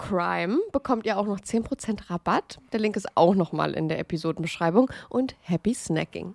CRIME 0.00 0.58
bekommt 0.72 1.04
ihr 1.04 1.18
auch 1.18 1.26
noch 1.26 1.40
10% 1.40 2.10
Rabatt. 2.10 2.58
Der 2.72 2.80
Link 2.80 2.96
ist 2.96 3.16
auch 3.16 3.34
nochmal 3.34 3.74
in 3.74 3.88
der 3.88 3.98
Episodenbeschreibung. 3.98 4.90
Und 5.10 5.36
happy 5.42 5.74
snacking. 5.74 6.34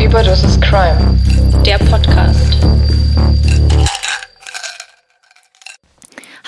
Überdosis 0.00 0.60
Crime, 0.60 1.18
der 1.66 1.78
Podcast. 1.78 2.60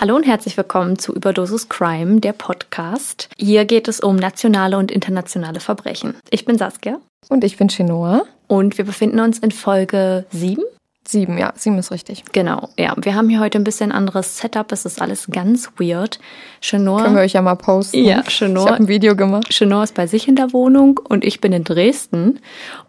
Hallo 0.00 0.16
und 0.16 0.24
herzlich 0.26 0.56
willkommen 0.56 0.98
zu 0.98 1.14
Überdosis 1.14 1.68
Crime, 1.68 2.20
der 2.20 2.32
Podcast. 2.32 3.28
Hier 3.38 3.64
geht 3.64 3.86
es 3.88 4.00
um 4.00 4.16
nationale 4.16 4.76
und 4.76 4.90
internationale 4.90 5.60
Verbrechen. 5.60 6.14
Ich 6.30 6.44
bin 6.44 6.58
Saskia 6.58 6.98
Und 7.28 7.44
ich 7.44 7.56
bin 7.56 7.68
Chinoa. 7.68 8.22
und 8.48 8.76
wir 8.76 8.84
befinden 8.84 9.20
uns 9.20 9.38
in 9.38 9.50
Folge 9.52 10.26
7. 10.30 10.62
Sieben, 11.06 11.36
ja, 11.36 11.52
sieben 11.54 11.78
ist 11.78 11.90
richtig. 11.90 12.24
Genau, 12.32 12.70
ja. 12.78 12.94
Wir 12.96 13.14
haben 13.14 13.28
hier 13.28 13.38
heute 13.40 13.58
ein 13.58 13.64
bisschen 13.64 13.92
anderes 13.92 14.38
Setup. 14.38 14.72
Es 14.72 14.86
ist 14.86 15.02
alles 15.02 15.26
ganz 15.30 15.70
weird. 15.78 16.18
Chenor, 16.62 17.02
Können 17.02 17.14
wir 17.16 17.22
euch 17.22 17.34
ja 17.34 17.42
mal 17.42 17.56
posten. 17.56 18.02
Ja, 18.04 18.22
Ich 18.26 18.34
Chenor. 18.34 18.66
habe 18.70 18.76
ein 18.78 18.88
Video 18.88 19.14
gemacht. 19.14 19.50
Chenor 19.50 19.84
ist 19.84 19.94
bei 19.94 20.06
sich 20.06 20.28
in 20.28 20.36
der 20.36 20.54
Wohnung 20.54 20.98
und 21.06 21.22
ich 21.24 21.42
bin 21.42 21.52
in 21.52 21.62
Dresden. 21.62 22.40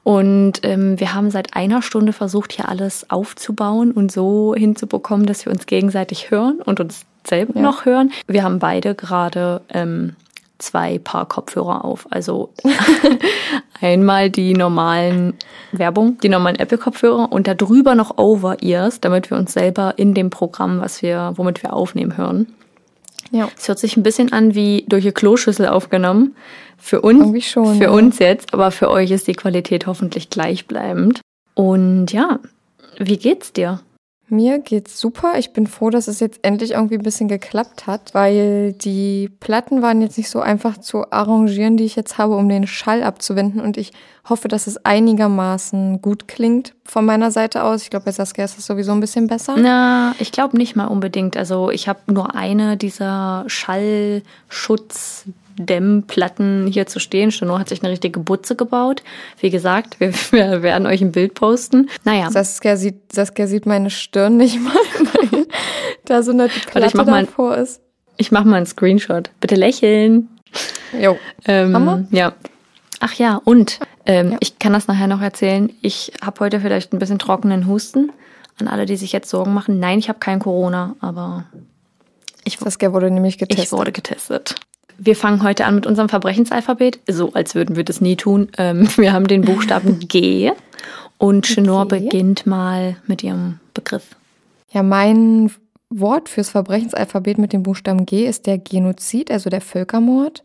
Und 0.03 0.61
ähm, 0.63 0.97
wir 0.99 1.13
haben 1.13 1.29
seit 1.29 1.55
einer 1.57 1.81
Stunde 1.81 2.13
versucht, 2.13 2.53
hier 2.53 2.69
alles 2.69 3.09
aufzubauen 3.09 3.91
und 3.91 4.13
so 4.13 4.55
hinzubekommen, 4.55 5.25
dass 5.25 5.45
wir 5.45 5.51
uns 5.51 5.65
gegenseitig 5.65 6.31
hören 6.31 6.61
und 6.63 6.79
uns 6.79 7.01
selber 7.27 7.55
Ja. 7.55 7.61
noch 7.61 7.85
hören. 7.85 8.11
Wir 8.27 8.43
haben 8.43 8.59
beide 8.59 8.95
gerade 8.95 9.61
ähm, 9.73 10.15
zwei 10.57 10.99
Paar 10.99 11.27
Kopfhörer 11.27 11.83
auf. 11.83 12.07
Also 12.09 12.53
einmal 13.81 14.29
die 14.29 14.53
normalen 14.53 15.33
Werbung, 15.71 16.17
die 16.19 16.29
normalen 16.29 16.57
Apple-Kopfhörer 16.57 17.31
und 17.31 17.47
darüber 17.47 17.95
noch 17.95 18.17
Over-Ears, 18.17 19.01
damit 19.01 19.29
wir 19.29 19.37
uns 19.37 19.53
selber 19.53 19.93
in 19.97 20.13
dem 20.13 20.29
Programm, 20.29 20.81
was 20.81 21.01
wir, 21.01 21.33
womit 21.35 21.63
wir 21.63 21.73
aufnehmen, 21.73 22.17
hören. 22.17 22.47
Ja. 23.31 23.49
Es 23.57 23.67
hört 23.67 23.79
sich 23.79 23.97
ein 23.97 24.03
bisschen 24.03 24.31
an 24.31 24.55
wie 24.55 24.85
durch 24.87 25.03
eine 25.03 25.13
Kloschüssel 25.13 25.67
aufgenommen. 25.67 26.35
Für 26.77 27.01
uns, 27.01 27.45
schon, 27.45 27.77
für 27.77 27.85
ja. 27.85 27.89
uns 27.89 28.19
jetzt, 28.19 28.53
aber 28.53 28.71
für 28.71 28.89
euch 28.89 29.11
ist 29.11 29.27
die 29.27 29.33
Qualität 29.33 29.87
hoffentlich 29.87 30.29
gleichbleibend. 30.29 31.21
Und 31.55 32.11
ja, 32.11 32.39
wie 32.99 33.17
geht's 33.17 33.51
dir? 33.53 33.79
Mir 34.27 34.57
geht's 34.57 34.99
super. 34.99 35.37
Ich 35.37 35.53
bin 35.53 35.67
froh, 35.67 35.91
dass 35.91 36.07
es 36.07 36.19
jetzt 36.19 36.39
endlich 36.41 36.71
irgendwie 36.71 36.95
ein 36.95 37.03
bisschen 37.03 37.27
geklappt 37.27 37.85
hat, 37.85 38.13
weil 38.13 38.73
die 38.73 39.29
Platten 39.39 39.83
waren 39.83 40.01
jetzt 40.01 40.17
nicht 40.17 40.31
so 40.31 40.39
einfach 40.39 40.79
zu 40.79 41.11
arrangieren, 41.11 41.77
die 41.77 41.83
ich 41.83 41.95
jetzt 41.95 42.17
habe, 42.17 42.35
um 42.35 42.49
den 42.49 42.65
Schall 42.65 43.03
abzuwenden. 43.03 43.61
Und 43.61 43.77
ich 43.77 43.93
hoffe, 44.27 44.47
dass 44.47 44.65
es 44.65 44.83
einigermaßen 44.83 46.01
gut 46.01 46.27
klingt 46.27 46.73
von 46.83 47.05
meiner 47.05 47.29
Seite 47.29 47.63
aus. 47.63 47.83
Ich 47.83 47.91
glaube, 47.91 48.05
bei 48.05 48.11
Saskia 48.11 48.45
ist 48.45 48.57
es 48.57 48.65
sowieso 48.65 48.93
ein 48.93 48.99
bisschen 48.99 49.27
besser. 49.27 49.55
Na, 49.59 50.15
ich 50.17 50.31
glaube 50.31 50.57
nicht 50.57 50.75
mal 50.75 50.87
unbedingt. 50.87 51.37
Also 51.37 51.69
ich 51.69 51.87
habe 51.87 51.99
nur 52.07 52.33
eine 52.35 52.77
dieser 52.77 53.43
Schallschutz 53.47 55.25
Dämmplatten 55.57 56.67
hier 56.67 56.85
zu 56.87 56.99
stehen. 56.99 57.31
Steno 57.31 57.59
hat 57.59 57.69
sich 57.69 57.81
eine 57.83 57.91
richtige 57.91 58.19
Butze 58.19 58.55
gebaut. 58.55 59.03
Wie 59.39 59.49
gesagt, 59.49 59.99
wir, 59.99 60.13
wir 60.31 60.61
werden 60.63 60.87
euch 60.87 61.01
ein 61.01 61.11
Bild 61.11 61.33
posten. 61.33 61.89
Naja. 62.03 62.29
Saskia 62.31 62.77
sieht, 62.77 63.11
Saskia 63.13 63.47
sieht 63.47 63.65
meine 63.65 63.89
Stirn 63.89 64.37
nicht 64.37 64.59
mal, 64.61 64.73
weil 65.31 65.47
da 66.05 66.23
so 66.23 66.31
eine 66.31 66.47
Platte 66.47 66.73
Warte, 66.75 66.87
ich 66.87 66.93
mach 66.93 67.05
mal, 67.05 67.25
davor 67.25 67.57
ist. 67.57 67.81
Ich 68.17 68.31
mache 68.31 68.47
mal 68.47 68.57
einen 68.57 68.65
Screenshot. 68.65 69.29
Bitte 69.39 69.55
lächeln. 69.55 70.29
Jo. 70.99 71.17
Ähm, 71.47 72.07
ja. 72.11 72.33
Ach 73.01 73.13
ja, 73.13 73.41
und 73.43 73.79
ähm, 74.05 74.31
Ja. 74.31 74.37
ich 74.39 74.57
kann 74.59 74.71
das 74.73 74.87
nachher 74.87 75.07
noch 75.07 75.21
erzählen. 75.21 75.71
Ich 75.81 76.13
habe 76.23 76.39
heute 76.39 76.61
vielleicht 76.61 76.93
ein 76.93 76.99
bisschen 76.99 77.19
trockenen 77.19 77.67
Husten. 77.67 78.11
An 78.57 78.69
alle, 78.69 78.85
die 78.85 78.95
sich 78.95 79.11
jetzt 79.11 79.29
Sorgen 79.29 79.53
machen. 79.53 79.79
Nein, 79.79 79.99
ich 79.99 80.07
habe 80.07 80.19
kein 80.19 80.39
Corona, 80.39 80.95
aber 81.01 81.43
ich, 82.45 82.57
Saskia 82.57 82.93
wurde 82.93 83.11
nämlich 83.11 83.37
getestet. 83.37 83.65
ich 83.65 83.71
wurde 83.73 83.91
getestet. 83.91 84.55
Wir 84.97 85.15
fangen 85.15 85.43
heute 85.43 85.65
an 85.65 85.75
mit 85.75 85.85
unserem 85.85 86.09
Verbrechensalphabet, 86.09 86.99
so 87.07 87.33
als 87.33 87.55
würden 87.55 87.75
wir 87.75 87.83
das 87.83 88.01
nie 88.01 88.15
tun. 88.15 88.49
Ähm, 88.57 88.87
wir 88.97 89.13
haben 89.13 89.27
den 89.27 89.41
Buchstaben 89.41 89.99
G 90.07 90.51
und 91.17 91.45
Chenor 91.45 91.87
G. 91.87 91.99
beginnt 91.99 92.45
mal 92.45 92.97
mit 93.07 93.23
ihrem 93.23 93.59
Begriff. 93.73 94.15
Ja, 94.71 94.83
mein 94.83 95.51
Wort 95.89 96.29
fürs 96.29 96.49
Verbrechensalphabet 96.49 97.37
mit 97.37 97.53
dem 97.53 97.63
Buchstaben 97.63 98.05
G 98.05 98.25
ist 98.25 98.47
der 98.47 98.57
Genozid, 98.57 99.31
also 99.31 99.49
der 99.49 99.61
Völkermord. 99.61 100.43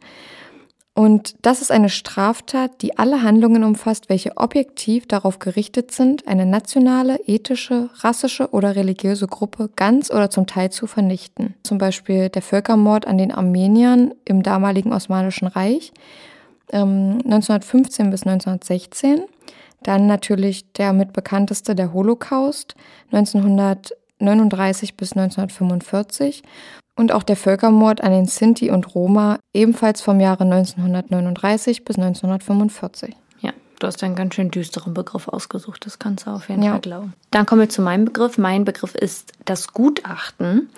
Und 1.01 1.35
das 1.41 1.63
ist 1.63 1.73
eine 1.73 1.89
Straftat, 1.89 2.83
die 2.83 2.99
alle 2.99 3.23
Handlungen 3.23 3.65
umfasst, 3.65 4.11
welche 4.11 4.37
objektiv 4.37 5.09
darauf 5.09 5.39
gerichtet 5.39 5.93
sind, 5.93 6.29
eine 6.29 6.45
nationale, 6.45 7.19
ethische, 7.27 7.89
rassische 8.01 8.51
oder 8.51 8.77
religiöse 8.77 9.27
Gruppe 9.27 9.71
ganz 9.77 10.11
oder 10.11 10.29
zum 10.29 10.47
Teil 10.47 10.69
zu 10.69 10.87
vernichten. 10.87 11.55
Zum 11.63 11.79
Beispiel 11.79 12.29
der 12.29 12.43
Völkermord 12.43 13.07
an 13.07 13.17
den 13.17 13.33
Armeniern 13.33 14.13
im 14.27 14.43
damaligen 14.43 14.93
Osmanischen 14.93 15.49
Reich 15.49 15.95
ähm, 16.71 17.23
1915 17.25 18.11
bis 18.11 18.27
1916. 18.27 19.23
Dann 19.83 20.07
natürlich 20.07 20.71
der 20.75 20.93
mit 20.93 21.15
bekannteste, 21.15 21.75
der 21.75 21.95
Holocaust 21.95 22.75
1939 23.11 24.99
bis 24.99 25.17
1945 25.17 26.43
und 26.97 27.13
auch 27.13 27.23
der 27.23 27.37
Völkermord 27.37 28.01
an 28.03 28.13
den 28.13 28.27
Sinti 28.27 28.71
und 28.71 28.95
Roma 28.95 29.39
ebenfalls 29.55 30.01
vom 30.01 30.21
Jahre 30.21 30.45
1939 30.45 31.85
bis 31.85 31.97
1945. 31.97 33.15
Ja, 33.41 33.53
du 33.79 33.87
hast 33.87 34.03
einen 34.03 34.15
ganz 34.15 34.35
schön 34.35 34.51
düsteren 34.51 34.95
Begriff 34.95 35.29
ausgesucht, 35.29 35.87
das 35.87 35.99
kannst 35.99 36.27
du 36.27 36.31
auf 36.31 36.49
jeden 36.49 36.63
Ja. 36.63 36.73
Fall 36.73 36.81
glauben. 36.81 37.15
Dann 37.31 37.47
kommen 37.47 37.63
wir 37.63 37.69
zu 37.69 37.83
meinem 37.83 38.05
Begriff. 38.05 38.39
Mein 38.39 38.65
Begriff 38.65 38.95
ist 38.95 39.33
das 39.45 39.73
Gutachten. 39.73 40.69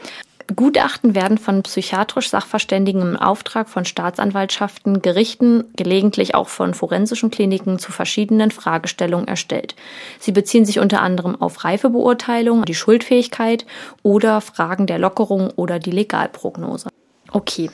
Gutachten 0.54 1.14
werden 1.14 1.38
von 1.38 1.62
psychiatrisch 1.62 2.30
Sachverständigen 2.30 3.02
im 3.02 3.16
Auftrag 3.16 3.68
von 3.68 3.84
Staatsanwaltschaften, 3.84 5.02
Gerichten, 5.02 5.64
gelegentlich 5.76 6.34
auch 6.34 6.48
von 6.48 6.74
forensischen 6.74 7.30
Kliniken 7.30 7.78
zu 7.78 7.92
verschiedenen 7.92 8.50
Fragestellungen 8.50 9.28
erstellt. 9.28 9.74
Sie 10.18 10.32
beziehen 10.32 10.64
sich 10.64 10.78
unter 10.78 11.00
anderem 11.00 11.40
auf 11.40 11.64
Reifebeurteilung, 11.64 12.64
die 12.64 12.74
Schuldfähigkeit 12.74 13.66
oder 14.02 14.40
Fragen 14.40 14.86
der 14.86 14.98
Lockerung 14.98 15.50
oder 15.56 15.78
die 15.78 15.90
Legalprognose. 15.90 16.88
Okay. 17.30 17.70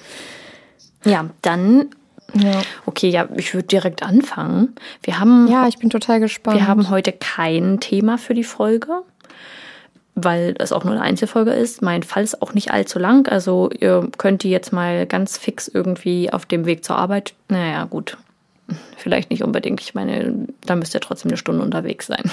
Ja, 1.04 1.30
dann, 1.42 1.90
Ja, 2.34 2.60
okay, 2.86 3.08
ja, 3.08 3.28
ich 3.36 3.54
würde 3.54 3.68
direkt 3.68 4.02
anfangen. 4.02 4.74
Wir 5.02 5.18
haben 5.18 5.48
ja 5.48 5.66
ich 5.66 5.78
bin 5.78 5.90
total 5.90 6.20
gespannt. 6.20 6.58
wir 6.58 6.66
haben 6.66 6.90
heute 6.90 7.12
kein 7.12 7.80
Thema 7.80 8.18
für 8.18 8.34
die 8.34 8.44
Folge, 8.44 9.02
weil 10.24 10.54
es 10.58 10.72
auch 10.72 10.84
nur 10.84 10.94
eine 10.94 11.02
Einzelfolge 11.02 11.52
ist. 11.52 11.82
Mein 11.82 12.02
Fall 12.02 12.24
ist 12.24 12.42
auch 12.42 12.54
nicht 12.54 12.70
allzu 12.70 12.98
lang, 12.98 13.28
also 13.28 13.70
ihr 13.78 14.08
könnt 14.18 14.42
die 14.42 14.50
jetzt 14.50 14.72
mal 14.72 15.06
ganz 15.06 15.38
fix 15.38 15.68
irgendwie 15.68 16.32
auf 16.32 16.46
dem 16.46 16.66
Weg 16.66 16.84
zur 16.84 16.96
Arbeit. 16.96 17.34
Naja, 17.48 17.84
gut. 17.84 18.16
Vielleicht 18.96 19.30
nicht 19.30 19.42
unbedingt. 19.42 19.80
Ich 19.80 19.94
meine, 19.94 20.46
da 20.66 20.76
müsst 20.76 20.94
ihr 20.94 21.00
trotzdem 21.00 21.30
eine 21.30 21.38
Stunde 21.38 21.62
unterwegs 21.62 22.06
sein. 22.06 22.30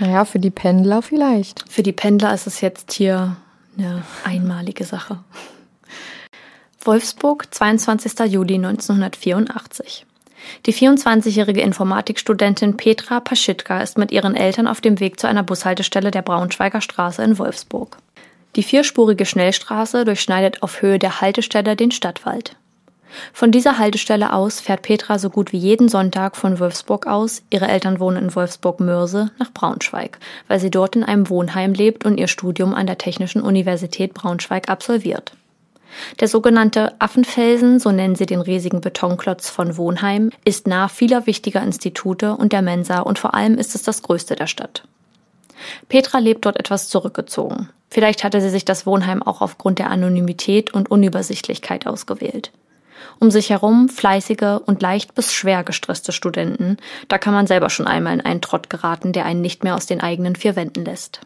naja, 0.00 0.24
für 0.24 0.40
die 0.40 0.50
Pendler 0.50 1.02
vielleicht. 1.02 1.64
Für 1.70 1.82
die 1.82 1.92
Pendler 1.92 2.34
ist 2.34 2.46
es 2.46 2.60
jetzt 2.60 2.92
hier 2.92 3.36
eine 3.78 4.02
einmalige 4.24 4.84
Sache. 4.84 5.18
Wolfsburg, 6.84 7.54
22. 7.54 8.18
Juli 8.32 8.54
1984. 8.54 10.06
Die 10.66 10.74
24-jährige 10.74 11.60
Informatikstudentin 11.60 12.76
Petra 12.76 13.20
Paschitka 13.20 13.80
ist 13.80 13.98
mit 13.98 14.12
ihren 14.12 14.36
Eltern 14.36 14.66
auf 14.66 14.80
dem 14.80 15.00
Weg 15.00 15.20
zu 15.20 15.26
einer 15.26 15.42
Bushaltestelle 15.42 16.10
der 16.10 16.22
Braunschweiger 16.22 16.80
Straße 16.80 17.22
in 17.22 17.38
Wolfsburg. 17.38 17.98
Die 18.56 18.62
vierspurige 18.62 19.26
Schnellstraße 19.26 20.04
durchschneidet 20.04 20.62
auf 20.62 20.82
Höhe 20.82 20.98
der 20.98 21.20
Haltestelle 21.20 21.76
den 21.76 21.90
Stadtwald. 21.90 22.56
Von 23.32 23.50
dieser 23.50 23.78
Haltestelle 23.78 24.32
aus 24.32 24.60
fährt 24.60 24.82
Petra 24.82 25.18
so 25.18 25.30
gut 25.30 25.52
wie 25.52 25.58
jeden 25.58 25.88
Sonntag 25.88 26.36
von 26.36 26.58
Wolfsburg 26.58 27.06
aus, 27.06 27.42
ihre 27.50 27.68
Eltern 27.68 28.00
wohnen 28.00 28.24
in 28.24 28.34
Wolfsburg-Mörse, 28.34 29.30
nach 29.38 29.52
Braunschweig, 29.52 30.18
weil 30.48 30.60
sie 30.60 30.70
dort 30.70 30.96
in 30.96 31.04
einem 31.04 31.28
Wohnheim 31.28 31.72
lebt 31.72 32.04
und 32.04 32.18
ihr 32.18 32.28
Studium 32.28 32.74
an 32.74 32.86
der 32.86 32.98
Technischen 32.98 33.42
Universität 33.42 34.14
Braunschweig 34.14 34.68
absolviert. 34.68 35.32
Der 36.20 36.28
sogenannte 36.28 36.94
Affenfelsen, 37.00 37.78
so 37.78 37.90
nennen 37.90 38.14
sie 38.14 38.26
den 38.26 38.40
riesigen 38.40 38.80
Betonklotz 38.80 39.50
von 39.50 39.76
Wohnheim, 39.76 40.30
ist 40.44 40.66
nah 40.66 40.88
vieler 40.88 41.26
wichtiger 41.26 41.62
Institute 41.62 42.36
und 42.36 42.52
der 42.52 42.62
Mensa 42.62 43.00
und 43.00 43.18
vor 43.18 43.34
allem 43.34 43.58
ist 43.58 43.74
es 43.74 43.82
das 43.82 44.02
größte 44.02 44.36
der 44.36 44.46
Stadt. 44.46 44.84
Petra 45.88 46.18
lebt 46.18 46.44
dort 46.46 46.58
etwas 46.58 46.88
zurückgezogen. 46.88 47.68
Vielleicht 47.90 48.24
hatte 48.24 48.40
sie 48.40 48.50
sich 48.50 48.64
das 48.64 48.86
Wohnheim 48.86 49.22
auch 49.22 49.40
aufgrund 49.40 49.78
der 49.78 49.90
Anonymität 49.90 50.72
und 50.72 50.90
Unübersichtlichkeit 50.90 51.86
ausgewählt. 51.86 52.52
Um 53.18 53.30
sich 53.30 53.50
herum 53.50 53.88
fleißige 53.88 54.60
und 54.64 54.82
leicht 54.82 55.14
bis 55.14 55.32
schwer 55.32 55.64
gestresste 55.64 56.12
Studenten, 56.12 56.76
da 57.08 57.18
kann 57.18 57.34
man 57.34 57.46
selber 57.46 57.70
schon 57.70 57.86
einmal 57.86 58.14
in 58.14 58.20
einen 58.20 58.40
Trott 58.40 58.70
geraten, 58.70 59.12
der 59.12 59.24
einen 59.24 59.40
nicht 59.40 59.64
mehr 59.64 59.74
aus 59.74 59.86
den 59.86 60.00
eigenen 60.00 60.36
vier 60.36 60.56
Wänden 60.56 60.84
lässt. 60.84 61.20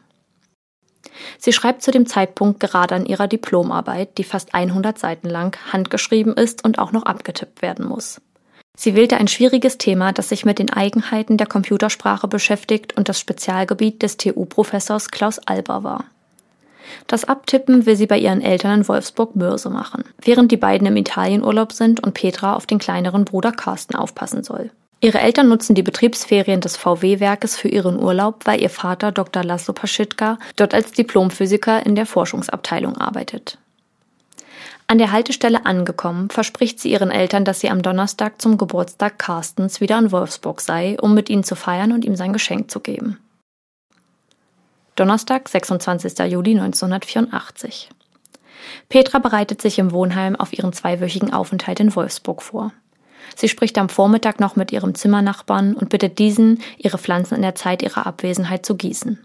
Sie 1.39 1.53
schreibt 1.53 1.83
zu 1.83 1.91
dem 1.91 2.07
Zeitpunkt 2.07 2.61
gerade 2.61 2.95
an 2.95 3.07
ihrer 3.07 3.29
Diplomarbeit, 3.29 4.19
die 4.19 4.25
fast 4.25 4.55
100 4.55 4.99
Seiten 4.99 5.29
lang 5.29 5.57
handgeschrieben 5.73 6.35
ist 6.35 6.65
und 6.65 6.79
auch 6.79 6.93
noch 6.93 7.05
abgetippt 7.05 7.63
werden 7.63 7.87
muss. 7.87 8.21
Sie 8.77 8.97
wählte 8.97 9.19
ein 9.19 9.29
schwieriges 9.29 9.79
Thema, 9.79 10.13
das 10.13 10.29
sich 10.29 10.45
mit 10.45 10.59
den 10.59 10.71
Eigenheiten 10.71 11.37
der 11.37 11.47
Computersprache 11.47 12.27
beschäftigt 12.27 12.97
und 12.97 13.09
das 13.09 13.21
Spezialgebiet 13.21 14.03
des 14.03 14.17
TU-Professors 14.17 15.11
Klaus 15.11 15.39
Alber 15.39 15.85
war. 15.85 16.05
Das 17.07 17.25
Abtippen 17.25 17.87
will 17.87 17.97
sie 17.97 18.07
bei 18.07 18.19
ihren 18.19 18.41
Eltern 18.41 18.81
in 18.81 18.89
Wolfsburg-Mörse 18.89 19.71
machen, 19.71 20.05
während 20.21 20.53
die 20.53 20.57
beiden 20.57 20.87
im 20.87 20.97
Italienurlaub 20.97 21.73
sind 21.73 22.01
und 22.01 22.15
Petra 22.15 22.55
auf 22.55 22.67
den 22.67 22.79
kleineren 22.79 23.25
Bruder 23.25 23.53
Carsten 23.53 23.95
aufpassen 23.95 24.43
soll. 24.43 24.71
Ihre 25.01 25.21
Eltern 25.21 25.49
nutzen 25.49 25.75
die 25.75 25.83
Betriebsferien 25.83 26.61
des 26.61 26.77
VW-Werkes 26.77 27.57
für 27.57 27.69
ihren 27.69 28.03
Urlaub, 28.03 28.47
weil 28.47 28.63
ihr 28.63 28.71
Vater 28.71 29.13
Dr. 29.13 29.45
Laszlo 29.45 29.75
Paschitka 29.75 30.39
dort 30.57 30.73
als 30.73 30.93
Diplomphysiker 30.93 31.85
in 31.85 31.95
der 31.95 32.07
Forschungsabteilung 32.07 32.97
arbeitet. 32.97 33.59
An 34.87 34.99
der 34.99 35.13
Haltestelle 35.13 35.65
angekommen, 35.65 36.29
verspricht 36.29 36.79
sie 36.79 36.91
ihren 36.93 37.11
Eltern, 37.11 37.45
dass 37.45 37.61
sie 37.61 37.71
am 37.71 37.83
Donnerstag 37.83 38.41
zum 38.41 38.59
Geburtstag 38.59 39.19
Carstens 39.19 39.81
wieder 39.81 39.99
in 39.99 40.13
Wolfsburg 40.13 40.61
sei, 40.61 40.97
um 41.01 41.15
mit 41.15 41.31
ihnen 41.31 41.45
zu 41.45 41.57
feiern 41.57 41.93
und 41.93 42.05
ihm 42.05 42.17
sein 42.17 42.35
Geschenk 42.35 42.71
zu 42.71 42.81
geben. 42.81 43.19
Donnerstag, 44.95 45.49
26. 45.49 46.19
Juli 46.31 46.53
1984. 46.53 47.89
Petra 48.89 49.19
bereitet 49.19 49.61
sich 49.61 49.79
im 49.79 49.93
Wohnheim 49.93 50.37
auf 50.37 50.53
ihren 50.53 50.73
zweiwöchigen 50.73 51.33
Aufenthalt 51.33 51.81
in 51.81 51.95
Wolfsburg 51.97 52.43
vor. 52.43 52.73
Sie 53.37 53.49
spricht 53.49 53.79
am 53.79 53.89
Vormittag 53.89 54.41
noch 54.41 54.57
mit 54.57 54.73
ihrem 54.73 54.95
Zimmernachbarn 54.95 55.75
und 55.75 55.89
bittet 55.89 56.19
diesen, 56.19 56.63
ihre 56.79 56.99
Pflanzen 56.99 57.37
in 57.37 57.43
der 57.43 57.55
Zeit 57.55 57.83
ihrer 57.83 58.07
Abwesenheit 58.07 58.65
zu 58.65 58.77
gießen. 58.77 59.25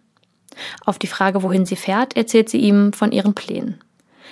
Auf 0.86 1.00
die 1.00 1.08
Frage, 1.08 1.44
wohin 1.44 1.66
sie 1.66 1.76
fährt, 1.76 2.16
erzählt 2.16 2.50
sie 2.50 2.60
ihm 2.60 2.94
von 2.94 3.12
ihren 3.12 3.34
Plänen. 3.34 3.82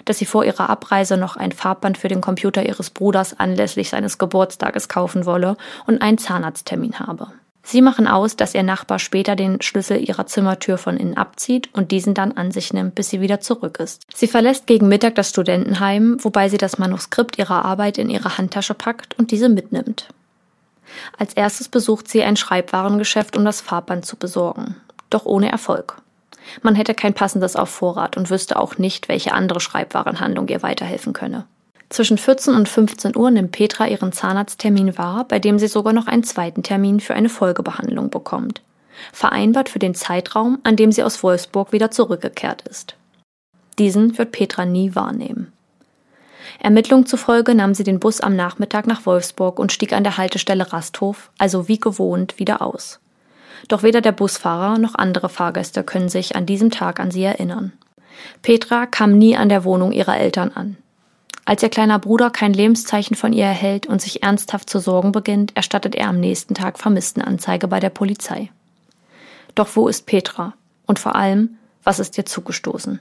Dass 0.06 0.20
sie 0.20 0.26
vor 0.26 0.46
ihrer 0.46 0.70
Abreise 0.70 1.18
noch 1.18 1.38
ein 1.38 1.52
Farbband 1.52 1.98
für 1.98 2.08
den 2.08 2.22
Computer 2.22 2.66
ihres 2.66 2.90
Bruders 2.90 3.40
anlässlich 3.40 3.90
seines 3.90 4.18
Geburtstages 4.18 4.90
kaufen 4.90 5.26
wolle 5.26 5.58
und 5.86 6.02
einen 6.02 6.18
Zahnarzttermin 6.18 7.00
habe. 7.00 7.32
Sie 7.70 7.82
machen 7.82 8.08
aus, 8.08 8.38
dass 8.38 8.56
ihr 8.56 8.64
Nachbar 8.64 8.98
später 8.98 9.36
den 9.36 9.62
Schlüssel 9.62 10.00
ihrer 10.00 10.26
Zimmertür 10.26 10.78
von 10.78 10.96
innen 10.96 11.18
abzieht 11.18 11.70
und 11.74 11.92
diesen 11.92 12.14
dann 12.14 12.32
an 12.32 12.50
sich 12.50 12.72
nimmt, 12.72 12.96
bis 12.96 13.10
sie 13.10 13.20
wieder 13.20 13.42
zurück 13.42 13.82
ist. 13.82 14.04
Sie 14.16 14.28
verlässt 14.28 14.68
gegen 14.68 14.88
Mittag 14.88 15.16
das 15.16 15.32
Studentenheim, 15.32 16.16
wobei 16.24 16.48
sie 16.48 16.58
das 16.58 16.78
Manuskript 16.78 17.38
ihrer 17.38 17.66
Arbeit 17.66 17.98
in 17.98 18.10
ihre 18.10 18.38
Handtasche 18.38 18.74
packt 18.74 19.20
und 19.20 19.32
diese 19.32 19.50
mitnimmt. 19.50 20.08
Als 21.18 21.34
erstes 21.34 21.68
besucht 21.68 22.08
sie 22.08 22.24
ein 22.24 22.38
Schreibwarengeschäft, 22.38 23.36
um 23.36 23.44
das 23.44 23.60
Farbband 23.60 24.06
zu 24.06 24.16
besorgen. 24.16 24.78
Doch 25.10 25.26
ohne 25.26 25.52
Erfolg. 25.52 25.98
Man 26.62 26.76
hätte 26.76 26.94
kein 26.94 27.14
passendes 27.14 27.58
auf 27.58 27.68
Vorrat 27.68 28.16
und 28.16 28.30
wüsste 28.30 28.58
auch 28.58 28.78
nicht, 28.78 29.10
welche 29.10 29.34
andere 29.34 29.60
Schreibwarenhandlung 29.60 30.48
ihr 30.48 30.64
weiterhelfen 30.64 31.12
könne. 31.12 31.46
Zwischen 31.90 32.18
14 32.18 32.54
und 32.54 32.68
15 32.68 33.16
Uhr 33.16 33.32
nimmt 33.32 33.52
Petra 33.52 33.88
ihren 33.88 34.12
Zahnarzttermin 34.12 34.98
wahr, 34.98 35.26
bei 35.28 35.40
dem 35.40 35.58
sie 35.58 35.68
sogar 35.68 35.94
noch 35.94 36.08
einen 36.08 36.24
zweiten 36.24 36.64
Termin 36.64 37.00
für 37.00 37.14
eine 37.14 37.30
Folgebehandlung 37.30 38.10
bekommt. 38.10 38.62
Vereinbart 39.14 39.70
für 39.70 39.80
den 39.80 39.96
Zeitraum, 39.96 40.60
an 40.64 40.76
dem 40.76 40.92
sie 40.92 41.04
aus 41.04 41.24
Wolfsburg 41.24 41.72
wieder 41.72 41.92
zurückgekehrt 41.92 42.64
ist. 42.64 42.96
Diesen 43.80 44.18
wird 44.18 44.32
Petra 44.32 44.66
nie 44.66 44.96
wahrnehmen. 44.96 45.54
Ermittlungen 46.60 47.06
zufolge 47.06 47.54
nahm 47.54 47.74
sie 47.74 47.84
den 47.84 48.00
Bus 48.00 48.22
am 48.22 48.36
Nachmittag 48.36 48.88
nach 48.88 49.06
Wolfsburg 49.06 49.60
und 49.60 49.72
stieg 49.72 49.94
an 49.94 50.04
der 50.04 50.18
Haltestelle 50.18 50.74
Rasthof, 50.74 51.30
also 51.38 51.68
wie 51.68 51.80
gewohnt, 51.80 52.40
wieder 52.40 52.62
aus. 52.62 53.00
Doch 53.68 53.84
weder 53.84 54.02
der 54.02 54.12
Busfahrer 54.12 54.78
noch 54.78 54.96
andere 54.96 55.30
Fahrgäste 55.30 55.84
können 55.84 56.10
sich 56.10 56.36
an 56.36 56.46
diesem 56.46 56.72
Tag 56.72 57.00
an 57.00 57.12
sie 57.12 57.24
erinnern. 57.24 57.74
Petra 58.42 58.86
kam 58.86 59.18
nie 59.18 59.36
an 59.36 59.50
der 59.50 59.64
Wohnung 59.64 59.92
ihrer 59.92 60.18
Eltern 60.18 60.52
an. 60.54 60.78
Als 61.48 61.64
ihr 61.64 61.70
kleiner 61.70 61.98
Bruder 61.98 62.30
kein 62.30 62.52
Lebenszeichen 62.52 63.16
von 63.16 63.32
ihr 63.32 63.46
erhält 63.46 63.88
und 63.88 64.02
sich 64.02 64.22
ernsthaft 64.22 64.70
zu 64.70 64.80
sorgen 64.80 65.14
beginnt, 65.14 65.56
erstattet 65.56 65.96
er 65.96 66.10
am 66.10 66.20
nächsten 66.20 66.56
Tag 66.56 66.78
Vermisstenanzeige 66.78 67.70
bei 67.70 67.80
der 67.80 67.90
Polizei. 67.90 68.50
Doch 69.56 69.70
wo 69.74 69.88
ist 69.88 70.06
Petra? 70.06 70.56
Und 70.88 71.00
vor 71.00 71.16
allem, 71.16 71.52
was 71.86 72.00
ist 72.00 72.18
ihr 72.18 72.26
zugestoßen? 72.26 73.00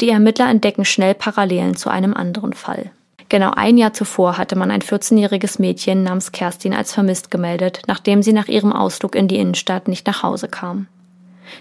Die 0.00 0.08
Ermittler 0.08 0.48
entdecken 0.48 0.86
schnell 0.86 1.12
Parallelen 1.12 1.76
zu 1.76 1.90
einem 1.90 2.14
anderen 2.14 2.54
Fall. 2.54 2.90
Genau 3.28 3.50
ein 3.50 3.76
Jahr 3.76 3.92
zuvor 3.92 4.38
hatte 4.38 4.56
man 4.56 4.70
ein 4.70 4.80
14-jähriges 4.80 5.60
Mädchen 5.60 6.02
namens 6.02 6.32
Kerstin 6.32 6.72
als 6.72 6.94
vermisst 6.94 7.30
gemeldet, 7.30 7.82
nachdem 7.86 8.22
sie 8.22 8.32
nach 8.32 8.48
ihrem 8.48 8.72
Ausflug 8.72 9.14
in 9.14 9.28
die 9.28 9.38
Innenstadt 9.38 9.86
nicht 9.86 10.06
nach 10.06 10.22
Hause 10.22 10.48
kam. 10.48 10.86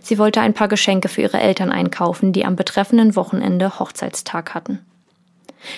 Sie 0.02 0.18
wollte 0.18 0.40
ein 0.40 0.54
paar 0.54 0.70
Geschenke 0.70 1.10
für 1.10 1.24
ihre 1.24 1.42
Eltern 1.42 1.74
einkaufen, 1.74 2.32
die 2.32 2.46
am 2.46 2.56
betreffenden 2.56 3.18
Wochenende 3.18 3.80
Hochzeitstag 3.80 4.54
hatten. 4.54 4.80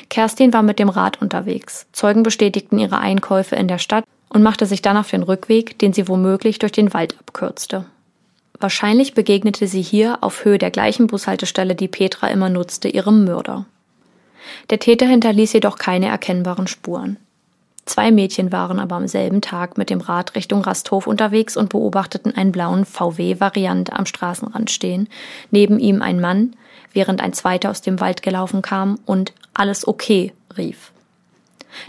Kerstin 0.09 0.53
war 0.53 0.63
mit 0.63 0.79
dem 0.79 0.89
Rad 0.89 1.21
unterwegs. 1.21 1.87
Zeugen 1.91 2.23
bestätigten 2.23 2.79
ihre 2.79 2.99
Einkäufe 2.99 3.55
in 3.55 3.67
der 3.67 3.77
Stadt 3.77 4.03
und 4.29 4.43
machte 4.43 4.65
sich 4.65 4.81
dann 4.81 4.97
auf 4.97 5.09
den 5.09 5.23
Rückweg, 5.23 5.77
den 5.79 5.93
sie 5.93 6.07
womöglich 6.07 6.59
durch 6.59 6.71
den 6.71 6.93
Wald 6.93 7.17
abkürzte. 7.19 7.85
Wahrscheinlich 8.59 9.13
begegnete 9.13 9.67
sie 9.67 9.81
hier 9.81 10.19
auf 10.21 10.45
Höhe 10.45 10.57
der 10.57 10.71
gleichen 10.71 11.07
Bushaltestelle, 11.07 11.75
die 11.75 11.87
Petra 11.87 12.27
immer 12.27 12.49
nutzte, 12.49 12.87
ihrem 12.87 13.25
Mörder. 13.25 13.65
Der 14.69 14.79
Täter 14.79 15.07
hinterließ 15.07 15.53
jedoch 15.53 15.77
keine 15.77 16.07
erkennbaren 16.07 16.67
Spuren. 16.67 17.17
Zwei 17.85 18.11
Mädchen 18.11 18.51
waren 18.51 18.79
aber 18.79 18.95
am 18.95 19.07
selben 19.07 19.41
Tag 19.41 19.77
mit 19.77 19.91
dem 19.91 20.01
Rad 20.01 20.35
Richtung 20.35 20.61
Rasthof 20.61 21.05
unterwegs 21.05 21.55
und 21.55 21.69
beobachteten 21.69 22.35
einen 22.35 22.51
blauen 22.51 22.83
VW-Variant 22.83 23.93
am 23.93 24.07
Straßenrand 24.07 24.71
stehen, 24.71 25.07
neben 25.51 25.77
ihm 25.77 26.01
ein 26.01 26.19
Mann, 26.19 26.55
während 26.95 27.21
ein 27.21 27.33
zweiter 27.33 27.69
aus 27.69 27.81
dem 27.81 27.99
Wald 27.99 28.23
gelaufen 28.23 28.61
kam 28.63 28.99
und 29.05 29.33
alles 29.53 29.87
okay 29.87 30.33
rief. 30.57 30.91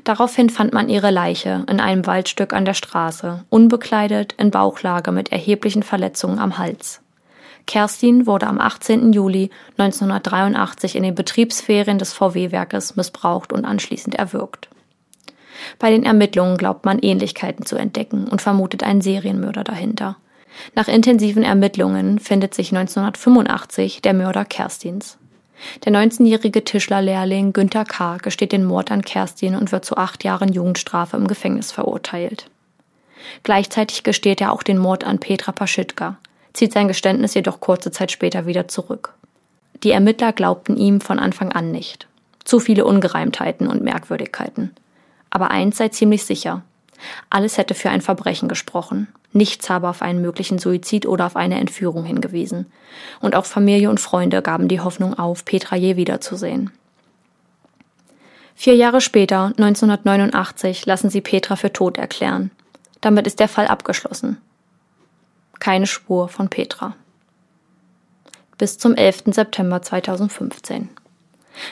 Daraufhin 0.05 0.51
fand 0.51 0.73
man 0.73 0.89
ihre 0.89 1.11
Leiche 1.11 1.65
in 1.69 1.81
einem 1.81 2.07
Waldstück 2.07 2.53
an 2.53 2.65
der 2.65 2.75
Straße, 2.75 3.45
unbekleidet, 3.49 4.35
in 4.37 4.51
Bauchlage 4.51 5.13
mit 5.13 5.31
erheblichen 5.31 5.85
Verletzungen 5.85 6.39
am 6.39 6.59
Hals. 6.59 7.01
Kerstin 7.67 8.27
wurde 8.27 8.47
am 8.47 8.61
18. 8.61 9.13
Juli 9.13 9.51
1983 9.77 10.97
in 10.97 11.03
den 11.03 11.15
Betriebsferien 11.15 11.99
des 11.99 12.13
VW-Werkes 12.13 12.97
missbraucht 12.97 13.53
und 13.53 13.65
anschließend 13.65 14.15
erwürgt. 14.15 14.69
Bei 15.79 15.91
den 15.91 16.05
Ermittlungen 16.05 16.59
glaubt 16.59 16.85
man 16.85 16.99
Ähnlichkeiten 16.99 17.67
zu 17.67 17.77
entdecken 17.77 18.29
und 18.29 18.43
vermutet 18.43 18.83
einen 18.85 19.01
Serienmörder 19.01 19.65
dahinter. 19.65 20.17
Nach 20.75 20.89
intensiven 20.89 21.43
Ermittlungen 21.43 22.19
findet 22.19 22.55
sich 22.55 22.75
1985 22.75 24.03
der 24.03 24.15
Mörder 24.15 24.45
Kerstins. 24.45 25.19
Der 25.85 25.93
19-jährige 25.93 26.65
Tischlerlehrling 26.65 27.53
Günther 27.53 27.85
K. 27.85 28.19
gesteht 28.19 28.53
den 28.53 28.65
Mord 28.65 28.91
an 28.91 29.03
Kerstin 29.03 29.55
und 29.55 29.73
wird 29.73 29.85
zu 29.85 29.97
acht 29.97 30.25
Jahren 30.25 30.53
Jugendstrafe 30.53 31.17
im 31.17 31.27
Gefängnis 31.27 31.73
verurteilt. 31.73 32.51
Gleichzeitig 33.43 34.03
gesteht 34.03 34.41
er 34.41 34.53
auch 34.53 34.63
den 34.63 34.79
Mord 34.79 35.05
an 35.05 35.19
Petra 35.19 35.53
Paschitka, 35.53 36.19
zieht 36.53 36.73
sein 36.73 36.89
Geständnis 36.89 37.35
jedoch 37.35 37.61
kurze 37.61 37.91
Zeit 37.91 38.13
später 38.13 38.47
wieder 38.47 38.69
zurück. 38.69 39.15
Die 39.83 39.91
Ermittler 39.91 40.33
glaubten 40.33 40.77
ihm 40.77 41.01
von 41.01 41.19
Anfang 41.19 41.53
an 41.53 41.71
nicht. 41.71 42.07
Zu 42.45 42.61
viele 42.61 42.85
Ungereimtheiten 42.85 43.67
und 43.67 43.83
Merkwürdigkeiten. 43.83 44.75
Aber 45.31 45.51
eins 45.51 45.77
sei 45.77 45.89
ziemlich 45.89 46.25
sicher. 46.25 46.63
Alles 47.31 47.59
hätte 47.59 47.75
für 47.75 47.91
ein 47.91 48.00
Verbrechen 48.00 48.49
gesprochen. 48.49 49.09
Nichts 49.33 49.69
habe 49.69 49.88
auf 49.88 50.03
einen 50.03 50.23
möglichen 50.23 50.59
Suizid 50.59 51.07
oder 51.07 51.26
auf 51.26 51.37
eine 51.37 51.61
Entführung 51.61 52.05
hingewiesen. 52.05 52.67
Und 53.21 53.35
auch 53.35 53.45
Familie 53.45 53.91
und 53.91 54.00
Freunde 54.00 54.43
gaben 54.43 54.69
die 54.69 54.81
Hoffnung 54.81 55.19
auf, 55.19 55.45
Petra 55.45 55.76
je 55.76 55.97
wiederzusehen. 55.97 56.71
Vier 58.55 58.75
Jahre 58.75 59.03
später, 59.03 59.53
1989, 59.59 60.87
lassen 60.87 61.11
sie 61.11 61.21
Petra 61.21 61.57
für 61.57 61.73
tot 61.73 61.99
erklären. 61.99 62.50
Damit 63.03 63.26
ist 63.26 63.38
der 63.38 63.49
Fall 63.49 63.69
abgeschlossen. 63.69 64.38
Keine 65.61 65.87
Spur 65.87 66.29
von 66.29 66.49
Petra. 66.49 66.97
Bis 68.57 68.79
zum 68.79 68.95
11. 68.95 69.25
September 69.26 69.83
2015. 69.83 70.88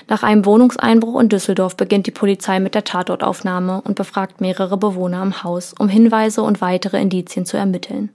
Nach 0.08 0.22
einem 0.22 0.44
Wohnungseinbruch 0.44 1.20
in 1.20 1.28
Düsseldorf 1.28 1.76
beginnt 1.76 2.06
die 2.06 2.12
Polizei 2.12 2.60
mit 2.60 2.74
der 2.74 2.84
Tatortaufnahme 2.84 3.82
und 3.82 3.94
befragt 3.94 4.40
mehrere 4.40 4.76
Bewohner 4.76 5.22
im 5.22 5.42
Haus, 5.42 5.74
um 5.78 5.88
Hinweise 5.88 6.42
und 6.42 6.60
weitere 6.60 7.00
Indizien 7.00 7.46
zu 7.46 7.56
ermitteln. 7.56 8.10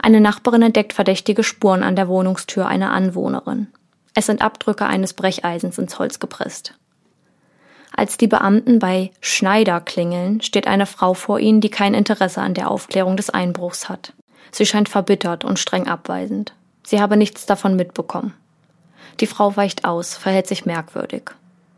Eine 0.00 0.20
Nachbarin 0.20 0.62
entdeckt 0.62 0.92
verdächtige 0.92 1.42
Spuren 1.42 1.82
an 1.82 1.96
der 1.96 2.08
Wohnungstür 2.08 2.66
einer 2.66 2.92
Anwohnerin. 2.92 3.68
Es 4.14 4.26
sind 4.26 4.42
Abdrücke 4.42 4.86
eines 4.86 5.14
Brecheisens 5.14 5.78
ins 5.78 5.98
Holz 5.98 6.18
gepresst. 6.18 6.74
Als 7.94 8.18
die 8.18 8.26
Beamten 8.26 8.78
bei 8.78 9.10
Schneider 9.20 9.80
klingeln, 9.80 10.42
steht 10.42 10.66
eine 10.66 10.86
Frau 10.86 11.14
vor 11.14 11.40
ihnen, 11.40 11.62
die 11.62 11.70
kein 11.70 11.94
Interesse 11.94 12.42
an 12.42 12.54
der 12.54 12.70
Aufklärung 12.70 13.16
des 13.16 13.30
Einbruchs 13.30 13.88
hat. 13.88 14.12
Sie 14.52 14.66
scheint 14.66 14.88
verbittert 14.88 15.44
und 15.44 15.58
streng 15.58 15.86
abweisend. 15.86 16.54
Sie 16.82 17.00
habe 17.00 17.16
nichts 17.16 17.46
davon 17.46 17.74
mitbekommen. 17.74 18.34
Die 19.20 19.26
Frau 19.26 19.56
weicht 19.56 19.84
aus, 19.84 20.16
verhält 20.16 20.46
sich 20.46 20.66
merkwürdig. 20.66 21.30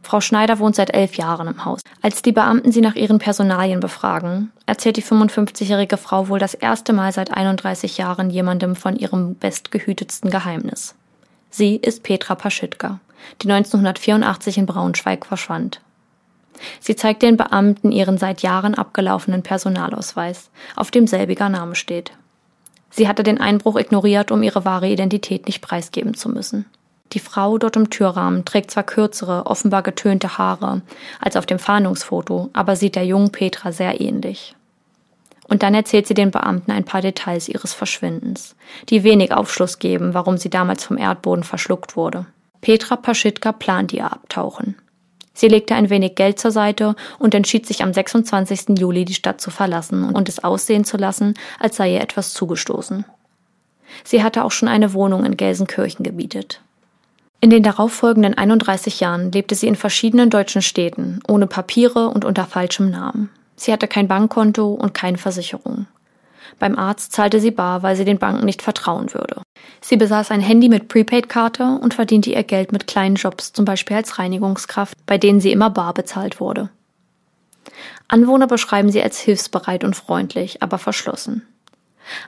Frau 0.02 0.20
Schneider 0.20 0.58
wohnt 0.58 0.74
seit 0.74 0.94
elf 0.94 1.14
Jahren 1.16 1.48
im 1.48 1.64
Haus. 1.64 1.82
Als 2.00 2.22
die 2.22 2.32
Beamten 2.32 2.72
sie 2.72 2.80
nach 2.80 2.94
ihren 2.94 3.18
Personalien 3.18 3.80
befragen, 3.80 4.50
erzählt 4.64 4.96
die 4.96 5.02
55-jährige 5.02 5.98
Frau 5.98 6.28
wohl 6.28 6.38
das 6.38 6.54
erste 6.54 6.92
Mal 6.92 7.12
seit 7.12 7.30
31 7.30 7.98
Jahren 7.98 8.30
jemandem 8.30 8.74
von 8.74 8.96
ihrem 8.96 9.34
bestgehütetsten 9.34 10.30
Geheimnis. 10.30 10.94
Sie 11.50 11.76
ist 11.76 12.02
Petra 12.02 12.34
Paschitka, 12.36 13.00
die 13.42 13.50
1984 13.50 14.58
in 14.58 14.66
Braunschweig 14.66 15.26
verschwand. 15.26 15.80
Sie 16.80 16.96
zeigt 16.96 17.22
den 17.22 17.36
Beamten 17.36 17.92
ihren 17.92 18.18
seit 18.18 18.42
Jahren 18.42 18.74
abgelaufenen 18.74 19.42
Personalausweis, 19.42 20.50
auf 20.74 20.90
dem 20.90 21.06
selbiger 21.06 21.48
Name 21.48 21.74
steht. 21.74 22.12
Sie 22.90 23.06
hatte 23.06 23.22
den 23.22 23.40
Einbruch 23.40 23.76
ignoriert, 23.76 24.30
um 24.30 24.42
ihre 24.42 24.64
wahre 24.64 24.88
Identität 24.88 25.46
nicht 25.46 25.60
preisgeben 25.60 26.14
zu 26.14 26.28
müssen. 26.30 26.64
Die 27.12 27.20
Frau 27.20 27.56
dort 27.56 27.76
im 27.76 27.90
Türrahmen 27.90 28.44
trägt 28.44 28.70
zwar 28.70 28.82
kürzere, 28.82 29.46
offenbar 29.46 29.82
getönte 29.82 30.36
Haare 30.36 30.82
als 31.20 31.36
auf 31.36 31.46
dem 31.46 31.58
Fahndungsfoto, 31.58 32.50
aber 32.52 32.76
sieht 32.76 32.96
der 32.96 33.06
jungen 33.06 33.32
Petra 33.32 33.72
sehr 33.72 34.00
ähnlich. 34.00 34.54
Und 35.48 35.62
dann 35.62 35.74
erzählt 35.74 36.06
sie 36.06 36.14
den 36.14 36.30
Beamten 36.30 36.70
ein 36.70 36.84
paar 36.84 37.00
Details 37.00 37.48
ihres 37.48 37.72
Verschwindens, 37.72 38.54
die 38.90 39.02
wenig 39.02 39.32
Aufschluss 39.32 39.78
geben, 39.78 40.12
warum 40.12 40.36
sie 40.36 40.50
damals 40.50 40.84
vom 40.84 40.98
Erdboden 40.98 41.44
verschluckt 41.44 41.96
wurde. 41.96 42.26
Petra 42.60 42.96
Paschitka 42.96 43.52
plant 43.52 43.92
ihr 43.94 44.12
Abtauchen. 44.12 44.76
Sie 45.32 45.48
legte 45.48 45.74
ein 45.74 45.88
wenig 45.88 46.16
Geld 46.16 46.38
zur 46.38 46.50
Seite 46.50 46.96
und 47.18 47.32
entschied 47.32 47.64
sich 47.64 47.82
am 47.82 47.94
26. 47.94 48.76
Juli 48.76 49.04
die 49.04 49.14
Stadt 49.14 49.40
zu 49.40 49.50
verlassen 49.50 50.12
und 50.12 50.28
es 50.28 50.42
aussehen 50.42 50.84
zu 50.84 50.96
lassen, 50.96 51.34
als 51.60 51.76
sei 51.76 51.94
ihr 51.94 52.00
etwas 52.00 52.34
zugestoßen. 52.34 53.04
Sie 54.04 54.22
hatte 54.22 54.44
auch 54.44 54.50
schon 54.50 54.68
eine 54.68 54.92
Wohnung 54.92 55.24
in 55.24 55.36
Gelsenkirchen 55.36 56.02
gebietet. 56.02 56.60
In 57.40 57.50
den 57.50 57.62
darauffolgenden 57.62 58.34
31 58.34 58.98
Jahren 58.98 59.30
lebte 59.30 59.54
sie 59.54 59.68
in 59.68 59.76
verschiedenen 59.76 60.28
deutschen 60.28 60.60
Städten, 60.60 61.20
ohne 61.28 61.46
Papiere 61.46 62.08
und 62.08 62.24
unter 62.24 62.46
falschem 62.46 62.90
Namen. 62.90 63.30
Sie 63.54 63.72
hatte 63.72 63.86
kein 63.86 64.08
Bankkonto 64.08 64.72
und 64.72 64.92
keine 64.92 65.18
Versicherung. 65.18 65.86
Beim 66.58 66.76
Arzt 66.76 67.12
zahlte 67.12 67.38
sie 67.40 67.52
bar, 67.52 67.84
weil 67.84 67.94
sie 67.94 68.04
den 68.04 68.18
Banken 68.18 68.44
nicht 68.44 68.62
vertrauen 68.62 69.14
würde. 69.14 69.42
Sie 69.80 69.96
besaß 69.96 70.32
ein 70.32 70.40
Handy 70.40 70.68
mit 70.68 70.88
Prepaid-Karte 70.88 71.78
und 71.80 71.94
verdiente 71.94 72.30
ihr 72.30 72.42
Geld 72.42 72.72
mit 72.72 72.88
kleinen 72.88 73.14
Jobs, 73.14 73.52
zum 73.52 73.64
Beispiel 73.64 73.96
als 73.96 74.18
Reinigungskraft, 74.18 74.96
bei 75.06 75.18
denen 75.18 75.40
sie 75.40 75.52
immer 75.52 75.70
bar 75.70 75.94
bezahlt 75.94 76.40
wurde. 76.40 76.70
Anwohner 78.08 78.48
beschreiben 78.48 78.90
sie 78.90 79.02
als 79.02 79.20
hilfsbereit 79.20 79.84
und 79.84 79.94
freundlich, 79.94 80.62
aber 80.62 80.78
verschlossen. 80.78 81.46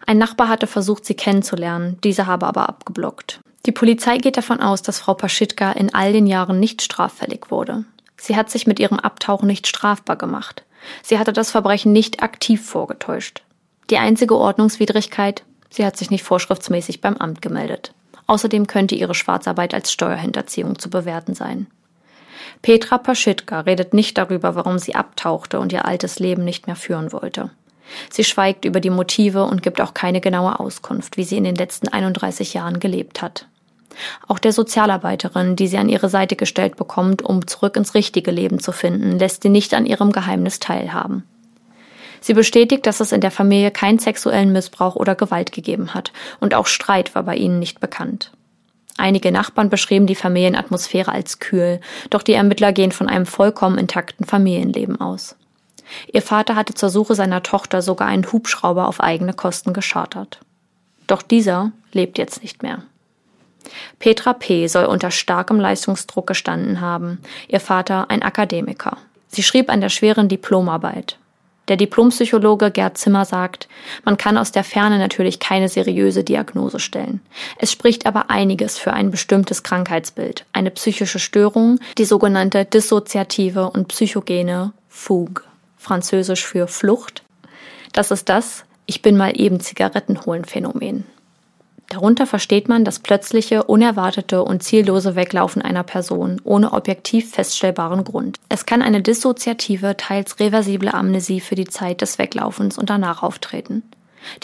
Ein 0.07 0.19
Nachbar 0.19 0.49
hatte 0.49 0.67
versucht, 0.67 1.05
sie 1.05 1.15
kennenzulernen, 1.15 1.99
dieser 2.05 2.27
habe 2.27 2.47
aber 2.47 2.69
abgeblockt. 2.69 3.41
Die 3.67 3.73
Polizei 3.73 4.19
geht 4.19 4.37
davon 4.37 4.61
aus, 4.61 4.83
dass 4.83 5.01
Frau 5.01 5.15
Paschitka 5.15 5.73
in 5.73 5.95
all 5.95 6.13
den 6.13 6.27
Jahren 6.27 6.61
nicht 6.61 6.83
straffällig 6.83 7.51
wurde. 7.51 7.85
Sie 8.17 8.37
hat 8.37 8.51
sich 8.51 8.67
mit 8.67 8.81
ihrem 8.81 8.99
Abtauchen 8.99 9.47
nicht 9.47 9.67
strafbar 9.67 10.17
gemacht. 10.17 10.65
Sie 11.03 11.19
hatte 11.19 11.33
das 11.33 11.51
Verbrechen 11.51 11.93
nicht 11.93 12.23
aktiv 12.23 12.65
vorgetäuscht. 12.65 13.43
Die 13.91 13.99
einzige 13.99 14.37
Ordnungswidrigkeit, 14.37 15.43
sie 15.69 15.85
hat 15.85 15.97
sich 15.97 16.11
nicht 16.11 16.25
vorschriftsmäßig 16.25 17.01
beim 17.01 17.17
Amt 17.17 17.43
gemeldet. 17.43 17.93
Außerdem 18.27 18.67
könnte 18.67 18.95
ihre 18.95 19.15
Schwarzarbeit 19.15 19.75
als 19.75 19.93
Steuerhinterziehung 19.93 20.79
zu 20.79 20.89
bewerten 20.89 21.35
sein. 21.35 21.67
Petra 22.63 22.99
Paschitka 22.99 23.61
redet 23.61 23.93
nicht 23.95 24.17
darüber, 24.17 24.55
warum 24.55 24.79
sie 24.79 24.95
abtauchte 24.95 25.59
und 25.59 25.73
ihr 25.73 25.85
altes 25.85 26.19
Leben 26.19 26.45
nicht 26.45 26.67
mehr 26.67 26.77
führen 26.77 27.13
wollte. 27.13 27.51
Sie 28.11 28.25
schweigt 28.25 28.65
über 28.65 28.81
die 28.81 28.91
Motive 28.91 29.45
und 29.45 29.63
gibt 29.63 29.81
auch 29.81 29.95
keine 29.95 30.21
genaue 30.21 30.61
Auskunft, 30.61 31.17
wie 31.17 31.25
sie 31.25 31.37
in 31.37 31.45
den 31.45 31.55
letzten 31.55 31.89
31 31.89 32.55
Jahren 32.55 32.81
gelebt 32.81 33.23
hat. 33.23 33.47
Auch 34.29 34.39
der 34.39 34.53
Sozialarbeiterin, 34.53 35.57
die 35.57 35.67
sie 35.67 35.79
an 35.79 35.89
ihre 35.89 36.09
Seite 36.09 36.37
gestellt 36.37 36.77
bekommt, 36.77 37.23
um 37.23 37.47
zurück 37.47 37.77
ins 37.77 37.95
richtige 37.95 38.31
Leben 38.31 38.61
zu 38.61 38.73
finden, 38.73 39.19
lässt 39.19 39.43
sie 39.43 39.49
nicht 39.49 39.75
an 39.75 39.87
ihrem 39.87 40.13
Geheimnis 40.13 40.61
teilhaben. 40.61 41.25
Sie 42.21 42.35
bestätigt, 42.35 42.87
dass 42.87 43.01
es 43.01 43.13
in 43.13 43.21
der 43.21 43.31
Familie 43.31 43.71
keinen 43.71 43.99
sexuellen 43.99 44.53
Missbrauch 44.53 44.95
oder 44.95 45.15
Gewalt 45.15 45.53
gegeben 45.53 45.95
hat, 45.95 46.13
und 46.39 46.55
auch 46.55 46.67
Streit 46.67 47.15
war 47.15 47.23
bei 47.23 47.37
ihnen 47.37 47.59
nicht 47.59 47.81
bekannt. 47.81 48.31
Einige 48.99 49.33
Nachbarn 49.33 49.71
beschrieben 49.71 50.07
die 50.07 50.15
Familienatmosphäre 50.15 51.11
als 51.11 51.39
kühl, 51.39 51.81
doch 52.11 52.23
die 52.23 52.35
Ermittler 52.35 52.73
gehen 52.73 52.93
von 52.93 53.09
einem 53.09 53.25
vollkommen 53.25 53.79
intakten 53.79 54.27
Familienleben 54.27 55.01
aus. 55.01 55.37
Ihr 56.13 56.23
Vater 56.23 56.57
hatte 56.57 56.75
zur 56.75 56.91
Suche 56.91 57.15
seiner 57.15 57.43
Tochter 57.43 57.83
sogar 57.83 58.09
einen 58.09 58.31
Hubschrauber 58.31 58.87
auf 58.87 59.01
eigene 59.01 59.33
Kosten 59.33 59.73
geschartert. 59.73 60.41
Doch 61.07 61.23
dieser 61.23 61.73
lebt 61.93 62.19
jetzt 62.19 62.43
nicht 62.43 62.63
mehr. 62.63 62.83
Petra 63.99 64.33
P. 64.33 64.67
soll 64.67 64.87
unter 64.87 65.11
starkem 65.11 65.61
Leistungsdruck 65.61 66.27
gestanden 66.27 66.81
haben, 66.81 67.19
ihr 67.49 67.61
Vater 67.61 68.11
ein 68.11 68.23
Akademiker. 68.23 68.97
Sie 69.29 69.43
schrieb 69.43 69.71
an 69.71 69.81
der 69.81 69.91
schweren 69.91 70.29
Diplomarbeit. 70.29 71.19
Der 71.69 71.77
Diplompsychologe 71.77 72.73
Gerd 72.73 72.99
Zimmer 72.99 73.25
sagt, 73.25 73.69
man 74.05 74.17
kann 74.17 74.37
aus 74.37 74.51
der 74.51 74.65
Ferne 74.65 74.99
natürlich 74.99 75.39
keine 75.39 75.69
seriöse 75.69 76.25
Diagnose 76.25 76.81
stellen. 76.81 77.21
Es 77.59 77.71
spricht 77.71 78.07
aber 78.07 78.29
einiges 78.29 78.77
für 78.77 78.93
ein 78.93 79.13
bestimmtes 79.13 79.63
Krankheitsbild, 79.63 80.47
eine 80.53 80.73
psychische 80.73 81.21
Störung, 81.21 81.79
die 81.97 82.07
sogenannte 82.07 82.65
dissoziative 82.65 83.71
und 83.71 83.87
psychogene 83.87 84.73
Fugue, 84.89 85.45
französisch 85.81 86.47
für 86.47 86.69
Flucht. 86.69 87.25
Das 87.93 88.11
ist 88.11 88.29
das 88.29 88.65
Ich 88.87 89.03
bin 89.03 89.17
mal 89.17 89.41
eben 89.41 89.61
Zigaretten 89.61 90.25
holen 90.27 90.45
Phänomen. 90.45 91.05
Darunter 91.89 92.27
versteht 92.27 92.69
man 92.69 92.85
das 92.85 93.01
plötzliche, 93.01 93.65
unerwartete 93.65 94.45
und 94.45 94.63
ziellose 94.63 95.17
Weglaufen 95.17 95.61
einer 95.61 95.83
Person 95.83 96.41
ohne 96.45 96.73
objektiv 96.73 97.33
feststellbaren 97.33 98.05
Grund. 98.05 98.39
Es 98.49 98.65
kann 98.65 98.81
eine 98.81 99.03
dissoziative, 99.03 99.97
teils 99.97 100.39
reversible 100.39 100.95
Amnesie 100.95 101.41
für 101.41 101.57
die 101.57 101.67
Zeit 101.67 102.01
des 102.01 102.19
Weglaufens 102.19 102.79
und 102.79 102.91
danach 102.91 103.25
auftreten. 103.25 103.83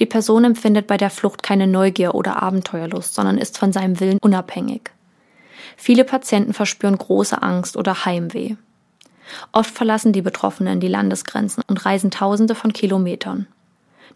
Die 0.00 0.06
Person 0.06 0.42
empfindet 0.42 0.88
bei 0.88 0.96
der 0.96 1.10
Flucht 1.10 1.44
keine 1.44 1.68
Neugier 1.68 2.16
oder 2.16 2.42
Abenteuerlust, 2.42 3.14
sondern 3.14 3.38
ist 3.38 3.58
von 3.58 3.72
seinem 3.72 4.00
Willen 4.00 4.18
unabhängig. 4.20 4.90
Viele 5.76 6.04
Patienten 6.04 6.52
verspüren 6.52 6.98
große 6.98 7.42
Angst 7.42 7.76
oder 7.76 8.04
Heimweh. 8.04 8.56
Oft 9.52 9.70
verlassen 9.70 10.12
die 10.12 10.22
Betroffenen 10.22 10.80
die 10.80 10.88
Landesgrenzen 10.88 11.62
und 11.66 11.84
reisen 11.84 12.10
Tausende 12.10 12.54
von 12.54 12.72
Kilometern. 12.72 13.46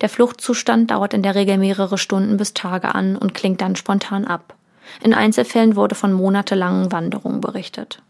Der 0.00 0.08
Fluchtzustand 0.08 0.90
dauert 0.90 1.14
in 1.14 1.22
der 1.22 1.34
Regel 1.34 1.58
mehrere 1.58 1.98
Stunden 1.98 2.36
bis 2.36 2.54
Tage 2.54 2.94
an 2.94 3.16
und 3.16 3.34
klingt 3.34 3.60
dann 3.60 3.76
spontan 3.76 4.24
ab. 4.24 4.54
In 5.02 5.14
Einzelfällen 5.14 5.76
wurde 5.76 5.94
von 5.94 6.12
monatelangen 6.12 6.90
Wanderungen 6.90 7.40
berichtet. 7.40 8.02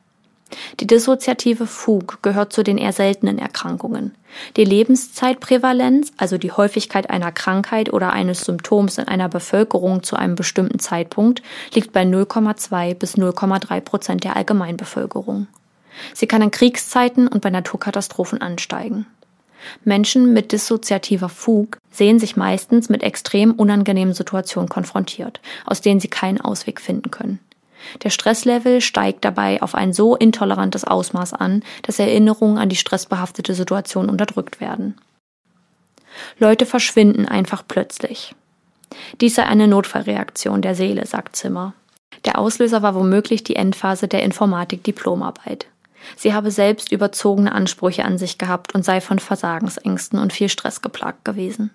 Die 0.80 0.86
dissoziative 0.86 1.66
Fug 1.66 2.22
gehört 2.22 2.52
zu 2.52 2.62
den 2.62 2.78
eher 2.78 2.92
seltenen 2.92 3.38
Erkrankungen. 3.38 4.14
Die 4.56 4.64
Lebenszeitprävalenz, 4.64 6.12
also 6.16 6.38
die 6.38 6.52
Häufigkeit 6.52 7.10
einer 7.10 7.32
Krankheit 7.32 7.92
oder 7.92 8.12
eines 8.12 8.44
Symptoms 8.44 8.98
in 8.98 9.06
einer 9.06 9.28
Bevölkerung 9.28 10.02
zu 10.02 10.16
einem 10.16 10.34
bestimmten 10.34 10.78
Zeitpunkt, 10.78 11.42
liegt 11.74 11.92
bei 11.92 12.02
0,2 12.02 12.94
bis 12.94 13.16
0,3 13.16 13.80
Prozent 13.80 14.24
der 14.24 14.36
Allgemeinbevölkerung. 14.36 15.46
Sie 16.14 16.26
kann 16.26 16.42
in 16.42 16.50
Kriegszeiten 16.50 17.28
und 17.28 17.40
bei 17.40 17.50
Naturkatastrophen 17.50 18.40
ansteigen. 18.40 19.06
Menschen 19.84 20.32
mit 20.32 20.52
dissoziativer 20.52 21.28
Fug 21.28 21.78
sehen 21.90 22.18
sich 22.18 22.36
meistens 22.36 22.88
mit 22.88 23.02
extrem 23.02 23.52
unangenehmen 23.52 24.14
Situationen 24.14 24.68
konfrontiert, 24.68 25.40
aus 25.66 25.80
denen 25.80 26.00
sie 26.00 26.08
keinen 26.08 26.40
Ausweg 26.40 26.80
finden 26.80 27.10
können. 27.10 27.38
Der 28.02 28.10
Stresslevel 28.10 28.80
steigt 28.80 29.24
dabei 29.24 29.62
auf 29.62 29.74
ein 29.74 29.92
so 29.92 30.14
intolerantes 30.14 30.84
Ausmaß 30.84 31.32
an, 31.34 31.62
dass 31.82 31.98
Erinnerungen 31.98 32.58
an 32.58 32.68
die 32.68 32.76
stressbehaftete 32.76 33.54
Situation 33.54 34.08
unterdrückt 34.08 34.60
werden. 34.60 34.96
Leute 36.38 36.66
verschwinden 36.66 37.26
einfach 37.26 37.62
plötzlich. 37.66 38.34
Dies 39.20 39.36
sei 39.36 39.44
eine 39.44 39.68
Notfallreaktion 39.68 40.62
der 40.62 40.74
Seele, 40.74 41.06
sagt 41.06 41.36
Zimmer. 41.36 41.74
Der 42.24 42.38
Auslöser 42.38 42.82
war 42.82 42.94
womöglich 42.94 43.44
die 43.44 43.56
Endphase 43.56 44.08
der 44.08 44.22
Informatik-Diplomarbeit. 44.24 45.66
Sie 46.16 46.34
habe 46.34 46.50
selbst 46.50 46.92
überzogene 46.92 47.52
Ansprüche 47.52 48.04
an 48.04 48.18
sich 48.18 48.38
gehabt 48.38 48.74
und 48.74 48.84
sei 48.84 49.00
von 49.00 49.18
Versagensängsten 49.18 50.18
und 50.18 50.32
viel 50.32 50.48
Stress 50.48 50.82
geplagt 50.82 51.24
gewesen. 51.24 51.70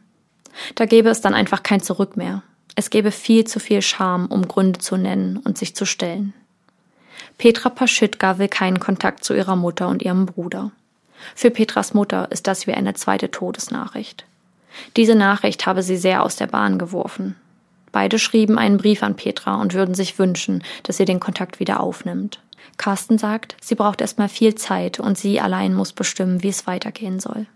Da 0.76 0.86
gäbe 0.86 1.10
es 1.10 1.22
dann 1.22 1.34
einfach 1.34 1.64
kein 1.64 1.82
Zurück 1.82 2.18
mehr. 2.18 2.44
Es 2.76 2.90
gäbe 2.90 3.12
viel 3.12 3.46
zu 3.46 3.60
viel 3.60 3.82
Scham, 3.82 4.28
um 4.28 4.48
Gründe 4.48 4.80
zu 4.80 4.98
nennen 4.98 5.38
und 5.38 5.58
sich 5.58 5.76
zu 5.76 5.86
stellen. 5.86 6.34
Petra 7.38 7.70
Paschitka 7.70 8.38
will 8.38 8.48
keinen 8.48 8.80
Kontakt 8.80 9.24
zu 9.24 9.34
ihrer 9.34 9.56
Mutter 9.56 9.88
und 9.88 10.02
ihrem 10.02 10.26
Bruder. 10.26 10.72
Für 11.34 11.50
Petras 11.50 11.94
Mutter 11.94 12.32
ist 12.32 12.48
das 12.48 12.68
wie 12.68 12.74
eine 12.74 12.94
zweite 12.94 13.32
Todesnachricht. 13.32 14.26
Diese 14.98 15.16
Nachricht 15.16 15.66
habe 15.66 15.84
sie 15.84 15.98
sehr 15.98 16.24
aus 16.24 16.36
der 16.36 16.48
Bahn 16.48 16.78
geworfen. 16.78 17.36
Beide 17.92 18.20
schrieben 18.20 18.58
einen 18.58 18.78
Brief 18.78 19.04
an 19.04 19.16
Petra 19.16 19.56
und 19.62 19.74
würden 19.74 19.96
sich 19.96 20.20
wünschen, 20.20 20.64
dass 20.84 20.98
sie 20.98 21.06
den 21.06 21.22
Kontakt 21.22 21.60
wieder 21.62 21.80
aufnimmt. 21.80 22.42
Carsten 22.78 23.18
sagt, 23.18 23.56
sie 23.62 23.76
braucht 23.76 24.02
erstmal 24.02 24.30
viel 24.30 24.56
Zeit 24.56 25.00
und 25.00 25.18
sie 25.18 25.40
allein 25.40 25.74
muss 25.74 25.94
bestimmen, 25.94 26.44
wie 26.44 26.50
es 26.50 26.68
weitergehen 26.68 27.20
soll. 27.20 27.48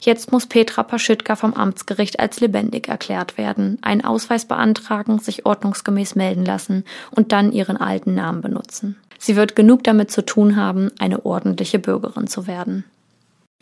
Jetzt 0.00 0.32
muss 0.32 0.46
Petra 0.46 0.82
Paschitka 0.82 1.36
vom 1.36 1.54
Amtsgericht 1.54 2.18
als 2.18 2.40
lebendig 2.40 2.88
erklärt 2.88 3.36
werden, 3.36 3.78
einen 3.82 4.04
Ausweis 4.04 4.46
beantragen, 4.46 5.18
sich 5.18 5.44
ordnungsgemäß 5.44 6.14
melden 6.14 6.44
lassen 6.44 6.84
und 7.10 7.32
dann 7.32 7.52
ihren 7.52 7.76
alten 7.76 8.14
Namen 8.14 8.40
benutzen. 8.40 8.96
Sie 9.18 9.36
wird 9.36 9.56
genug 9.56 9.84
damit 9.84 10.10
zu 10.10 10.24
tun 10.24 10.56
haben, 10.56 10.90
eine 10.98 11.24
ordentliche 11.24 11.78
Bürgerin 11.78 12.26
zu 12.26 12.46
werden. 12.46 12.84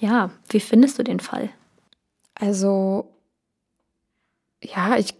Ja, 0.01 0.31
wie 0.49 0.61
findest 0.61 0.99
du 0.99 1.05
den 1.05 1.21
Fall? 1.21 1.51
Also, 2.35 3.09
ja, 4.63 4.97
ich, 4.97 5.15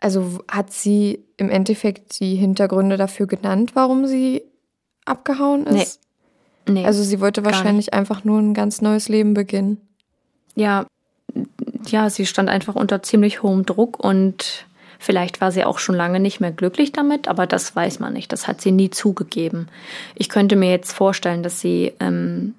also 0.00 0.40
hat 0.48 0.72
sie 0.72 1.24
im 1.36 1.48
Endeffekt 1.48 2.18
die 2.18 2.34
Hintergründe 2.34 2.96
dafür 2.96 3.26
genannt, 3.26 3.72
warum 3.74 4.06
sie 4.06 4.42
abgehauen 5.06 5.66
ist? 5.66 6.00
Nee. 6.66 6.80
nee 6.80 6.86
also 6.86 7.02
sie 7.02 7.20
wollte 7.20 7.44
wahrscheinlich 7.44 7.94
einfach 7.94 8.24
nur 8.24 8.38
ein 8.38 8.54
ganz 8.54 8.82
neues 8.82 9.08
Leben 9.08 9.34
beginnen. 9.34 9.80
Ja, 10.54 10.86
ja, 11.86 12.10
sie 12.10 12.26
stand 12.26 12.48
einfach 12.48 12.74
unter 12.74 13.02
ziemlich 13.02 13.42
hohem 13.42 13.64
Druck 13.66 14.02
und 14.02 14.66
vielleicht 14.98 15.40
war 15.40 15.52
sie 15.52 15.64
auch 15.64 15.78
schon 15.78 15.94
lange 15.94 16.20
nicht 16.20 16.40
mehr 16.40 16.52
glücklich 16.52 16.92
damit, 16.92 17.28
aber 17.28 17.46
das 17.46 17.74
weiß 17.74 18.00
man 18.00 18.12
nicht. 18.12 18.32
Das 18.32 18.48
hat 18.48 18.60
sie 18.60 18.72
nie 18.72 18.90
zugegeben. 18.90 19.68
Ich 20.14 20.28
könnte 20.28 20.56
mir 20.56 20.70
jetzt 20.70 20.92
vorstellen, 20.92 21.42
dass 21.42 21.60
sie 21.60 21.92
ähm, 22.00 22.54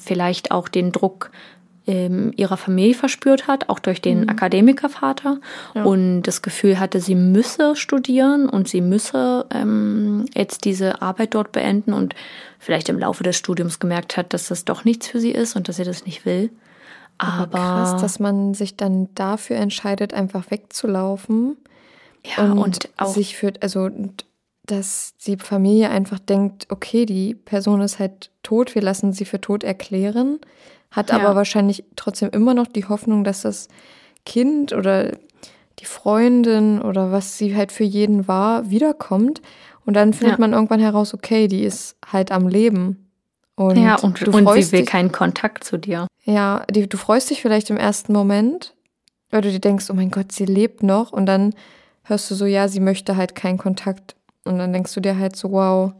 vielleicht 0.00 0.50
auch 0.50 0.68
den 0.68 0.92
Druck 0.92 1.30
ähm, 1.88 2.32
ihrer 2.36 2.58
Familie 2.58 2.94
verspürt 2.94 3.46
hat, 3.46 3.70
auch 3.70 3.78
durch 3.78 4.02
den 4.02 4.20
mhm. 4.20 4.28
Akademikervater 4.28 5.40
ja. 5.74 5.84
und 5.84 6.22
das 6.22 6.42
Gefühl 6.42 6.78
hatte, 6.78 7.00
sie 7.00 7.14
müsse 7.14 7.74
studieren 7.76 8.48
und 8.48 8.68
sie 8.68 8.82
müsse 8.82 9.46
ähm, 9.50 10.26
jetzt 10.34 10.66
diese 10.66 11.00
Arbeit 11.00 11.34
dort 11.34 11.50
beenden 11.50 11.94
und 11.94 12.14
vielleicht 12.58 12.90
im 12.90 12.98
Laufe 12.98 13.24
des 13.24 13.36
Studiums 13.36 13.80
gemerkt 13.80 14.18
hat, 14.18 14.34
dass 14.34 14.48
das 14.48 14.66
doch 14.66 14.84
nichts 14.84 15.08
für 15.08 15.18
sie 15.18 15.30
ist 15.30 15.56
und 15.56 15.68
dass 15.68 15.76
sie 15.76 15.84
das 15.84 16.04
nicht 16.04 16.26
will. 16.26 16.50
Aber, 17.16 17.58
Aber 17.58 17.58
krass, 17.58 18.00
dass 18.00 18.20
man 18.20 18.52
sich 18.52 18.76
dann 18.76 19.08
dafür 19.14 19.56
entscheidet, 19.56 20.12
einfach 20.12 20.50
wegzulaufen. 20.50 21.56
Ja, 22.36 22.44
und, 22.44 22.58
und 22.58 22.88
auch 22.98 23.14
sich 23.14 23.36
für, 23.36 23.54
also 23.62 23.88
dass 24.66 25.14
die 25.26 25.38
Familie 25.38 25.88
einfach 25.88 26.18
denkt, 26.18 26.66
okay, 26.68 27.06
die 27.06 27.34
Person 27.34 27.80
ist 27.80 27.98
halt 27.98 28.30
tot, 28.42 28.74
wir 28.74 28.82
lassen 28.82 29.14
sie 29.14 29.24
für 29.24 29.40
tot 29.40 29.64
erklären 29.64 30.38
hat 30.90 31.10
ja. 31.10 31.16
aber 31.16 31.36
wahrscheinlich 31.36 31.84
trotzdem 31.96 32.30
immer 32.30 32.54
noch 32.54 32.66
die 32.66 32.86
Hoffnung, 32.86 33.24
dass 33.24 33.42
das 33.42 33.68
Kind 34.24 34.72
oder 34.72 35.12
die 35.78 35.84
Freundin 35.84 36.80
oder 36.80 37.12
was 37.12 37.38
sie 37.38 37.56
halt 37.56 37.72
für 37.72 37.84
jeden 37.84 38.28
war, 38.28 38.70
wiederkommt. 38.70 39.42
Und 39.84 39.94
dann 39.94 40.12
findet 40.12 40.38
ja. 40.38 40.40
man 40.40 40.52
irgendwann 40.52 40.80
heraus, 40.80 41.14
okay, 41.14 41.48
die 41.48 41.62
ist 41.62 41.96
halt 42.10 42.32
am 42.32 42.48
Leben. 42.48 43.10
Und 43.54 43.76
ja, 43.76 43.96
und, 43.96 44.24
du 44.24 44.30
und 44.30 44.48
sie 44.50 44.72
will 44.72 44.80
dich, 44.80 44.88
keinen 44.88 45.12
Kontakt 45.12 45.64
zu 45.64 45.78
dir. 45.78 46.06
Ja, 46.24 46.64
die, 46.70 46.88
du 46.88 46.96
freust 46.96 47.30
dich 47.30 47.42
vielleicht 47.42 47.70
im 47.70 47.76
ersten 47.76 48.12
Moment, 48.12 48.74
weil 49.30 49.40
du 49.40 49.50
dir 49.50 49.60
denkst, 49.60 49.86
oh 49.90 49.94
mein 49.94 50.10
Gott, 50.10 50.32
sie 50.32 50.44
lebt 50.44 50.82
noch. 50.82 51.12
Und 51.12 51.26
dann 51.26 51.54
hörst 52.04 52.30
du 52.30 52.34
so, 52.34 52.44
ja, 52.44 52.68
sie 52.68 52.80
möchte 52.80 53.16
halt 53.16 53.34
keinen 53.34 53.58
Kontakt. 53.58 54.14
Und 54.44 54.58
dann 54.58 54.72
denkst 54.72 54.94
du 54.94 55.00
dir 55.00 55.18
halt 55.18 55.36
so, 55.36 55.52
wow, 55.52 55.92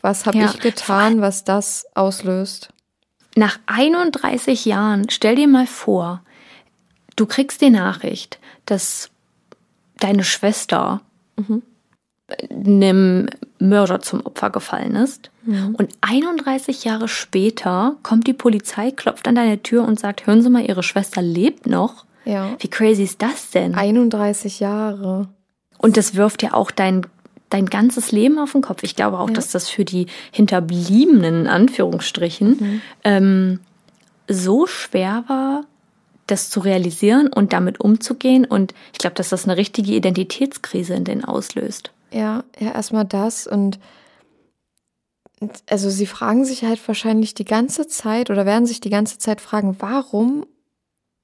was 0.00 0.26
habe 0.26 0.38
ja. 0.38 0.46
ich 0.46 0.60
getan, 0.60 1.20
was 1.20 1.44
das 1.44 1.86
auslöst? 1.94 2.68
Nach 3.36 3.58
31 3.66 4.64
Jahren, 4.64 5.08
stell 5.10 5.36
dir 5.36 5.48
mal 5.48 5.66
vor, 5.66 6.22
du 7.16 7.26
kriegst 7.26 7.60
die 7.60 7.70
Nachricht, 7.70 8.38
dass 8.66 9.10
deine 9.98 10.24
Schwester 10.24 11.00
mhm. 11.36 11.62
einem 12.50 13.28
Mörder 13.58 14.00
zum 14.00 14.26
Opfer 14.26 14.50
gefallen 14.50 14.96
ist. 14.96 15.30
Und 15.44 15.88
31 16.02 16.84
Jahre 16.84 17.08
später 17.08 17.96
kommt 18.02 18.26
die 18.26 18.32
Polizei, 18.32 18.92
klopft 18.92 19.26
an 19.26 19.34
deine 19.34 19.62
Tür 19.62 19.84
und 19.84 19.98
sagt, 19.98 20.26
hören 20.26 20.42
Sie 20.42 20.50
mal, 20.50 20.64
Ihre 20.64 20.84
Schwester 20.84 21.20
lebt 21.20 21.66
noch. 21.66 22.04
Ja. 22.24 22.54
Wie 22.60 22.68
crazy 22.68 23.02
ist 23.02 23.22
das 23.22 23.50
denn? 23.50 23.74
31 23.74 24.60
Jahre. 24.60 25.28
Und 25.78 25.96
das 25.96 26.14
wirft 26.14 26.42
ja 26.44 26.54
auch 26.54 26.70
dein, 26.70 27.06
dein 27.52 27.66
ganzes 27.66 28.12
Leben 28.12 28.38
auf 28.38 28.52
den 28.52 28.62
Kopf. 28.62 28.82
Ich 28.82 28.96
glaube 28.96 29.18
auch, 29.18 29.30
dass 29.30 29.50
das 29.50 29.68
für 29.68 29.84
die 29.84 30.06
Hinterbliebenen, 30.30 31.42
in 31.42 31.46
Anführungsstrichen, 31.46 32.82
ähm, 33.04 33.60
so 34.28 34.66
schwer 34.66 35.24
war, 35.26 35.64
das 36.26 36.50
zu 36.50 36.60
realisieren 36.60 37.28
und 37.28 37.52
damit 37.52 37.80
umzugehen. 37.80 38.44
Und 38.44 38.74
ich 38.92 38.98
glaube, 38.98 39.14
dass 39.14 39.28
das 39.28 39.44
eine 39.44 39.56
richtige 39.56 39.92
Identitätskrise 39.92 40.94
in 40.94 41.04
denen 41.04 41.24
auslöst. 41.24 41.90
Ja, 42.10 42.44
ja, 42.58 42.72
erstmal 42.72 43.04
das 43.04 43.46
und 43.46 43.78
also 45.68 45.90
sie 45.90 46.06
fragen 46.06 46.44
sich 46.44 46.62
halt 46.62 46.86
wahrscheinlich 46.86 47.34
die 47.34 47.44
ganze 47.44 47.88
Zeit 47.88 48.30
oder 48.30 48.46
werden 48.46 48.66
sich 48.66 48.80
die 48.80 48.90
ganze 48.90 49.18
Zeit 49.18 49.40
fragen, 49.40 49.76
warum 49.80 50.46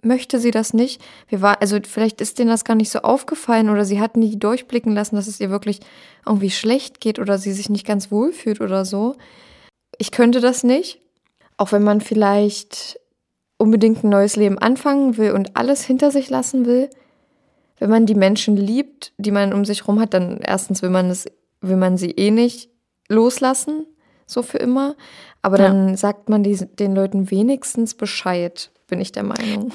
möchte 0.02 0.38
sie 0.38 0.50
das 0.50 0.74
nicht? 0.74 1.00
Wir 1.28 1.40
war, 1.42 1.61
also 1.61 1.78
vielleicht 1.82 2.20
ist 2.20 2.38
denen 2.38 2.50
das 2.50 2.64
gar 2.64 2.74
nicht 2.74 2.90
so 2.90 3.00
aufgefallen 3.00 3.68
oder 3.70 3.84
sie 3.84 4.00
hat 4.00 4.16
nie 4.16 4.37
durchblicken 4.38 4.94
lassen, 4.94 5.16
dass 5.16 5.26
es 5.26 5.40
ihr 5.40 5.50
wirklich 5.50 5.80
irgendwie 6.26 6.50
schlecht 6.50 7.00
geht 7.00 7.18
oder 7.18 7.38
sie 7.38 7.52
sich 7.52 7.68
nicht 7.68 7.87
ganz 7.87 8.11
wohl 8.11 8.32
fühlt 8.32 8.61
oder 8.61 8.84
so. 8.84 9.16
Ich 9.98 10.11
könnte 10.11 10.40
das 10.40 10.62
nicht, 10.62 11.00
auch 11.56 11.72
wenn 11.72 11.82
man 11.82 12.00
vielleicht 12.00 13.00
unbedingt 13.56 14.04
ein 14.04 14.11
neues 14.11 14.37
Leben 14.37 14.58
anfangen 14.58 15.16
will 15.16 15.32
und 15.32 15.56
alles 15.56 15.82
hinter 15.82 16.11
sich 16.11 16.30
lassen 16.30 16.64
will. 16.66 16.88
Wenn 17.80 17.90
man 17.90 18.06
die 18.06 18.14
Menschen 18.14 18.56
liebt, 18.56 19.12
die 19.18 19.30
man 19.32 19.52
um 19.52 19.64
sich 19.64 19.87
rum 19.88 20.00
hat, 20.00 20.14
dann 20.14 20.38
erstens 20.38 20.82
will 20.82 20.90
man 20.90 21.11
es, 21.11 21.26
will 21.61 21.76
man 21.76 21.96
sie 21.96 22.11
eh 22.12 22.30
nicht 22.30 22.70
loslassen, 23.08 23.87
so 24.26 24.42
für 24.42 24.58
immer. 24.58 24.94
Aber 25.42 25.58
Ja. 25.58 25.68
dann 25.68 25.96
sagt 25.96 26.28
man 26.28 26.42
die, 26.42 26.56
den 26.56 26.94
Leuten 26.94 27.30
wenigstens 27.30 27.94
Bescheid, 27.94 28.70
bin 28.87 29.00
ich 29.00 29.12
der 29.12 29.22
Meinung. 29.22 29.72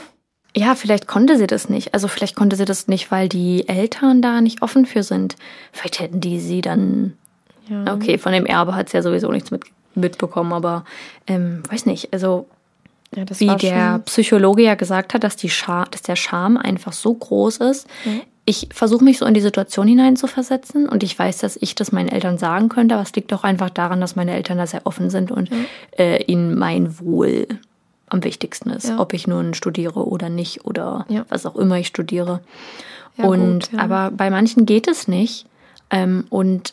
Ja, 0.56 0.76
vielleicht 0.76 1.08
konnte 1.08 1.38
sie 1.38 1.48
das 1.48 1.70
nicht. 1.70 1.94
Also 1.94 2.08
vielleicht 2.08 2.36
konnte 2.36 2.56
sie 2.56 2.66
das 2.66 2.88
nicht, 2.88 3.12
weil 3.12 3.28
die 3.28 3.68
Eltern 3.68 4.22
da 4.22 4.40
nicht 4.42 4.62
offen 4.62 4.86
für 4.86 5.02
sind. 5.02 5.36
Vielleicht 5.72 6.00
hätten 6.00 6.22
die 6.22 6.40
sie 6.40 6.62
dann. 6.62 7.14
Ja. 7.70 7.94
Okay, 7.94 8.18
von 8.18 8.34
dem 8.34 8.46
Erbe 8.46 8.76
hat 8.76 8.90
sie 8.90 8.98
ja 8.98 9.04
sowieso 9.04 9.32
nichts 9.32 9.50
mit, 9.50 9.64
mitbekommen, 9.96 10.54
aber 10.54 10.86
ähm, 11.28 11.64
weiß 11.70 11.86
nicht. 11.86 12.14
Also 12.14 12.48
Ja, 13.16 13.26
wie 13.40 13.56
der 13.56 14.00
Psychologe 14.06 14.64
ja 14.64 14.76
gesagt 14.76 15.14
hat, 15.14 15.24
dass, 15.24 15.36
die 15.36 15.50
Scham, 15.50 15.86
dass 15.92 16.02
der 16.02 16.16
Scham 16.16 16.58
einfach 16.58 16.94
so 16.94 17.14
groß 17.14 17.58
ist. 17.58 17.88
Ich 18.46 18.68
versuche 18.74 19.04
mich 19.04 19.20
so 19.20 19.26
in 19.26 19.34
die 19.34 19.42
Situation 19.42 19.88
hineinzuversetzen 19.88 20.90
und 20.90 21.02
ich 21.02 21.18
weiß, 21.18 21.38
dass 21.38 21.56
ich 21.56 21.76
das 21.76 21.92
meinen 21.92 22.10
Eltern 22.10 22.38
sagen 22.38 22.70
könnte, 22.70 22.96
aber 22.96 23.04
es 23.04 23.16
liegt 23.16 23.32
auch 23.34 23.44
einfach 23.44 23.70
daran, 23.70 24.02
dass 24.02 24.18
meine 24.18 24.34
Eltern 24.34 24.58
da 24.58 24.68
sehr 24.68 24.86
offen 24.86 25.10
sind 25.10 25.32
und 25.32 25.50
äh, 25.98 26.22
ihnen 26.26 26.58
mein 26.58 27.00
Wohl 27.00 27.48
am 28.14 28.24
wichtigsten 28.24 28.70
ist. 28.70 28.88
Ja. 28.90 29.00
Ob 29.00 29.14
ich 29.14 29.28
nun 29.28 29.54
studiere 29.54 30.06
oder 30.08 30.30
nicht 30.30 30.66
oder 30.66 31.06
Ja. 31.10 31.26
was 31.30 31.46
auch 31.46 31.56
immer 31.56 31.78
ich 31.78 31.88
studiere. 31.88 32.40
Ja, 33.18 33.26
und 33.26 33.70
gut, 33.72 33.80
aber 33.80 34.12
bei 34.12 34.30
manchen 34.30 34.66
geht 34.66 34.88
es 34.88 35.08
nicht. 35.08 35.46
Ähm, 35.90 36.26
und 36.30 36.72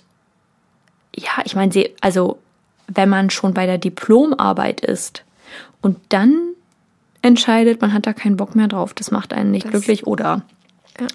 ja, 1.16 1.30
ich 1.44 1.54
meine, 1.56 1.72
sie, 1.72 1.90
also 2.00 2.38
wenn 2.86 3.08
man 3.08 3.30
schon 3.30 3.54
bei 3.54 3.66
der 3.66 3.78
Diplomarbeit 3.78 4.80
ist 4.80 5.24
und 5.82 5.98
dann 6.08 6.54
entscheidet, 7.22 7.80
man 7.80 7.92
hat 7.92 8.06
da 8.06 8.12
keinen 8.12 8.36
Bock 8.36 8.54
mehr 8.56 8.68
drauf, 8.68 8.94
das 8.94 9.10
macht 9.10 9.32
einen 9.32 9.50
nicht 9.50 9.64
Das- 9.66 9.70
glücklich 9.72 10.06
oder 10.06 10.42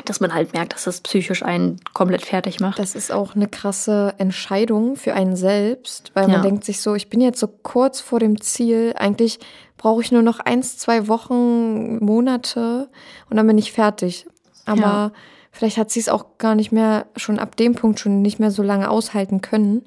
dass 0.05 0.19
man 0.19 0.33
halt 0.33 0.53
merkt, 0.53 0.73
dass 0.73 0.87
es 0.87 1.01
psychisch 1.01 1.43
einen 1.43 1.79
komplett 1.93 2.25
fertig 2.25 2.59
macht. 2.59 2.79
Das 2.79 2.95
ist 2.95 3.11
auch 3.11 3.35
eine 3.35 3.47
krasse 3.47 4.15
Entscheidung 4.17 4.95
für 4.95 5.13
einen 5.13 5.35
selbst, 5.35 6.09
weil 6.15 6.27
man 6.27 6.41
denkt 6.41 6.63
sich 6.65 6.81
so, 6.81 6.95
ich 6.95 7.07
bin 7.09 7.21
jetzt 7.21 7.39
so 7.39 7.47
kurz 7.47 7.99
vor 8.01 8.19
dem 8.19 8.41
Ziel, 8.41 8.93
eigentlich 8.97 9.37
brauche 9.77 10.01
ich 10.01 10.11
nur 10.11 10.21
noch 10.21 10.39
eins, 10.39 10.77
zwei 10.77 11.07
Wochen, 11.07 12.03
Monate 12.03 12.89
und 13.29 13.37
dann 13.37 13.47
bin 13.47 13.57
ich 13.57 13.71
fertig. 13.71 14.25
Aber 14.65 14.79
Ja. 14.81 15.11
vielleicht 15.51 15.77
hat 15.77 15.91
sie 15.91 15.99
es 15.99 16.09
auch 16.09 16.37
gar 16.37 16.55
nicht 16.55 16.71
mehr, 16.71 17.05
schon 17.15 17.39
ab 17.39 17.55
dem 17.55 17.75
Punkt 17.75 17.99
schon 17.99 18.21
nicht 18.21 18.39
mehr 18.39 18.51
so 18.51 18.63
lange 18.63 18.89
aushalten 18.89 19.41
können. 19.41 19.83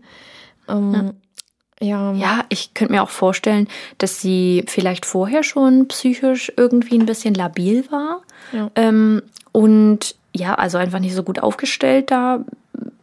Ähm, 0.69 1.13
ja. 1.81 2.13
Ja, 2.13 2.45
ich 2.49 2.75
könnte 2.75 2.93
mir 2.93 3.03
auch 3.03 3.11
vorstellen, 3.11 3.69
dass 3.99 4.21
sie 4.21 4.65
vielleicht 4.67 5.07
vorher 5.07 5.43
schon 5.43 5.89
psychisch 5.89 6.53
irgendwie 6.57 6.99
ein 6.99 7.07
bisschen 7.07 7.35
labil 7.35 7.85
war. 7.91 8.23
Ja. 8.53 8.71
Ähm, 8.75 9.23
und 9.53 10.17
ja, 10.35 10.55
also 10.55 10.79
einfach 10.79 10.99
nicht 10.99 11.15
so 11.15 11.23
gut 11.23 11.39
aufgestellt 11.41 12.11
da 12.11 12.45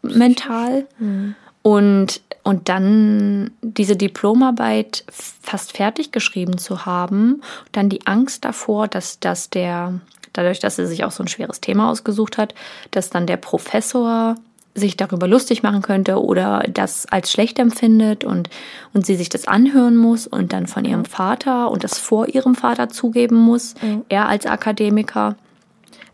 mental. 0.02 0.86
Mhm. 1.00 1.36
Und, 1.66 2.22
und 2.44 2.70
dann 2.70 3.50
diese 3.64 3.96
Diplomarbeit 3.96 5.04
fast 5.10 5.76
fertig 5.76 6.12
geschrieben 6.12 6.60
zu 6.60 6.86
haben, 6.86 7.42
dann 7.72 7.90
die 7.90 8.06
Angst 8.06 8.46
davor, 8.46 8.88
dass, 8.88 9.20
dass 9.20 9.50
der, 9.50 10.00
dadurch, 10.32 10.60
dass 10.60 10.76
sie 10.76 10.86
sich 10.86 11.06
auch 11.06 11.12
so 11.12 11.24
ein 11.24 11.28
schweres 11.28 11.62
Thema 11.62 11.90
ausgesucht 11.90 12.38
hat, 12.38 12.54
dass 12.92 13.10
dann 13.10 13.26
der 13.26 13.38
Professor 13.38 14.36
sich 14.76 14.96
darüber 14.96 15.28
lustig 15.28 15.64
machen 15.64 15.82
könnte 15.82 16.24
oder 16.24 16.64
das 16.70 17.08
als 17.08 17.32
schlecht 17.32 17.58
empfindet 17.58 18.24
und, 18.24 18.52
und 18.94 19.08
sie 19.08 19.16
sich 19.16 19.30
das 19.30 19.48
anhören 19.48 19.98
muss 19.98 20.28
und 20.28 20.54
dann 20.54 20.68
von 20.68 20.86
ihrem 20.86 21.06
Vater 21.06 21.72
und 21.72 21.84
das 21.84 21.98
vor 21.98 22.28
ihrem 22.28 22.54
Vater 22.54 22.90
zugeben 22.90 23.38
muss, 23.38 23.74
er 24.08 24.28
als 24.28 24.46
Akademiker. 24.46 25.36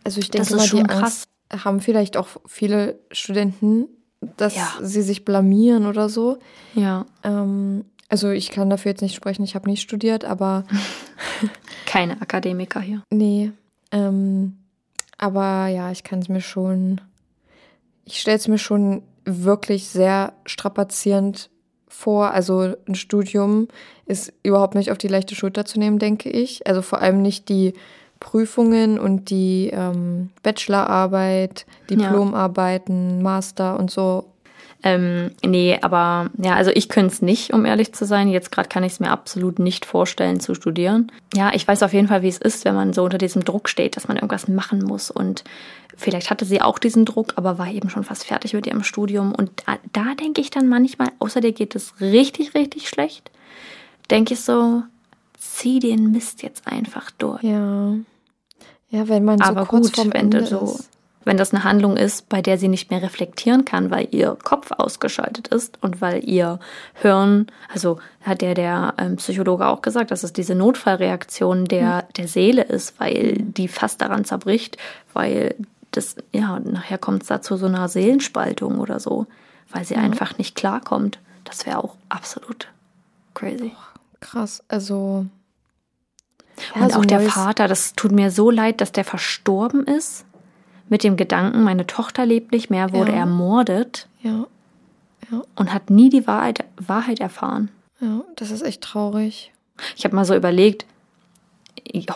Also 0.06 0.22
ich 0.22 0.32
Das 0.32 0.48
denke 0.48 0.64
ist 0.64 0.72
mal, 0.72 0.80
schon 0.80 0.88
die 0.88 0.94
Angst 0.94 1.28
haben 1.52 1.82
vielleicht 1.82 2.16
auch 2.16 2.28
viele 2.48 3.00
Studenten, 3.12 3.90
dass 4.38 4.56
Ja. 4.56 4.68
sie 4.82 5.02
sich 5.02 5.26
blamieren 5.26 5.86
oder 5.86 6.10
so. 6.10 6.38
Ja, 6.76 7.06
Ähm, 7.24 7.86
also 8.10 8.30
ich 8.30 8.50
kann 8.52 8.70
dafür 8.70 8.92
jetzt 8.92 9.02
nicht 9.02 9.16
sprechen, 9.16 9.44
ich 9.44 9.56
habe 9.56 9.70
nicht 9.70 9.82
studiert, 9.82 10.26
aber 10.26 10.66
keine 11.86 12.22
Akademiker 12.22 12.80
hier. 12.82 13.04
nee. 13.10 13.52
Ähm, 13.94 14.58
aber 15.18 15.68
ja, 15.68 15.92
ich 15.92 16.04
kann 16.04 16.20
es 16.20 16.30
mir 16.30 16.42
schon, 16.42 17.00
ich 18.06 18.20
stelle 18.22 18.38
es 18.38 18.48
mir 18.48 18.58
schon 18.58 19.04
wirklich 19.26 19.88
sehr 19.88 20.34
strapazierend 20.46 21.50
vor. 21.88 22.32
Also 22.32 22.74
ein 22.88 22.96
Studium 22.96 23.68
ist 24.06 24.34
überhaupt 24.44 24.76
nicht 24.76 24.92
auf 24.92 24.98
die 24.98 25.10
leichte 25.10 25.36
Schulter 25.36 25.66
zu 25.66 25.78
nehmen, 25.78 26.00
denke 26.00 26.30
ich. 26.30 26.66
Also 26.68 26.82
vor 26.82 27.02
allem 27.02 27.22
nicht 27.22 27.50
die 27.50 27.74
Prüfungen 28.22 29.00
und 29.00 29.30
die 29.30 29.72
ähm, 29.74 30.30
Bachelorarbeit, 30.44 31.66
Diplomarbeiten, 31.90 33.22
Master 33.22 33.78
und 33.78 33.92
so. 33.92 34.26
Ähm, 34.84 35.32
nee, 35.46 35.78
aber 35.82 36.30
ja, 36.38 36.56
also 36.56 36.72
ich 36.74 36.88
könnte 36.88 37.14
es 37.14 37.22
nicht, 37.22 37.52
um 37.52 37.66
ehrlich 37.66 37.94
zu 37.94 38.06
sein. 38.06 38.30
Jetzt 38.30 38.52
gerade 38.52 38.70
kann 38.70 38.84
ich 38.84 38.94
es 38.94 39.00
mir 39.00 39.12
absolut 39.12 39.60
nicht 39.60 39.86
vorstellen 39.86 40.40
zu 40.40 40.56
studieren. 40.56 41.12
Ja, 41.34 41.52
ich 41.54 41.68
weiß 41.68 41.84
auf 41.84 41.94
jeden 41.94 42.08
Fall, 42.08 42.22
wie 42.22 42.30
es 42.30 42.38
ist, 42.38 42.64
wenn 42.64 42.76
man 42.76 42.94
so 42.94 43.04
unter 43.04 43.18
diesem 43.18 43.44
Druck 43.44 43.70
steht, 43.70 43.98
dass 43.98 44.08
man 44.08 44.18
irgendwas 44.18 44.48
machen 44.48 44.80
muss. 44.80 45.12
Und 45.12 45.44
vielleicht 45.98 46.30
hatte 46.30 46.46
sie 46.46 46.62
auch 46.62 46.80
diesen 46.80 47.06
Druck, 47.06 47.34
aber 47.36 47.58
war 47.58 47.68
eben 47.68 47.90
schon 47.90 48.04
fast 48.04 48.26
fertig 48.26 48.54
mit 48.54 48.66
ihrem 48.66 48.84
Studium. 48.84 49.36
Und 49.36 49.52
da, 49.66 49.78
da 49.94 50.16
denke 50.16 50.42
ich 50.42 50.52
dann 50.52 50.70
manchmal, 50.70 51.10
außer 51.20 51.42
dir 51.42 51.52
geht 51.54 51.76
es 51.76 51.94
richtig, 52.00 52.54
richtig 52.56 52.88
schlecht, 52.88 53.30
denke 54.10 54.34
ich 54.34 54.42
so, 54.42 54.84
zieh 55.38 55.80
den 55.80 56.12
Mist 56.12 56.44
jetzt 56.44 56.68
einfach 56.68 57.12
durch. 57.12 57.44
Ja. 57.44 57.94
Ja, 58.92 59.08
wenn 59.08 59.26
man 59.26 59.40
so 59.40 59.46
Aber 59.46 59.66
kurz 59.66 59.88
gut, 59.88 59.96
vorm 59.96 60.14
wenn, 60.14 60.22
Ende 60.22 60.46
so, 60.46 60.60
ist. 60.64 60.90
wenn 61.24 61.38
das 61.38 61.54
eine 61.54 61.64
Handlung 61.64 61.96
ist, 61.96 62.28
bei 62.28 62.42
der 62.42 62.58
sie 62.58 62.68
nicht 62.68 62.92
mehr 62.92 63.02
reflektieren 63.02 63.64
kann, 63.64 63.90
weil 63.90 64.08
ihr 64.12 64.38
Kopf 64.44 64.72
ausgeschaltet 64.72 65.48
ist 65.48 65.82
und 65.82 66.02
weil 66.02 66.28
ihr 66.28 66.60
Hirn, 66.94 67.48
also 67.74 68.00
hat 68.22 68.42
der, 68.42 68.54
der 68.54 68.94
ähm, 68.98 69.16
Psychologe 69.16 69.66
auch 69.68 69.82
gesagt, 69.82 70.12
dass 70.12 70.24
es 70.24 70.34
diese 70.34 70.56
Notfallreaktion 70.56 71.66
der, 71.66 72.04
der 72.18 72.28
Seele 72.28 72.64
ist, 72.64 73.00
weil 73.00 73.38
die 73.40 73.70
fast 73.70 74.02
daran 74.02 74.26
zerbricht, 74.26 74.78
weil 75.14 75.56
das, 75.92 76.16
ja, 76.34 76.60
nachher 76.60 76.98
kommt 76.98 77.24
es 77.24 77.30
da 77.30 77.42
zu 77.42 77.56
so 77.56 77.66
einer 77.68 77.88
Seelenspaltung 77.88 78.80
oder 78.80 79.00
so, 79.00 79.26
weil 79.72 79.86
sie 79.86 79.96
einfach 79.96 80.38
nicht 80.38 80.56
klarkommt. 80.56 81.20
Das 81.46 81.66
wäre 81.66 81.84
auch 81.84 81.96
absolut 82.10 82.68
crazy. 83.34 83.72
Krass, 84.20 84.64
also. 84.68 85.26
Ja, 86.76 86.84
Und 86.84 86.92
so 86.94 87.00
auch 87.00 87.06
der 87.06 87.20
neues- 87.20 87.34
Vater, 87.34 87.68
das 87.68 87.94
tut 87.94 88.12
mir 88.12 88.32
so 88.32 88.50
leid, 88.52 88.82
dass 88.82 88.92
der 88.92 89.04
verstorben 89.06 89.86
ist. 89.86 90.26
Mit 90.90 91.04
dem 91.04 91.16
Gedanken, 91.18 91.64
meine 91.64 91.88
Tochter 91.88 92.26
lebt 92.26 92.52
nicht 92.52 92.70
mehr, 92.70 92.92
wurde 92.92 93.12
Ja. 93.12 93.20
ermordet 93.20 94.08
Ja, 94.22 94.46
und 95.56 95.74
hat 95.74 95.90
nie 95.90 96.10
die 96.10 96.28
Wahrheit, 96.28 96.66
Wahrheit 96.78 97.20
erfahren. 97.22 97.70
ja, 98.02 98.22
das 98.36 98.52
ist 98.52 98.62
echt 98.62 98.82
traurig. 98.82 99.52
Ich 99.96 100.04
habe 100.04 100.16
mal 100.16 100.26
so 100.26 100.36
überlegt, 100.36 100.86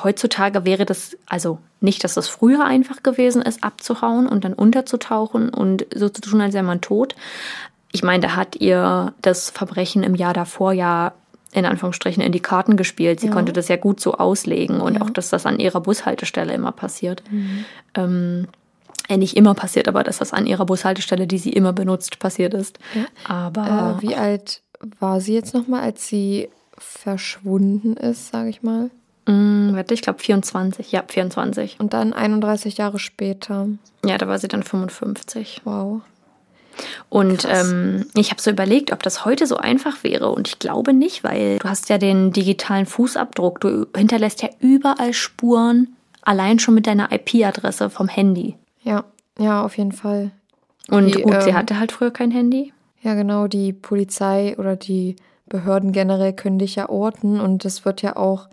heutzutage 0.04 0.66
wäre 0.66 0.86
das, 0.86 1.18
also 1.26 1.60
nicht, 1.82 2.04
dass 2.04 2.14
das 2.16 2.28
früher 2.28 2.66
einfach 2.66 3.04
gewesen 3.04 3.42
ist, 3.42 3.64
abzuhauen 3.64 4.28
und 4.28 4.44
dann 4.44 4.54
unterzutauchen 4.54 5.50
und 5.50 5.86
so 5.96 6.10
zu 6.10 6.22
tun, 6.22 6.42
als 6.42 6.54
wäre 6.54 6.64
man 6.64 6.82
tot. 6.82 7.16
Ich 7.92 8.04
meine, 8.04 8.22
da 8.22 8.36
hat 8.36 8.58
ihr 8.58 9.14
das 9.22 9.50
Verbrechen 9.50 10.04
im 10.04 10.16
Jahr 10.16 10.34
davor 10.34 10.74
ja 10.74 11.14
in 11.56 11.66
Anführungsstrichen 11.66 12.22
in 12.22 12.32
die 12.32 12.40
Karten 12.42 12.76
gespielt. 12.78 13.20
Sie 13.22 13.28
Ja. 13.28 13.34
konnte 13.34 13.54
das 13.54 13.68
ja 13.70 13.78
gut 13.78 14.00
so 14.00 14.14
auslegen 14.16 14.82
und 14.82 14.96
Ja. 14.96 15.02
auch, 15.02 15.10
dass 15.10 15.30
das 15.30 15.46
an 15.46 15.58
ihrer 15.60 15.80
Bushaltestelle 15.82 16.54
immer 16.54 16.72
passiert. 16.74 17.24
Ähm, 17.96 18.48
äh, 19.08 19.18
nicht 19.18 19.38
immer 19.38 19.54
passiert, 19.54 19.88
aber 19.88 20.04
dass 20.04 20.18
das 20.18 20.34
an 20.34 20.46
ihrer 20.48 20.66
Bushaltestelle, 20.66 21.28
die 21.28 21.38
sie 21.38 21.52
immer 21.54 21.74
benutzt, 21.74 22.20
passiert 22.20 22.54
ist. 22.54 22.78
Aber 23.24 23.98
Äh, 24.00 24.02
wie 24.02 24.16
alt 24.16 24.62
war 25.00 25.22
sie 25.22 25.34
jetzt 25.34 25.54
nochmal, 25.54 25.82
als 25.82 26.08
sie 26.08 26.50
verschwunden 26.78 27.96
ist, 27.98 28.30
sage 28.32 28.50
ich 28.50 28.62
mal? 28.64 28.90
mh, 29.28 29.74
warte, 29.76 29.94
ich 29.96 30.02
glaube 30.04 30.20
24, 30.20 30.92
ja, 30.92 31.04
24. 31.08 31.78
Und 31.80 31.94
dann 31.94 32.14
31 32.14 32.78
Jahre 32.78 33.00
später. 33.00 33.68
Ja, 34.06 34.18
da 34.20 34.28
war 34.28 34.38
sie 34.40 34.48
dann 34.48 34.62
55. 34.62 35.62
Wow. 35.64 36.02
Und 37.10 37.48
ähm, 37.50 38.06
ich 38.16 38.32
habe 38.32 38.42
so 38.42 38.52
überlegt, 38.52 38.92
ob 38.92 39.02
das 39.04 39.26
heute 39.26 39.48
so 39.48 39.58
einfach 39.58 40.04
wäre. 40.04 40.32
Und 40.32 40.48
ich 40.48 40.60
glaube 40.60 40.94
nicht, 40.94 41.24
weil 41.24 41.60
du 41.60 41.70
hast 41.70 41.90
ja 41.90 41.98
den 41.98 42.32
digitalen 42.32 42.86
Fußabdruck. 42.86 43.62
Du 43.62 43.88
hinterlässt 43.96 44.42
ja 44.42 44.50
überall 44.60 45.14
Spuren, 45.14 45.96
allein 46.22 46.60
schon 46.60 46.74
mit 46.76 46.88
deiner 46.88 47.12
IP-Adresse 47.12 47.90
vom 47.90 48.08
Handy. 48.08 48.56
Ja, 48.84 49.06
ja, 49.40 49.64
auf 49.64 49.78
jeden 49.78 49.92
Fall. 49.92 50.32
Und 50.90 51.16
Die, 51.16 51.22
gut, 51.22 51.42
sie 51.44 51.50
ähm, 51.50 51.56
hatte 51.56 51.80
halt 51.80 51.92
früher 51.92 52.12
kein 52.12 52.32
Handy. 52.32 52.74
Ja, 53.02 53.14
genau, 53.14 53.48
die 53.48 53.74
Polizei 53.74 54.56
oder 54.58 54.76
die 54.76 55.16
Behörden 55.48 55.92
generell 55.92 56.34
können 56.34 56.58
dich 56.60 56.76
ja 56.76 56.90
orten 56.90 57.40
und 57.40 57.66
das 57.66 57.86
wird 57.86 58.02
ja 58.02 58.16
auch 58.16 58.48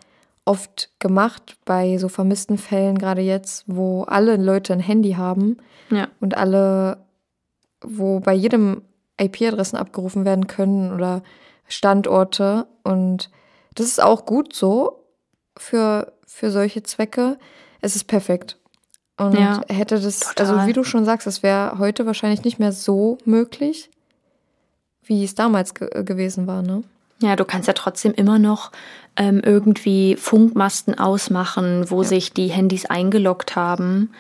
oft 0.45 0.91
gemacht 0.99 1.57
bei 1.65 1.97
so 1.99 2.09
vermissten 2.09 2.59
Fällen, 2.59 2.99
gerade 2.99 3.23
jetzt, 3.23 3.65
wo 3.67 4.03
alle 4.03 4.37
Leute 4.37 4.73
ein 4.73 4.81
Handy 4.81 5.13
haben 5.13 5.57
Ja. 5.91 6.09
und 6.21 6.37
alle, 6.37 6.99
wo 7.83 8.21
bei 8.21 8.33
jedem 8.35 8.83
IP-Adressen 9.21 9.77
abgerufen 9.77 10.25
werden 10.25 10.47
können 10.47 10.93
oder 10.93 11.23
Standorte 11.69 12.67
und 12.83 13.31
das 13.75 13.87
ist 13.87 14.03
auch 14.03 14.27
gut 14.27 14.55
so 14.55 15.05
für, 15.57 16.13
für 16.27 16.51
solche 16.51 16.83
Zwecke. 16.83 17.39
Es 17.81 17.97
ist 17.97 18.05
perfekt. 18.05 18.59
Und 19.17 19.39
Ja, 19.39 19.63
hätte 19.69 20.01
das, 20.01 20.21
total. 20.21 20.47
also 20.55 20.67
wie 20.67 20.73
du 20.73 20.85
schon 20.85 21.05
sagst, 21.05 21.27
das 21.27 21.43
wäre 21.43 21.79
heute 21.79 22.07
wahrscheinlich 22.07 22.45
nicht 22.45 22.59
mehr 22.59 22.73
so 22.73 23.19
möglich, 23.25 23.91
wie 25.05 25.25
es 25.25 25.35
damals 25.35 25.75
ge 25.75 26.05
gewesen 26.05 26.47
war, 26.47 26.63
ne? 26.63 26.83
Ja, 27.21 27.37
du 27.37 27.45
kannst 27.45 27.69
ja 27.69 27.75
trotzdem 27.75 28.13
immer 28.15 28.41
noch 28.41 28.73
ähm, 29.17 29.43
irgendwie 29.45 30.17
Funkmasten 30.17 30.99
ausmachen, 30.99 31.89
wo 31.89 32.03
sich 32.03 32.33
die 32.33 32.49
Handys 32.49 32.87
eingeloggt 32.87 33.55
haben, 33.55 34.11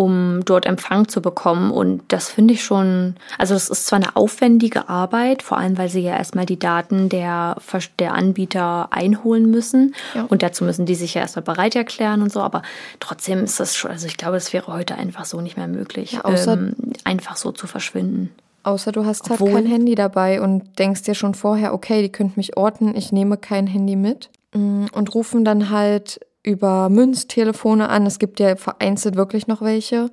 um 0.00 0.40
dort 0.46 0.64
Empfang 0.64 1.08
zu 1.08 1.20
bekommen. 1.20 1.70
Und 1.70 2.00
das 2.08 2.30
finde 2.30 2.54
ich 2.54 2.64
schon, 2.64 3.16
also 3.36 3.52
das 3.52 3.68
ist 3.68 3.86
zwar 3.86 3.98
eine 3.98 4.16
aufwendige 4.16 4.88
Arbeit, 4.88 5.42
vor 5.42 5.58
allem 5.58 5.76
weil 5.76 5.90
sie 5.90 6.00
ja 6.00 6.16
erstmal 6.16 6.46
die 6.46 6.58
Daten 6.58 7.10
der, 7.10 7.56
der 7.98 8.14
Anbieter 8.14 8.88
einholen 8.92 9.50
müssen. 9.50 9.94
Ja. 10.14 10.24
Und 10.24 10.42
dazu 10.42 10.64
müssen 10.64 10.86
die 10.86 10.94
sich 10.94 11.12
ja 11.12 11.20
erstmal 11.20 11.42
bereit 11.42 11.76
erklären 11.76 12.22
und 12.22 12.32
so. 12.32 12.40
Aber 12.40 12.62
trotzdem 12.98 13.44
ist 13.44 13.60
das 13.60 13.76
schon, 13.76 13.90
also 13.90 14.06
ich 14.06 14.16
glaube, 14.16 14.38
es 14.38 14.54
wäre 14.54 14.68
heute 14.72 14.94
einfach 14.94 15.26
so 15.26 15.42
nicht 15.42 15.58
mehr 15.58 15.68
möglich, 15.68 16.12
Ja, 16.12 16.22
ähm, 16.50 16.74
einfach 17.04 17.36
so 17.36 17.52
zu 17.52 17.66
verschwinden. 17.66 18.30
Außer 18.62 18.92
du 18.92 19.04
hast 19.04 19.28
halt 19.28 19.38
Obwohl- 19.40 19.52
kein 19.54 19.66
Handy 19.66 19.94
dabei 19.96 20.40
und 20.40 20.78
denkst 20.78 21.02
dir 21.02 21.14
schon 21.14 21.34
vorher, 21.34 21.74
okay, 21.74 22.00
die 22.00 22.10
könnten 22.10 22.34
mich 22.40 22.56
orten, 22.56 22.96
ich 22.96 23.12
nehme 23.12 23.36
kein 23.36 23.66
Handy 23.66 23.96
mit. 23.96 24.30
Mm, 24.54 24.86
Und 24.92 25.14
rufen 25.14 25.44
dann 25.44 25.68
halt 25.70 26.20
über 26.42 26.88
Münztelefone 26.88 27.88
an. 27.88 28.06
Es 28.06 28.18
gibt 28.18 28.40
ja 28.40 28.56
vereinzelt 28.56 29.16
wirklich 29.16 29.46
noch 29.46 29.62
welche. 29.62 30.10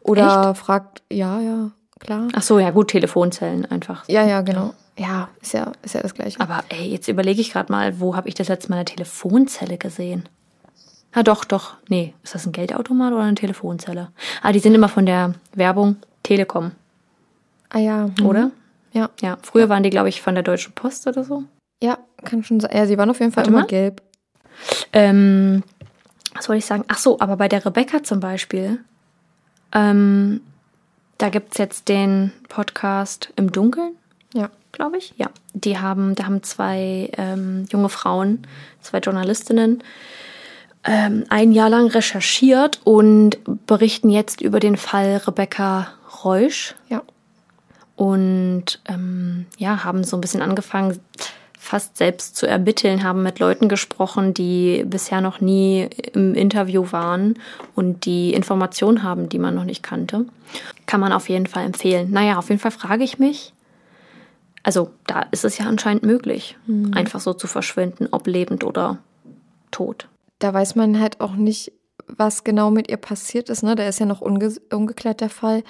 Oder 0.00 0.54
fragt, 0.54 1.02
ja, 1.12 1.40
ja, 1.40 1.70
klar. 1.98 2.28
Ach 2.34 2.42
so, 2.42 2.58
ja 2.58 2.70
gut, 2.70 2.88
Telefonzellen 2.88 3.64
einfach. 3.66 4.04
Ja, 4.08 4.24
ja, 4.24 4.40
genau. 4.42 4.72
Ja, 4.98 5.28
ist 5.42 5.52
ja, 5.52 5.72
ist 5.82 5.94
ja 5.94 6.00
das 6.00 6.14
Gleiche. 6.14 6.40
Aber 6.40 6.64
ey, 6.70 6.88
jetzt 6.88 7.08
überlege 7.08 7.40
ich 7.40 7.52
gerade 7.52 7.70
mal, 7.70 8.00
wo 8.00 8.16
habe 8.16 8.28
ich 8.28 8.34
das 8.34 8.48
letzte 8.48 8.70
Mal 8.70 8.76
eine 8.76 8.84
Telefonzelle 8.86 9.76
gesehen? 9.76 10.28
Ah, 11.12 11.22
doch, 11.22 11.44
doch. 11.44 11.74
Nee, 11.88 12.14
ist 12.22 12.34
das 12.34 12.46
ein 12.46 12.52
Geldautomat 12.52 13.12
oder 13.12 13.22
eine 13.22 13.34
Telefonzelle? 13.34 14.08
Ah, 14.42 14.52
die 14.52 14.58
sind 14.58 14.74
immer 14.74 14.88
von 14.88 15.06
der 15.06 15.34
Werbung 15.54 15.96
Telekom, 16.22 16.72
Ah 17.70 17.78
ja. 17.78 18.08
mhm. 18.18 18.26
oder? 18.26 18.50
Ja. 18.92 19.10
Ja, 19.20 19.38
früher 19.42 19.68
waren 19.68 19.82
die, 19.82 19.90
glaube 19.90 20.08
ich, 20.08 20.22
von 20.22 20.34
der 20.34 20.42
Deutschen 20.42 20.72
Post 20.72 21.06
oder 21.06 21.24
so. 21.24 21.44
Ja, 21.82 21.98
kann 22.24 22.42
schon 22.42 22.60
sein. 22.60 22.70
Ja, 22.74 22.86
sie 22.86 22.96
waren 22.96 23.10
auf 23.10 23.20
jeden 23.20 23.32
Fall 23.32 23.42
Warte 23.42 23.50
immer 23.50 23.60
mal. 23.60 23.66
gelb. 23.66 24.02
Ähm, 24.92 25.62
was 26.34 26.48
wollte 26.48 26.58
ich 26.58 26.66
sagen? 26.66 26.84
Ach 26.88 26.98
so, 26.98 27.18
aber 27.20 27.36
bei 27.36 27.48
der 27.48 27.64
Rebecca 27.64 28.02
zum 28.02 28.20
Beispiel, 28.20 28.80
ähm, 29.72 30.40
da 31.18 31.28
gibt's 31.30 31.58
jetzt 31.58 31.88
den 31.88 32.32
Podcast 32.48 33.32
im 33.36 33.52
Dunkeln. 33.52 33.92
Ja. 34.34 34.50
glaube 34.72 34.98
ich. 34.98 35.14
Ja, 35.16 35.30
die 35.54 35.78
haben, 35.78 36.14
da 36.14 36.24
haben 36.26 36.42
zwei 36.42 37.10
ähm, 37.16 37.64
junge 37.72 37.88
Frauen, 37.88 38.46
zwei 38.82 38.98
Journalistinnen, 38.98 39.82
ähm, 40.84 41.24
ein 41.30 41.52
Jahr 41.52 41.70
lang 41.70 41.86
recherchiert 41.88 42.80
und 42.84 43.38
berichten 43.66 44.10
jetzt 44.10 44.42
über 44.42 44.60
den 44.60 44.76
Fall 44.76 45.22
Rebecca 45.26 45.88
Reusch 46.22 46.74
Ja. 46.90 47.02
und 47.96 48.80
ähm, 48.86 49.46
ja, 49.56 49.82
haben 49.84 50.04
so 50.04 50.16
ein 50.18 50.20
bisschen 50.20 50.42
angefangen, 50.42 51.00
fast 51.66 51.96
selbst 51.96 52.36
zu 52.36 52.46
ermitteln, 52.46 53.02
haben 53.02 53.22
mit 53.24 53.40
Leuten 53.40 53.68
gesprochen, 53.68 54.32
die 54.32 54.84
bisher 54.86 55.20
noch 55.20 55.40
nie 55.40 55.88
im 56.12 56.34
Interview 56.34 56.92
waren 56.92 57.34
und 57.74 58.06
die 58.06 58.32
Informationen 58.32 59.02
haben, 59.02 59.28
die 59.28 59.40
man 59.40 59.54
noch 59.54 59.64
nicht 59.64 59.82
kannte. 59.82 60.26
Kann 60.86 61.00
man 61.00 61.12
auf 61.12 61.28
jeden 61.28 61.46
Fall 61.46 61.66
empfehlen. 61.66 62.12
Naja, 62.12 62.38
auf 62.38 62.50
jeden 62.50 62.60
Fall 62.60 62.70
frage 62.70 63.02
ich 63.02 63.18
mich, 63.18 63.52
also 64.62 64.90
da 65.06 65.22
ist 65.32 65.44
es 65.44 65.58
ja 65.58 65.66
anscheinend 65.66 66.04
möglich, 66.04 66.56
einfach 66.92 67.20
so 67.20 67.34
zu 67.34 67.46
verschwinden, 67.46 68.08
ob 68.10 68.26
lebend 68.26 68.64
oder 68.64 68.98
tot. 69.70 70.08
Da 70.38 70.54
weiß 70.54 70.76
man 70.76 71.00
halt 71.00 71.20
auch 71.20 71.34
nicht, 71.34 71.72
was 72.06 72.44
genau 72.44 72.70
mit 72.70 72.88
ihr 72.88 72.96
passiert 72.96 73.50
ist. 73.50 73.62
Ne? 73.62 73.74
Da 73.74 73.88
ist 73.88 73.98
ja 73.98 74.06
noch 74.06 74.20
unge 74.20 74.54
ungeklärt 74.72 75.20
der 75.20 75.30
Fall. 75.30 75.64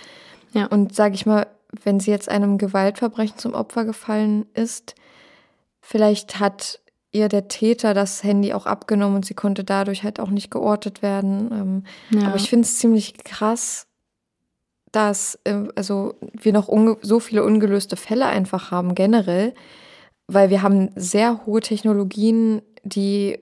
Ja. 0.52 0.66
Und 0.66 0.94
sage 0.94 1.14
ich 1.14 1.24
mal, 1.24 1.46
wenn 1.84 2.00
sie 2.00 2.10
jetzt 2.10 2.28
einem 2.28 2.58
Gewaltverbrechen 2.58 3.38
zum 3.38 3.54
Opfer 3.54 3.84
gefallen 3.84 4.46
ist, 4.54 4.94
vielleicht 5.86 6.40
hat 6.40 6.80
ihr 7.12 7.28
der 7.28 7.46
Täter 7.46 7.94
das 7.94 8.24
Handy 8.24 8.52
auch 8.52 8.66
abgenommen 8.66 9.16
und 9.16 9.24
sie 9.24 9.34
konnte 9.34 9.62
dadurch 9.62 10.02
halt 10.02 10.18
auch 10.18 10.30
nicht 10.30 10.50
geortet 10.50 11.00
werden. 11.00 11.50
Ähm, 11.52 11.84
Ja. 12.10 12.28
Aber 12.28 12.36
ich 12.36 12.50
finde 12.50 12.66
es 12.66 12.78
ziemlich 12.78 13.22
krass, 13.22 13.86
dass 14.90 15.38
ähm, 15.44 15.70
also 15.76 16.14
wir 16.32 16.52
noch 16.52 16.68
so 17.02 17.20
viele 17.20 17.44
ungelöste 17.44 17.96
Fälle 17.96 18.26
einfach 18.26 18.72
haben 18.72 18.96
generell, 18.96 19.54
weil 20.26 20.50
wir 20.50 20.62
haben 20.62 20.90
sehr 20.96 21.46
hohe 21.46 21.60
Technologien, 21.60 22.62
die 22.82 23.38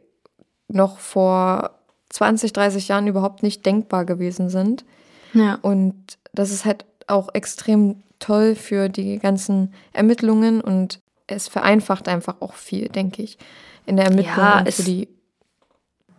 noch 0.68 0.98
vor 0.98 1.70
20, 2.10 2.52
30 2.52 2.88
Jahren 2.88 3.06
überhaupt 3.06 3.42
nicht 3.42 3.64
denkbar 3.64 4.04
gewesen 4.04 4.50
sind. 4.50 4.84
ja. 5.32 5.58
Und 5.62 6.18
das 6.34 6.50
ist 6.50 6.66
halt 6.66 6.84
auch 7.06 7.30
extrem 7.32 8.02
toll 8.18 8.54
für 8.54 8.88
die 8.90 9.18
ganzen 9.18 9.72
Ermittlungen 9.92 10.60
und 10.60 11.00
es 11.26 11.48
vereinfacht 11.48 12.08
einfach 12.08 12.36
auch 12.40 12.54
viel, 12.54 12.88
denke 12.88 13.22
ich, 13.22 13.38
in 13.86 13.96
der 13.96 14.06
Ermittlung 14.06 14.36
Ja, 14.36 14.62
es- 14.64 14.76
für 14.76 14.82
die 14.82 15.08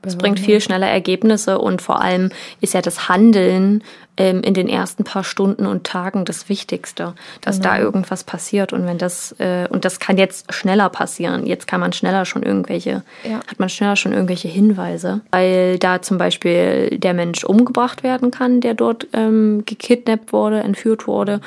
Es 0.08 0.18
bringt 0.18 0.40
viel 0.40 0.62
schneller 0.62 0.86
Ergebnisse 0.88 1.58
und 1.58 1.82
vor 1.82 2.00
allem 2.00 2.30
ist 2.62 2.76
ja 2.76 2.82
das 2.84 3.10
Handeln 3.10 3.84
ähm, 4.18 4.42
in 4.44 4.54
den 4.54 4.70
ersten 4.70 5.04
paar 5.04 5.24
Stunden 5.24 5.66
und 5.66 5.84
Tagen 5.84 6.26
das 6.26 6.48
Wichtigste, 6.48 7.16
dass 7.42 7.60
da 7.60 7.74
Genau. 7.76 7.86
irgendwas 7.88 8.24
passiert 8.24 8.72
und 8.72 8.86
wenn 8.86 9.00
das 9.00 9.34
äh, 9.40 9.68
und 9.70 9.84
das 9.84 10.00
kann 10.00 10.20
jetzt 10.20 10.54
schneller 10.54 10.90
passieren. 10.90 11.48
Jetzt 11.48 11.66
kann 11.68 11.80
man 11.80 11.92
schneller 11.92 12.26
schon 12.26 12.44
irgendwelche, 12.44 13.02
Ja. 13.24 13.40
hat 13.48 13.60
man 13.60 13.68
schneller 13.68 13.96
schon 13.96 14.14
irgendwelche 14.14 14.48
Hinweise, 14.48 15.22
weil 15.32 15.80
da 15.80 16.02
zum 16.04 16.20
Beispiel 16.20 17.00
der 17.00 17.16
Mensch 17.16 17.44
umgebracht 17.44 18.04
werden 18.04 18.30
kann, 18.30 18.62
der 18.62 18.76
dort 18.76 19.08
ähm, 19.14 19.64
gekidnappt 19.66 20.32
wurde, 20.32 20.60
entführt 20.60 21.08
wurde. 21.08 21.42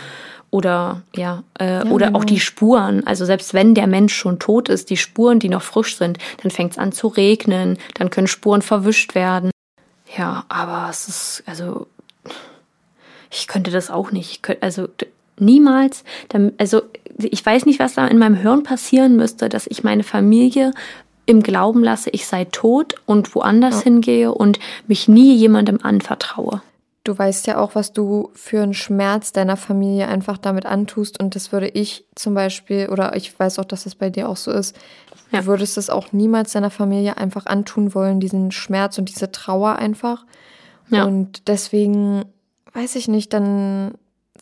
Oder 0.51 1.03
ja, 1.15 1.43
äh, 1.59 1.85
oder 1.85 2.07
genau. 2.07 2.19
auch 2.19 2.25
die 2.25 2.41
Spuren. 2.41 3.07
Also 3.07 3.25
selbst 3.27 3.53
wenn 3.53 3.75
der 3.75 3.87
Mensch 3.87 4.15
schon 4.15 4.39
tot 4.39 4.71
ist, 4.71 4.89
die 4.89 4.97
Spuren, 4.97 5.41
die 5.41 5.51
noch 5.51 5.63
frisch 5.63 5.97
sind, 5.97 6.19
dann 6.43 6.51
fängt 6.51 6.73
es 6.73 6.79
an 6.79 6.93
zu 6.93 7.09
regnen, 7.09 7.77
dann 7.95 8.09
können 8.09 8.27
Spuren 8.27 8.63
verwischt 8.63 9.15
werden. 9.15 9.51
Ja, 10.17 10.45
aber 10.49 10.89
es 10.89 11.07
ist, 11.09 11.43
also 11.47 11.87
ich 13.31 13.47
könnte 13.47 13.71
das 13.71 13.91
auch 13.91 14.11
nicht. 14.11 14.31
Ich 14.31 14.43
könnte, 14.43 14.63
also 14.63 14.89
niemals, 15.39 16.05
also 16.57 16.83
ich 17.19 17.45
weiß 17.45 17.67
nicht, 17.67 17.79
was 17.79 17.95
da 17.95 18.07
in 18.07 18.19
meinem 18.19 18.37
Hirn 18.37 18.63
passieren 18.63 19.17
müsste, 19.17 19.49
dass 19.49 19.67
ich 19.67 19.85
meine 19.85 20.03
Familie 20.03 20.73
im 21.27 21.43
Glauben 21.43 21.85
lasse, 21.85 22.09
ich 22.11 22.27
sei 22.27 22.47
tot 22.47 22.95
und 23.05 23.35
woanders 23.35 23.83
hingehe 23.83 24.33
und 24.33 24.59
mich 24.87 25.09
nie 25.09 25.35
jemandem 25.35 25.79
anvertraue. 25.83 26.63
Du 27.05 27.17
weißt 27.17 27.47
ja 27.47 27.59
auch, 27.59 27.75
was 27.75 27.93
du 27.93 28.31
für 28.35 28.63
einen 28.63 28.75
Schmerz 28.75 29.33
deiner 29.33 29.57
Familie 29.57 30.09
einfach 30.09 30.37
damit 30.37 30.67
antust. 30.67 31.19
Und 31.21 31.35
das 31.37 31.53
würde 31.53 31.69
ich 31.69 32.05
zum 32.15 32.35
Beispiel, 32.35 32.89
oder 32.91 33.17
ich 33.17 33.39
weiß 33.39 33.59
auch, 33.59 33.65
dass 33.65 33.85
das 33.85 33.95
bei 33.95 34.11
dir 34.11 34.29
auch 34.29 34.37
so 34.37 34.51
ist, 34.51 34.77
Ja. 35.33 35.41
du 35.41 35.47
würdest 35.47 35.79
es 35.79 35.89
auch 35.91 36.13
niemals 36.13 36.53
deiner 36.53 36.71
Familie 36.71 37.17
einfach 37.17 37.47
antun 37.47 37.95
wollen, 37.95 38.21
diesen 38.21 38.51
Schmerz 38.51 38.99
und 38.99 39.09
diese 39.09 39.33
Trauer 39.33 39.77
einfach. 39.77 40.27
Ja. 40.91 41.05
Und 41.05 41.49
deswegen, 41.49 42.25
weiß 42.75 42.97
ich 42.97 43.09
nicht, 43.09 43.33
dann 43.33 43.93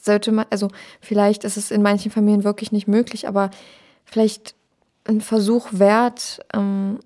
sollte 0.00 0.32
man, 0.32 0.46
also 0.50 0.68
vielleicht 1.00 1.44
ist 1.44 1.56
es 1.56 1.70
in 1.70 1.82
manchen 1.82 2.10
Familien 2.10 2.44
wirklich 2.44 2.72
nicht 2.72 2.88
möglich, 2.88 3.28
aber 3.28 3.50
vielleicht 4.04 4.54
ein 5.04 5.20
Versuch 5.20 5.68
wert. 5.72 6.40
Ähm, 6.52 6.98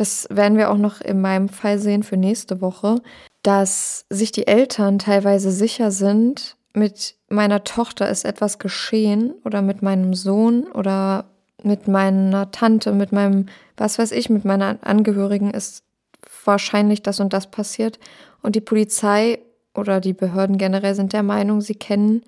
das 0.00 0.26
werden 0.30 0.56
wir 0.56 0.70
auch 0.70 0.78
noch 0.78 1.00
in 1.00 1.20
meinem 1.20 1.48
Fall 1.48 1.78
sehen 1.78 2.02
für 2.02 2.16
nächste 2.16 2.60
Woche. 2.60 3.00
dass 3.44 4.04
sich 4.10 4.32
die 4.32 4.46
Eltern 4.48 4.98
teilweise 4.98 5.52
sicher 5.52 5.90
sind, 5.90 6.56
mit 6.74 7.14
meiner 7.28 7.64
Tochter 7.64 8.08
ist 8.08 8.24
etwas 8.24 8.58
geschehen 8.58 9.32
oder 9.44 9.62
mit 9.62 9.80
meinem 9.80 10.12
Sohn 10.14 10.64
oder 10.64 11.26
mit 11.62 11.88
meiner 11.88 12.50
Tante, 12.50 12.92
mit 12.92 13.12
meinem, 13.12 13.46
was 13.76 13.98
weiß 13.98 14.12
ich, 14.12 14.28
mit 14.28 14.44
meiner 14.44 14.78
Angehörigen 14.82 15.50
ist 15.50 15.84
wahrscheinlich 16.44 17.02
das 17.02 17.20
und 17.20 17.32
das 17.32 17.50
passiert. 17.50 17.98
Und 18.42 18.54
die 18.54 18.60
Polizei 18.60 19.40
oder 19.74 20.00
die 20.00 20.12
Behörden 20.12 20.58
generell 20.58 20.94
sind 20.94 21.12
der 21.12 21.22
Meinung, 21.22 21.60
sie 21.60 21.74
kennen 21.74 22.22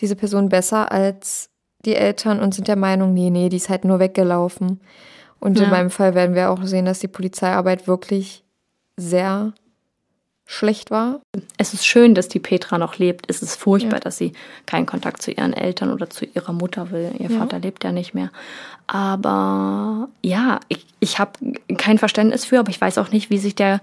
diese 0.00 0.16
Person 0.16 0.48
besser 0.48 0.92
als 0.92 1.50
die 1.84 1.94
Eltern 1.94 2.40
und 2.40 2.54
sind 2.54 2.68
der 2.68 2.76
Meinung, 2.76 3.14
nee, 3.14 3.30
nee, 3.30 3.48
die 3.48 3.56
ist 3.56 3.68
halt 3.68 3.84
nur 3.84 3.98
weggelaufen. 3.98 4.80
Und 5.40 5.58
Ja. 5.58 5.64
in 5.64 5.70
meinem 5.70 5.90
Fall 5.90 6.14
werden 6.14 6.34
wir 6.34 6.50
auch 6.50 6.62
sehen, 6.64 6.84
dass 6.86 6.98
die 7.00 7.08
Polizeiarbeit 7.08 7.86
wirklich 7.86 8.42
sehr 8.96 9.52
schlecht 10.46 10.90
war. 10.90 11.20
Es 11.56 11.72
ist 11.72 11.86
schön, 11.86 12.14
dass 12.14 12.28
die 12.28 12.38
Petra 12.38 12.76
noch 12.76 12.98
lebt. 12.98 13.24
Es 13.30 13.42
ist 13.42 13.56
furchtbar, 13.56 13.94
Ja. 13.96 14.00
dass 14.00 14.18
sie 14.18 14.34
keinen 14.66 14.84
Kontakt 14.84 15.22
zu 15.22 15.30
ihren 15.30 15.54
Eltern 15.54 15.90
oder 15.90 16.10
zu 16.10 16.26
ihrer 16.26 16.52
Mutter 16.52 16.90
will. 16.90 17.12
Ihr 17.18 17.30
Ja. 17.30 17.38
Vater 17.38 17.58
lebt 17.60 17.82
ja 17.82 17.92
nicht 17.92 18.12
mehr. 18.14 18.30
Aber 18.86 20.08
ja, 20.22 20.60
ich, 20.68 20.86
ich 21.00 21.18
habe 21.18 21.32
kein 21.78 21.98
Verständnis 21.98 22.44
für, 22.44 22.58
aber 22.58 22.70
ich 22.70 22.80
weiß 22.80 22.98
auch 22.98 23.10
nicht, 23.10 23.30
wie 23.30 23.38
sich 23.38 23.54
der 23.54 23.80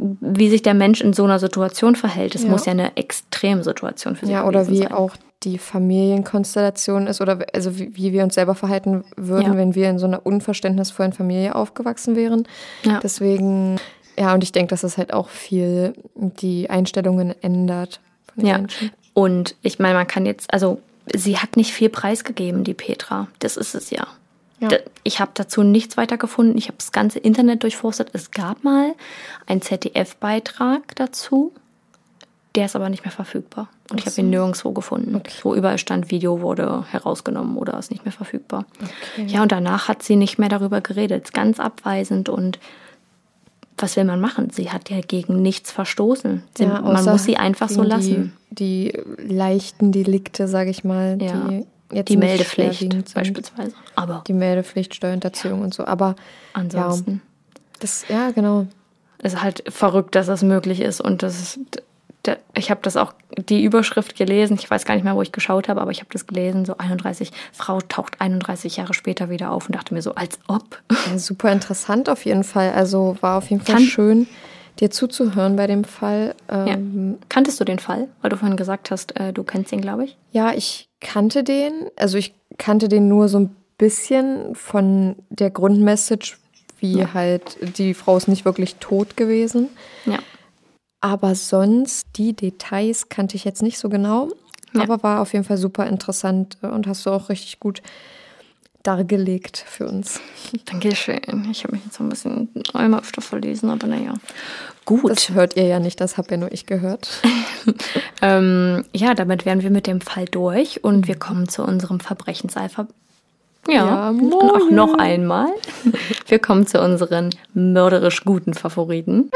wie 0.00 0.48
sich 0.48 0.62
der 0.62 0.74
Mensch 0.74 1.00
in 1.00 1.12
so 1.12 1.24
einer 1.24 1.40
Situation 1.40 1.96
verhält. 1.96 2.36
Es 2.36 2.44
Ja. 2.44 2.50
muss 2.50 2.66
ja 2.66 2.70
eine 2.72 2.96
Extremsituation 2.96 4.14
für 4.14 4.26
sie 4.26 4.32
Ja, 4.32 4.46
oder 4.46 4.68
wie 4.68 4.78
sein. 4.78 4.92
auch 4.92 5.16
die 5.44 5.58
Familienkonstellation 5.58 7.06
ist 7.06 7.20
oder 7.20 7.46
also 7.54 7.78
wie, 7.78 7.94
wie 7.96 8.12
wir 8.12 8.24
uns 8.24 8.34
selber 8.34 8.54
verhalten 8.54 9.04
würden, 9.16 9.52
Ja. 9.52 9.56
wenn 9.56 9.74
wir 9.74 9.88
in 9.88 9.98
so 9.98 10.06
einer 10.06 10.24
unverständnisvollen 10.26 11.12
Familie 11.12 11.54
aufgewachsen 11.54 12.16
wären. 12.16 12.46
Ja. 12.82 12.98
Deswegen, 13.00 13.76
ja, 14.18 14.34
und 14.34 14.42
ich 14.42 14.52
denke, 14.52 14.70
dass 14.70 14.82
es 14.82 14.98
halt 14.98 15.12
auch 15.12 15.28
viel 15.28 15.94
die 16.14 16.70
Einstellungen 16.70 17.34
ändert 17.42 18.00
Ja. 18.36 18.58
Menschen. 18.58 18.90
Und 19.14 19.56
ich 19.62 19.78
meine, 19.78 19.94
man 19.94 20.06
kann 20.06 20.26
jetzt, 20.26 20.52
also 20.52 20.80
sie 21.14 21.38
hat 21.38 21.56
nicht 21.56 21.72
viel 21.72 21.88
preisgegeben, 21.88 22.64
die 22.64 22.74
Petra. 22.74 23.28
Das 23.40 23.56
ist 23.56 23.74
es 23.74 23.90
ja. 23.90 24.06
Ja. 24.60 24.70
Ich 25.04 25.20
habe 25.20 25.30
dazu 25.34 25.62
nichts 25.62 25.96
weiter 25.96 26.18
gefunden. 26.18 26.58
Ich 26.58 26.66
habe 26.66 26.78
das 26.78 26.90
ganze 26.90 27.20
Internet 27.20 27.62
durchforstet. 27.62 28.10
Es 28.12 28.32
gab 28.32 28.64
mal 28.64 28.94
einen 29.46 29.62
ZDF-Beitrag 29.62 30.96
dazu. 30.96 31.52
Der 32.56 32.64
ist 32.66 32.74
aber 32.74 32.88
nicht 32.88 33.04
mehr 33.04 33.12
verfügbar. 33.12 33.68
Und 33.90 34.00
ich 34.00 34.06
habe 34.06 34.20
ihn 34.20 34.30
nirgendwo 34.30 34.72
gefunden. 34.72 35.22
Wo 35.42 35.54
überall 35.54 35.78
stand, 35.78 36.10
Video 36.10 36.42
wurde 36.42 36.84
herausgenommen 36.90 37.56
oder 37.56 37.78
ist 37.78 37.90
nicht 37.90 38.04
mehr 38.04 38.12
verfügbar. 38.12 38.66
Ja, 39.26 39.42
und 39.42 39.50
danach 39.50 39.88
hat 39.88 40.02
sie 40.02 40.16
nicht 40.16 40.38
mehr 40.38 40.50
darüber 40.50 40.80
geredet. 40.82 41.32
Ganz 41.32 41.58
abweisend 41.58 42.28
und 42.28 42.58
was 43.78 43.96
will 43.96 44.04
man 44.04 44.20
machen? 44.20 44.50
Sie 44.50 44.70
hat 44.70 44.90
ja 44.90 45.00
gegen 45.00 45.40
nichts 45.40 45.70
verstoßen. 45.70 46.42
Sie, 46.56 46.64
Ja, 46.64 46.80
man 46.80 47.04
muss 47.04 47.24
sie 47.24 47.36
einfach 47.36 47.68
so 47.68 47.82
lassen. 47.82 48.32
Die, 48.50 48.92
die 48.92 49.32
leichten 49.32 49.92
Delikte, 49.92 50.48
sage 50.48 50.70
ich 50.70 50.84
mal, 50.84 51.16
Ja. 51.20 51.32
die 51.48 51.66
jetzt 51.92 52.08
Die 52.08 52.16
Meldepflicht 52.16 53.14
beispielsweise. 53.14 53.72
Aber 53.94 54.22
Die 54.26 54.32
Meldepflicht, 54.32 54.94
Steuerhinterziehung 54.94 55.62
und 55.62 55.72
so. 55.72 55.84
Aber 55.86 56.16
ansonsten 56.52 57.10
ja, 57.10 57.70
das, 57.80 58.04
ja, 58.08 58.30
genau. 58.32 58.66
ist 59.22 59.42
halt 59.42 59.62
verrückt, 59.68 60.14
dass 60.14 60.26
das 60.26 60.42
möglich 60.42 60.80
ist. 60.80 61.00
Und 61.00 61.22
das 61.22 61.58
ich 62.54 62.70
habe 62.70 62.80
das 62.82 62.96
auch, 62.96 63.12
die 63.48 63.62
Überschrift 63.64 64.16
gelesen. 64.16 64.56
Ich 64.60 64.70
weiß 64.70 64.84
gar 64.84 64.94
nicht 64.94 65.04
mehr, 65.04 65.14
wo 65.16 65.22
ich 65.22 65.32
geschaut 65.32 65.68
habe, 65.68 65.80
aber 65.80 65.90
ich 65.90 66.00
habe 66.00 66.10
das 66.12 66.26
gelesen. 66.26 66.64
So 66.64 66.76
31, 66.78 67.30
Frau 67.52 67.80
taucht 67.80 68.20
31 68.20 68.76
Jahre 68.76 68.94
später 68.94 69.30
wieder 69.30 69.50
auf 69.52 69.66
und 69.66 69.74
dachte 69.74 69.94
mir 69.94 70.02
so, 70.02 70.14
als 70.14 70.38
ob. 70.48 70.80
Ja, 71.10 71.18
super 71.18 71.50
interessant 71.52 72.08
auf 72.08 72.24
jeden 72.24 72.44
Fall. 72.44 72.72
Also 72.72 73.16
war 73.20 73.38
auf 73.38 73.48
jeden 73.50 73.62
Fall 73.62 73.76
Kann- 73.76 73.84
schön, 73.84 74.26
dir 74.80 74.90
zuzuhören 74.90 75.56
bei 75.56 75.66
dem 75.66 75.84
Fall. 75.84 76.34
Ähm, 76.48 77.18
Kanntest 77.28 77.58
du 77.60 77.64
den 77.64 77.78
Fall? 77.78 78.08
Weil 78.22 78.30
du 78.30 78.36
vorhin 78.36 78.56
gesagt 78.56 78.90
hast, 78.90 79.18
äh, 79.18 79.32
du 79.32 79.42
kennst 79.44 79.72
ihn, 79.72 79.80
glaube 79.80 80.04
ich. 80.04 80.16
ja. 80.32 80.52
ich 80.52 80.88
kannte 81.00 81.44
den. 81.44 81.72
Also 81.96 82.18
ich 82.18 82.34
kannte 82.58 82.88
den 82.88 83.08
nur 83.08 83.28
so 83.28 83.38
ein 83.38 83.56
bisschen 83.78 84.56
von 84.56 85.14
der 85.30 85.50
Grundmessage, 85.50 86.36
wie 86.80 87.06
halt 87.06 87.56
die 87.78 87.94
Frau 87.94 88.16
ist 88.16 88.26
nicht 88.28 88.44
wirklich 88.44 88.76
tot 88.76 89.16
gewesen. 89.16 89.68
Ja. 90.06 90.18
Aber 91.00 91.34
sonst, 91.34 92.06
die 92.16 92.34
Details 92.34 93.08
kannte 93.08 93.36
ich 93.36 93.44
jetzt 93.44 93.62
nicht 93.62 93.78
so 93.78 93.88
genau. 93.88 94.28
Ja. 94.74 94.82
Aber 94.82 95.02
war 95.02 95.20
auf 95.20 95.32
jeden 95.32 95.44
Fall 95.44 95.56
super 95.56 95.86
interessant 95.86 96.58
äh, 96.62 96.66
und 96.66 96.86
hast 96.86 97.06
du 97.06 97.10
auch 97.10 97.28
richtig 97.28 97.60
gut 97.60 97.82
dargelegt 98.82 99.64
für 99.66 99.86
uns. 99.86 100.20
Dankeschön. 100.64 101.20
Ich 101.50 101.64
habe 101.64 101.74
mich 101.74 101.84
jetzt 101.84 101.96
so 101.96 102.04
ein 102.04 102.08
bisschen 102.08 102.48
einmal 102.74 103.00
öfter 103.00 103.20
verlesen, 103.22 103.70
aber 103.70 103.86
naja. 103.86 104.14
Gut. 104.84 105.10
Das 105.10 105.30
hört 105.30 105.56
ihr 105.56 105.66
ja 105.66 105.80
nicht, 105.80 106.00
das 106.00 106.16
habe 106.16 106.30
ja 106.30 106.36
nur 106.38 106.52
ich 106.52 106.66
gehört. 106.66 107.08
Ähm, 108.20 108.84
ja, 108.92 109.14
damit 109.14 109.44
wären 109.44 109.62
wir 109.62 109.70
mit 109.70 109.86
dem 109.86 110.00
Fall 110.00 110.24
durch 110.24 110.82
und 110.82 111.06
wir 111.06 111.16
kommen 111.16 111.48
zu 111.48 111.62
unserem 111.62 112.00
Verbrechensalphabet. 112.00 112.92
Ja, 113.68 114.10
Ja, 114.10 114.10
auch 114.10 114.70
noch 114.70 114.94
einmal. 114.94 115.50
Wir 116.26 116.38
kommen 116.38 116.66
zu 116.66 116.80
unseren 116.80 117.30
mörderisch 117.52 118.24
guten 118.24 118.54
Favoriten. 118.54 119.30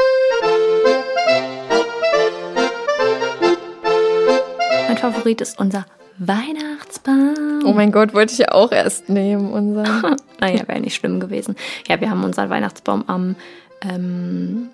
Favorit 5.03 5.41
ist 5.41 5.59
unser 5.59 5.85
Weihnachtsbaum. 6.17 7.63
Oh 7.65 7.73
mein 7.73 7.91
Gott, 7.91 8.13
wollte 8.13 8.31
ich 8.31 8.39
ja 8.39 8.53
auch 8.53 8.71
erst 8.71 9.09
nehmen, 9.09 9.51
unseren. 9.51 10.15
Naja, 10.39 10.61
wäre 10.67 10.79
nicht 10.79 10.95
schlimm 10.95 11.19
gewesen. 11.19 11.57
Ja, 11.89 11.99
wir 11.99 12.09
haben 12.09 12.23
unseren 12.23 12.49
Weihnachtsbaum 12.49 13.03
am 13.07 13.35
ähm, 13.81 14.69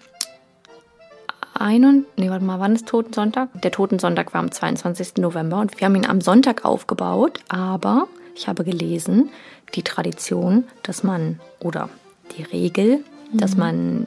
ein 1.56 2.06
nee, 2.16 2.30
warte 2.30 2.46
mal, 2.46 2.60
wann 2.60 2.76
ist 2.76 2.88
Totensonntag? 2.88 3.50
Der 3.64 3.72
Totensonntag 3.72 4.32
war 4.32 4.42
am 4.42 4.52
22. 4.52 5.18
November 5.18 5.62
und 5.62 5.80
wir 5.80 5.86
haben 5.86 5.96
ihn 5.96 6.06
am 6.06 6.22
Sonntag 6.22 6.64
aufgebaut, 6.64 7.40
aber 7.50 8.08
ich 8.36 8.48
habe 8.48 8.64
gelesen, 8.64 9.32
die 9.74 9.82
Tradition, 9.82 10.66
dass 10.84 11.02
man, 11.02 11.40
oder 11.60 11.90
die 12.38 12.44
Regel, 12.44 13.04
dass 13.34 13.58
man 13.58 14.06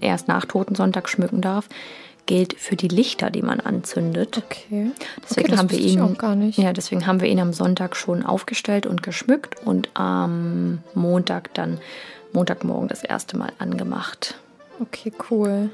erst 0.00 0.26
nach 0.26 0.46
Totensonntag 0.46 1.10
schmücken 1.10 1.42
darf, 1.42 1.68
gilt 2.30 2.54
für 2.56 2.76
die 2.76 2.86
Lichter, 2.86 3.28
die 3.28 3.42
man 3.42 3.58
anzündet. 3.58 4.38
Okay. 4.38 4.92
Deswegen 5.28 5.48
okay, 5.48 5.58
haben 5.58 5.70
wir 5.72 5.80
ihn. 5.80 6.52
Ja, 6.52 6.72
deswegen 6.72 7.04
haben 7.04 7.20
wir 7.20 7.28
ihn 7.28 7.40
am 7.40 7.52
Sonntag 7.52 7.96
schon 7.96 8.24
aufgestellt 8.24 8.86
und 8.86 9.02
geschmückt 9.02 9.56
und 9.64 9.88
am 9.94 10.78
Montag 10.94 11.52
dann 11.54 11.78
Montagmorgen 12.32 12.86
das 12.86 13.02
erste 13.02 13.36
Mal 13.36 13.50
angemacht. 13.58 14.36
Okay, 14.80 15.12
cool. 15.28 15.70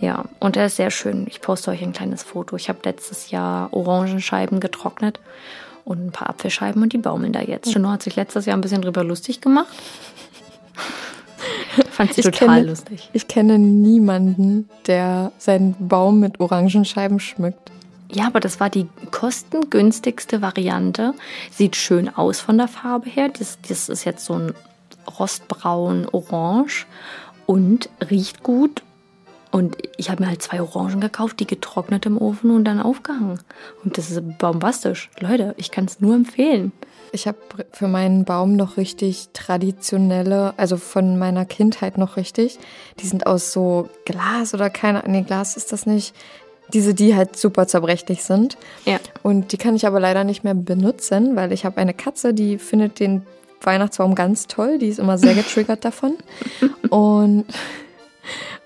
Ja, 0.00 0.24
und 0.38 0.56
er 0.56 0.64
ist 0.66 0.76
sehr 0.76 0.90
schön. 0.90 1.26
Ich 1.28 1.42
poste 1.42 1.70
euch 1.70 1.82
ein 1.82 1.92
kleines 1.92 2.22
Foto. 2.22 2.56
Ich 2.56 2.70
habe 2.70 2.78
letztes 2.84 3.30
Jahr 3.30 3.70
Orangenscheiben 3.74 4.58
getrocknet 4.58 5.20
und 5.84 6.06
ein 6.06 6.12
paar 6.12 6.30
Apfelscheiben 6.30 6.82
und 6.82 6.94
die 6.94 6.98
baumeln 6.98 7.34
da 7.34 7.42
jetzt. 7.42 7.74
Juno 7.74 7.90
hat 7.90 8.02
sich 8.02 8.16
letztes 8.16 8.46
Jahr 8.46 8.56
ein 8.56 8.62
bisschen 8.62 8.80
drüber 8.80 9.04
lustig 9.04 9.42
gemacht. 9.42 9.68
Fand 11.90 12.12
sie 12.14 12.20
Ich 12.20 12.26
total 12.26 12.48
kenne- 12.60 12.68
lustig. 12.68 13.10
Ich 13.12 13.28
kenne 13.28 13.58
niemanden, 13.58 14.68
der 14.86 15.32
seinen 15.38 15.74
Baum 15.88 16.20
mit 16.20 16.40
Orangenscheiben 16.40 17.20
schmückt. 17.20 17.70
Ja, 18.12 18.26
aber 18.26 18.40
das 18.40 18.58
war 18.58 18.70
die 18.70 18.88
kostengünstigste 19.12 20.42
Variante. 20.42 21.14
Sieht 21.50 21.76
schön 21.76 22.08
aus 22.14 22.40
von 22.40 22.58
der 22.58 22.68
Farbe 22.68 23.08
her. 23.08 23.28
Das, 23.28 23.58
das 23.68 23.88
ist 23.88 24.04
jetzt 24.04 24.24
so 24.24 24.34
ein 24.34 24.54
rostbraun 25.18 26.06
orange 26.12 26.86
und 27.46 27.88
riecht 28.10 28.42
gut. 28.42 28.82
Und 29.52 29.76
ich 29.96 30.10
habe 30.10 30.22
mir 30.22 30.28
halt 30.28 30.42
zwei 30.42 30.62
Orangen 30.62 31.00
gekauft, 31.00 31.40
die 31.40 31.46
getrocknet 31.46 32.06
im 32.06 32.16
Ofen 32.16 32.50
und 32.52 32.64
dann 32.64 32.80
aufgehangen. 32.80 33.40
Und 33.84 33.98
das 33.98 34.10
ist 34.10 34.38
bombastisch. 34.38 35.10
Leute, 35.18 35.54
ich 35.56 35.70
kann 35.72 35.86
es 35.86 36.00
nur 36.00 36.14
empfehlen. 36.14 36.70
Ich 37.12 37.26
habe 37.26 37.38
für 37.72 37.88
meinen 37.88 38.24
Baum 38.24 38.54
noch 38.56 38.76
richtig 38.76 39.28
traditionelle, 39.32 40.54
also 40.56 40.76
von 40.76 41.18
meiner 41.18 41.44
Kindheit 41.44 41.98
noch 41.98 42.16
richtig. 42.16 42.58
Die 43.00 43.06
sind 43.06 43.26
aus 43.26 43.52
so 43.52 43.88
Glas 44.04 44.54
oder 44.54 44.70
keine, 44.70 45.02
nee, 45.06 45.22
Glas 45.22 45.56
ist 45.56 45.72
das 45.72 45.86
nicht. 45.86 46.14
Diese, 46.72 46.94
die 46.94 47.16
halt 47.16 47.36
super 47.36 47.66
zerbrechlich 47.66 48.22
sind. 48.22 48.56
Ja. 48.84 48.98
Und 49.24 49.50
die 49.50 49.56
kann 49.56 49.74
ich 49.74 49.88
aber 49.88 49.98
leider 49.98 50.22
nicht 50.22 50.44
mehr 50.44 50.54
benutzen, 50.54 51.34
weil 51.34 51.52
ich 51.52 51.64
habe 51.64 51.78
eine 51.78 51.94
Katze, 51.94 52.32
die 52.32 52.58
findet 52.58 53.00
den 53.00 53.26
Weihnachtsbaum 53.60 54.14
ganz 54.14 54.46
toll. 54.46 54.78
Die 54.78 54.86
ist 54.88 55.00
immer 55.00 55.18
sehr 55.18 55.34
getriggert 55.34 55.84
davon. 55.84 56.14
Und, 56.90 57.44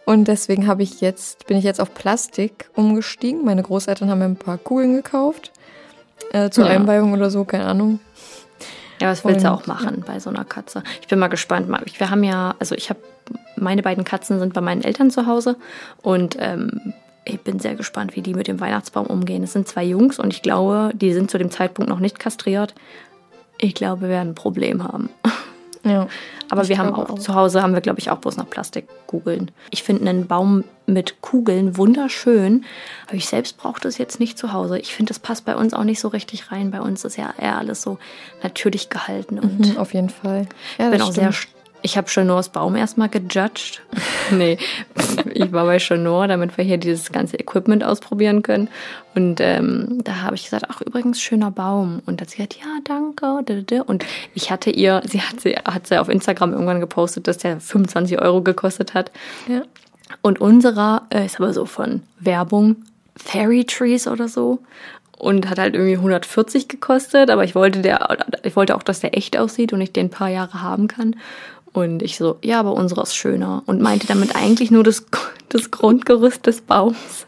und 0.07 0.29
deswegen 0.29 0.67
habe 0.67 0.83
ich 0.83 1.01
jetzt, 1.01 1.47
bin 1.47 1.57
ich 1.57 1.65
jetzt 1.65 1.81
auf 1.81 1.93
Plastik 1.95 2.71
umgestiegen. 2.75 3.45
Meine 3.45 3.63
Großeltern 3.63 4.11
haben 4.11 4.19
mir 4.19 4.25
ein 4.27 4.37
paar 4.37 4.59
Kugeln 4.59 4.95
gekauft. 4.95 5.53
Äh, 6.33 6.51
zur 6.51 6.65
Ja. 6.65 6.71
Einweihung 6.71 7.13
oder 7.13 7.31
so, 7.31 7.45
keine 7.45 7.65
Ahnung. 7.67 8.01
Ja, 9.05 9.11
was 9.11 9.23
willst 9.23 9.45
du 9.45 9.53
auch 9.53 9.67
machen 9.67 10.03
bei 10.07 10.19
so 10.19 10.31
einer 10.31 10.47
Katze? 10.47 10.83
Ich 11.03 11.09
bin 11.09 11.19
mal 11.19 11.29
gespannt. 11.29 11.69
Wir 11.99 12.09
haben 12.09 12.25
ja, 12.25 12.55
also 12.59 12.75
ich 12.75 12.89
habe, 12.89 13.01
meine 13.55 13.83
beiden 13.83 14.03
Katzen 14.03 14.39
sind 14.39 14.55
bei 14.55 14.63
meinen 14.63 14.83
Eltern 14.83 15.11
zu 15.11 15.27
Hause 15.27 15.57
und 16.01 16.39
ähm, 16.41 16.95
ich 17.27 17.39
bin 17.43 17.59
sehr 17.59 17.75
gespannt, 17.75 18.17
wie 18.17 18.23
die 18.23 18.33
mit 18.33 18.49
dem 18.49 18.61
Weihnachtsbaum 18.61 19.07
umgehen. 19.07 19.43
Es 19.43 19.53
sind 19.53 19.69
zwei 19.69 19.85
Jungs 19.85 20.19
und 20.19 20.33
ich 20.33 20.41
glaube, 20.41 20.91
die 20.95 21.13
sind 21.13 21.31
zu 21.31 21.37
dem 21.37 21.51
Zeitpunkt 21.51 21.91
noch 21.91 21.99
nicht 21.99 22.19
kastriert. 22.19 22.75
Ich 23.59 23.75
glaube, 23.75 24.03
wir 24.03 24.09
werden 24.09 24.31
ein 24.31 24.35
Problem 24.35 24.83
haben. 24.85 25.11
Ja. 25.85 26.09
Aber 26.51 26.69
wir 26.69 26.79
haben 26.79 26.95
auch, 26.95 27.11
auch. 27.11 27.19
zu 27.19 27.35
Hause 27.35 27.63
haben 27.63 27.73
wir, 27.75 27.81
glaube 27.81 27.99
ich, 28.01 28.11
auch 28.11 28.19
bloß 28.19 28.37
noch 28.37 28.49
Plastikkugeln. 28.51 29.51
Ich 29.71 29.83
finde 29.83 30.09
einen 30.09 30.27
Baum 30.27 30.65
mit 30.87 31.21
Kugeln 31.23 31.77
wunderschön, 31.77 32.65
aber 33.07 33.15
ich 33.17 33.27
selbst 33.27 33.57
brauche 33.57 33.81
das 33.81 33.97
jetzt 33.99 34.21
nicht 34.21 34.37
zu 34.39 34.53
Hause. 34.53 34.79
Ich 34.79 34.95
finde, 34.95 35.11
das 35.11 35.19
passt 35.19 35.45
bei 35.47 35.57
uns 35.57 35.73
auch 35.75 35.85
nicht 35.85 36.01
so 36.01 36.09
richtig 36.09 36.53
rein. 36.53 36.71
Bei 36.71 36.81
uns 36.81 37.05
ist 37.05 37.17
ja 37.17 37.33
eher 37.39 37.57
alles 37.59 37.81
so 37.83 37.99
natürlich 38.43 38.91
gehalten 38.91 39.39
und 39.39 39.71
Mhm, 39.73 39.79
auf 39.79 39.95
jeden 39.95 40.11
Fall. 40.11 40.47
Ja, 40.79 40.87
ich 40.87 40.91
bin 40.93 41.03
auch 41.03 41.13
sehr. 41.13 41.33
stimmt. 41.33 41.51
st- 41.54 41.54
Ich 41.85 41.99
habe 41.99 42.09
Chenors 42.09 42.49
Baum 42.49 42.77
erstmal 42.77 43.11
gejudged. 43.11 43.83
nee, 44.31 44.57
ich 45.35 45.53
war 45.53 45.67
bei 45.67 45.77
Chenor, 45.77 46.27
damit 46.29 46.57
wir 46.57 46.65
hier 46.65 46.79
dieses 46.79 47.13
ganze 47.13 47.39
Equipment 47.39 47.85
ausprobieren 47.85 48.41
können. 48.41 48.69
Und 49.15 49.39
ähm, 49.43 50.01
da 50.03 50.23
habe 50.23 50.35
ich 50.35 50.45
gesagt, 50.45 50.65
ach 50.71 50.81
übrigens, 50.81 51.21
schöner 51.21 51.51
Baum. 51.51 52.01
Und 52.07 52.19
da 52.19 52.23
hat 52.23 52.31
sie 52.31 52.39
gesagt, 52.39 52.57
ja, 52.57 52.79
danke. 52.85 53.43
da, 53.45 53.55
da, 53.55 53.61
da. 53.61 53.83
Und 53.83 54.07
ich 54.33 54.51
hatte 54.51 54.71
ihr, 54.71 55.03
sie 55.05 55.21
hat 55.21 55.43
sie, 55.43 55.57
hat 55.57 55.87
sie 55.87 56.01
auf 56.01 56.09
Instagram 56.09 56.55
irgendwann 56.55 56.81
gepostet, 56.81 57.29
dass 57.29 57.37
der 57.37 57.61
25 57.61 58.19
Euro 58.19 58.41
gekostet 58.41 58.95
hat. 58.95 59.13
Ja. 59.47 59.61
Und 60.23 60.41
unserer 60.41 61.03
äh, 61.11 61.27
ist 61.27 61.39
aber 61.39 61.53
so 61.53 61.67
von 61.67 62.01
Werbung 62.19 62.77
Fairy 63.15 63.67
Trees 63.67 64.09
oder 64.09 64.29
so. 64.29 64.61
Und 65.19 65.51
hat 65.51 65.59
halt 65.59 65.75
irgendwie 65.75 65.97
140 65.97 66.67
gekostet, 66.67 67.29
aber 67.29 67.45
ich 67.45 67.55
wollte 67.55 67.83
der, 67.83 68.17
ich 68.43 68.57
wollte 68.57 68.75
auch, 68.75 68.83
dass 68.83 69.01
der 69.01 69.17
echt 69.17 69.37
aussieht 69.37 69.75
und 69.75 69.83
ich 69.83 69.93
den 69.93 70.07
ein 70.07 70.11
paar 70.11 70.29
Jahre 70.29 70.63
haben 70.63 70.89
kann. 70.89 71.17
Und 71.75 72.03
ich 72.03 72.17
so, 72.17 72.37
ja, 72.43 72.61
aber 72.61 72.73
unserer 72.73 73.03
ist 73.03 73.15
schöner. 73.15 73.63
Und 73.67 73.83
meinte 73.83 74.07
damit 74.07 74.35
eigentlich 74.35 74.71
nur 74.71 74.83
das, 74.85 75.05
das 75.51 75.71
Grundgerüst 75.71 76.47
des 76.47 76.63
Baums. 76.63 77.27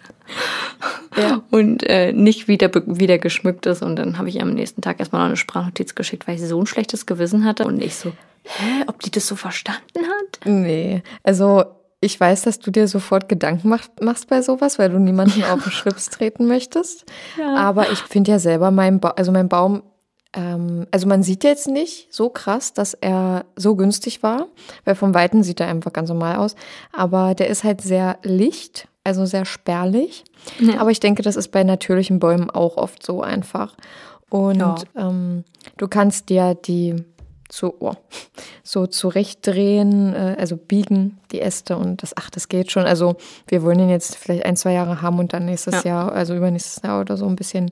Ja. 1.17 1.43
Und 1.51 1.83
äh, 1.89 2.13
nicht 2.13 2.49
wie 2.49 2.57
der, 2.59 2.69
be- 2.69 2.83
wie 2.87 3.07
der 3.07 3.19
geschmückt 3.19 3.67
ist. 3.67 3.83
Und 3.83 3.97
dann 3.97 4.19
habe 4.19 4.29
ich 4.29 4.37
ihr 4.37 4.43
am 4.43 4.55
nächsten 4.55 4.81
Tag 4.83 4.99
erstmal 5.01 5.21
noch 5.23 5.27
eine 5.29 5.37
Sprachnotiz 5.37 5.95
geschickt, 5.95 6.27
weil 6.27 6.37
ich 6.37 6.43
so 6.43 6.59
ein 6.61 6.67
schlechtes 6.67 7.07
Gewissen 7.07 7.45
hatte. 7.45 7.65
Und 7.67 7.83
ich 7.83 7.95
so, 7.97 8.13
hä, 8.45 8.85
ob 8.87 9.01
die 9.03 9.11
das 9.11 9.27
so 9.27 9.37
verstanden 9.37 9.99
hat? 9.99 10.41
Nee, 10.47 11.03
also 11.23 11.65
ich 12.01 12.19
weiß, 12.21 12.43
dass 12.43 12.59
du 12.61 12.71
dir 12.71 12.87
sofort 12.89 13.29
Gedanken 13.29 13.69
mach, 13.69 13.89
machst 14.01 14.29
bei 14.29 14.43
sowas, 14.43 14.79
weil 14.79 14.91
du 14.91 14.99
niemanden 14.99 15.43
auf 15.45 15.63
den 15.63 15.73
Schlips 15.73 16.11
treten 16.11 16.47
möchtest. 16.47 17.05
Aber 17.57 17.91
ich 17.91 17.99
finde 18.01 18.33
ja 18.33 18.39
selber 18.39 18.71
mein 18.71 19.01
ba 19.01 19.11
also 19.17 19.33
mein 19.33 19.49
Baum, 19.49 19.83
ähm, 20.37 20.87
also 20.93 21.07
man 21.09 21.23
sieht 21.23 21.43
jetzt 21.43 21.67
nicht 21.67 22.13
so 22.15 22.29
krass, 22.29 22.73
dass 22.73 22.95
er 22.95 23.45
so 23.57 23.75
günstig 23.75 24.23
war, 24.23 24.47
weil 24.85 24.95
vom 24.95 25.15
Weiten 25.15 25.43
sieht 25.43 25.61
er 25.61 25.67
einfach 25.69 25.93
ganz 25.93 26.09
normal 26.11 26.37
aus. 26.37 26.55
Aber 26.93 27.35
der 27.35 27.49
ist 27.49 27.65
halt 27.65 27.81
sehr 27.81 28.19
licht, 28.23 28.87
also 29.03 29.25
sehr 29.27 29.45
spärlich. 29.45 30.25
Ja. 30.61 30.79
Aber 30.81 30.91
ich 30.91 31.01
denke, 31.01 31.23
das 31.23 31.37
ist 31.37 31.49
bei 31.49 31.65
natürlichen 31.65 32.19
Bäumen 32.21 32.51
auch 32.51 32.77
oft 32.77 33.05
so 33.05 33.23
einfach. 33.23 33.75
Und 34.29 34.59
Ja. 34.59 34.75
ähm, 34.97 35.45
du 35.79 35.89
kannst 35.89 36.29
dir 36.29 36.55
die 36.55 36.95
so, 37.51 37.75
oh, 37.81 37.95
so 38.63 38.87
zurechtdrehen, 38.87 40.15
äh, 40.15 40.37
also 40.39 40.57
biegen 40.57 41.19
die 41.33 41.41
Äste 41.41 41.77
und 41.77 42.03
das, 42.03 42.17
ach, 42.17 42.31
das 42.31 42.49
geht 42.49 42.71
schon. 42.71 42.85
Also 42.85 43.17
wir 43.49 43.63
wollen 43.63 43.79
den 43.79 43.91
jetzt 43.91 44.17
vielleicht 44.17 44.45
ein, 44.45 44.57
zwei 44.57 44.73
Jahre 44.73 45.03
haben 45.03 45.19
und 45.19 45.33
dann 45.33 45.47
nächstes 45.47 45.85
Ja. 45.85 45.91
Jahr, 45.91 46.13
also 46.13 46.35
übernächstes 46.35 46.83
Jahr 46.83 47.01
oder 47.01 47.17
so 47.17 47.27
ein 47.27 47.37
bisschen 47.37 47.71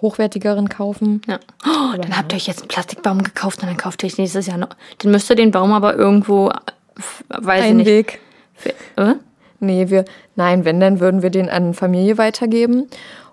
hochwertigeren 0.00 0.68
kaufen. 0.68 1.22
Ja. 1.26 1.38
Oh, 1.66 1.96
dann 1.96 2.16
habt 2.16 2.32
ihr 2.32 2.36
euch 2.36 2.46
jetzt 2.46 2.60
einen 2.60 2.68
Plastikbaum 2.68 3.22
gekauft 3.22 3.62
und 3.62 3.68
dann 3.68 3.76
kauft 3.76 4.02
ihr 4.02 4.08
euch 4.08 4.18
nächstes 4.18 4.46
Jahr 4.46 4.58
noch. 4.58 4.70
Dann 4.98 5.10
müsst 5.10 5.30
ihr 5.30 5.36
den 5.36 5.50
Baum 5.50 5.72
aber 5.72 5.94
irgendwo, 5.94 6.50
weiß 7.28 7.64
ich 7.64 7.70
Ein 7.70 7.76
nicht. 7.78 7.86
Weg. 7.86 8.20
Für, 8.54 8.70
äh? 8.96 9.14
Nee, 9.60 9.88
wir, 9.88 10.04
nein, 10.36 10.64
wenn, 10.64 10.78
dann 10.78 11.00
würden 11.00 11.22
wir 11.22 11.30
den 11.30 11.48
an 11.48 11.72
Familie 11.74 12.18
weitergeben. 12.18 12.88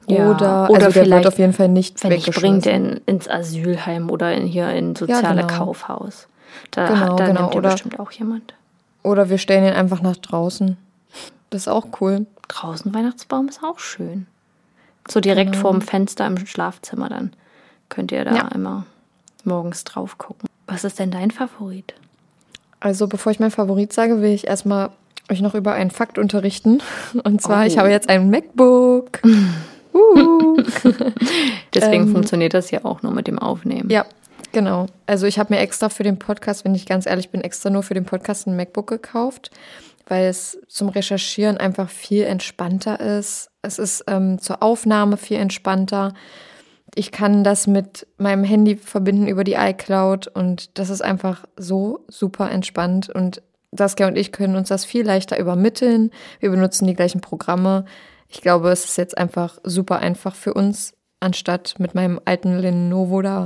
Ja, 0.08 0.30
Oder, 0.32 0.70
oder 0.70 0.86
also 0.86 0.92
der 0.92 0.92
vielleicht, 0.92 1.12
wird 1.12 1.28
auf 1.28 1.38
jeden 1.40 1.54
Fall 1.54 1.68
nicht 1.70 2.04
Wenn 2.04 2.12
ich 2.14 2.26
bringt 2.32 2.66
in, 2.66 3.00
ins 3.06 3.28
Asylheim 3.30 4.10
oder 4.10 4.34
in, 4.34 4.46
hier 4.48 4.70
in 4.72 4.96
soziale 4.96 5.42
genau. 5.44 5.48
Kaufhaus. 5.66 6.28
Da, 6.72 6.88
Genau, 6.88 7.16
da 7.16 7.26
genau, 7.28 7.42
nimmt 7.44 7.56
oder- 7.56 7.72
bestimmt 7.72 8.00
auch 8.00 8.12
jemand. 8.12 8.54
Oder 9.04 9.30
wir 9.30 9.38
stellen 9.38 9.64
ihn 9.66 9.74
einfach 9.74 10.02
nach 10.02 10.18
draußen. 10.18 10.78
Das 11.50 11.62
ist 11.64 11.68
auch 11.68 11.88
cool. 12.02 12.26
Draußen 12.48 12.94
Weihnachtsbaum 12.94 13.48
ist 13.48 13.64
auch 13.64 13.80
schön. 13.80 14.28
So 15.08 15.20
direkt 15.20 15.56
vorm 15.56 15.82
Fenster 15.82 16.28
im 16.28 16.46
Schlafzimmer, 16.46 17.10
dann 17.10 17.34
könnt 17.90 18.12
ihr 18.12 18.24
da 18.26 18.36
Ja. 18.36 18.48
immer 18.50 18.86
morgens 19.44 19.84
drauf 19.84 20.18
gucken. 20.18 20.48
Was 20.68 20.84
ist 20.84 21.00
denn 21.00 21.10
dein 21.12 21.32
Favorit? 21.32 21.94
Also 22.80 23.08
bevor 23.08 23.32
ich 23.32 23.40
mein 23.40 23.52
Favorit 23.52 23.92
sage, 23.94 24.22
will 24.22 24.32
ich 24.32 24.48
erstmal 24.48 24.90
euch 25.32 25.42
noch 25.42 25.56
über 25.56 25.74
einen 25.74 25.92
Fakt 25.92 26.18
unterrichten. 26.20 26.82
Und 27.24 27.42
zwar, 27.42 27.64
Oh. 27.64 27.66
ich 27.68 27.78
habe 27.78 27.90
jetzt 27.90 28.10
ein 28.10 28.30
MacBook. 28.30 29.20
Uh. 29.94 30.58
Deswegen 31.74 32.04
Ähm, 32.04 32.12
funktioniert 32.12 32.54
das 32.54 32.72
ja 32.72 32.86
auch 32.86 33.02
nur 33.02 33.12
mit 33.12 33.28
dem 33.28 33.40
Aufnehmen. 33.40 33.90
Ja, 33.90 34.06
genau. 34.52 34.88
Also 35.06 35.26
ich 35.28 35.40
habe 35.40 35.54
mir 35.54 35.60
extra 35.60 35.90
für 35.90 36.04
den 36.04 36.20
Podcast, 36.20 36.66
wenn 36.66 36.76
ich 36.76 36.86
ganz 36.86 37.06
ehrlich 37.06 37.30
bin, 37.30 37.42
extra 37.42 37.70
nur 37.70 37.84
für 37.84 37.94
den 37.94 38.06
Podcast 38.06 38.48
ein 38.48 38.56
MacBook 38.56 38.88
gekauft, 38.88 39.52
weil 40.08 40.26
es 40.26 40.60
zum 40.68 40.90
Recherchieren 40.90 41.58
einfach 41.58 41.90
viel 41.90 42.24
entspannter 42.24 43.00
ist. 43.00 43.50
Es 43.62 43.80
ist 43.80 44.04
ähm, 44.08 44.40
zur 44.40 44.64
Aufnahme 44.64 45.18
viel 45.18 45.38
entspannter. 45.38 46.14
Ich 46.96 47.12
kann 47.12 47.44
das 47.44 47.68
mit 47.68 48.08
meinem 48.18 48.44
Handy 48.44 48.76
verbinden 48.76 49.28
über 49.28 49.44
die 49.46 49.54
iCloud 49.54 50.28
und 50.28 50.78
das 50.78 50.90
ist 50.90 51.02
einfach 51.02 51.46
so 51.56 52.04
super 52.10 52.52
entspannt 52.52 53.10
und 53.10 53.42
Saskia 53.72 54.08
und 54.08 54.18
ich 54.18 54.34
können 54.34 54.58
uns 54.58 54.68
das 54.68 54.84
viel 54.84 55.06
leichter 55.06 55.40
übermitteln. 55.40 56.12
Wir 56.42 56.50
benutzen 56.50 56.88
die 56.88 56.94
gleichen 56.94 57.22
Programme. 57.22 57.86
Ich 58.32 58.42
glaube, 58.42 58.72
es 58.72 58.86
ist 58.86 58.98
jetzt 58.98 59.18
einfach 59.18 59.58
super 59.64 60.00
einfach 60.00 60.36
für 60.36 60.54
uns, 60.54 60.94
anstatt 61.20 61.76
mit 61.78 61.94
meinem 61.96 62.20
alten 62.26 62.58
Lenovo 62.58 63.22
da. 63.22 63.46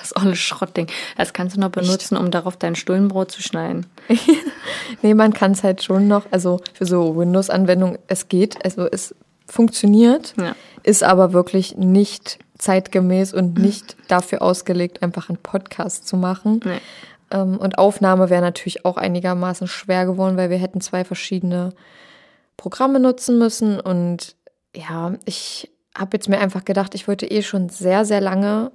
Das 0.00 0.16
olle 0.16 0.36
Schrottding. 0.36 0.88
Das 1.16 1.32
kannst 1.32 1.56
du 1.56 1.60
noch 1.60 1.70
benutzen, 1.70 2.16
um 2.16 2.30
darauf 2.30 2.56
dein 2.56 2.74
Stullenbrot 2.76 3.30
zu 3.30 3.42
schneiden. 3.42 3.86
Nee, 5.02 5.14
man 5.14 5.32
kann 5.32 5.52
es 5.52 5.62
halt 5.64 5.82
schon 5.82 6.06
noch, 6.08 6.26
also 6.30 6.60
für 6.72 6.86
so 6.86 7.16
Windows-Anwendungen, 7.16 7.98
es 8.06 8.28
geht, 8.28 8.64
also 8.64 8.86
es 8.86 9.14
funktioniert, 9.46 10.34
Ja. 10.36 10.54
ist 10.84 11.02
aber 11.02 11.32
wirklich 11.32 11.76
nicht 11.76 12.38
zeitgemäß 12.58 13.32
und 13.34 13.58
nicht 13.58 13.96
dafür 14.08 14.42
ausgelegt, 14.42 15.02
einfach 15.02 15.28
einen 15.28 15.38
Podcast 15.38 16.06
zu 16.06 16.16
machen. 16.16 16.60
Nee. 16.64 16.78
Ähm, 17.30 17.58
und 17.58 17.78
Aufnahme 17.78 18.30
wäre 18.30 18.42
natürlich 18.42 18.84
auch 18.84 18.96
einigermaßen 18.96 19.66
schwer 19.66 20.06
geworden, 20.06 20.36
weil 20.36 20.50
wir 20.50 20.58
hätten 20.58 20.80
zwei 20.80 21.04
verschiedene 21.04 21.72
Programme 22.56 23.00
nutzen 23.00 23.38
müssen. 23.38 23.80
Und 23.80 24.36
ja, 24.74 25.14
ich 25.24 25.70
habe 25.96 26.16
jetzt 26.16 26.28
mir 26.28 26.38
einfach 26.38 26.64
gedacht, 26.64 26.94
ich 26.94 27.08
wollte 27.08 27.26
eh 27.26 27.42
schon 27.42 27.68
sehr, 27.68 28.04
sehr 28.04 28.20
lange 28.20 28.72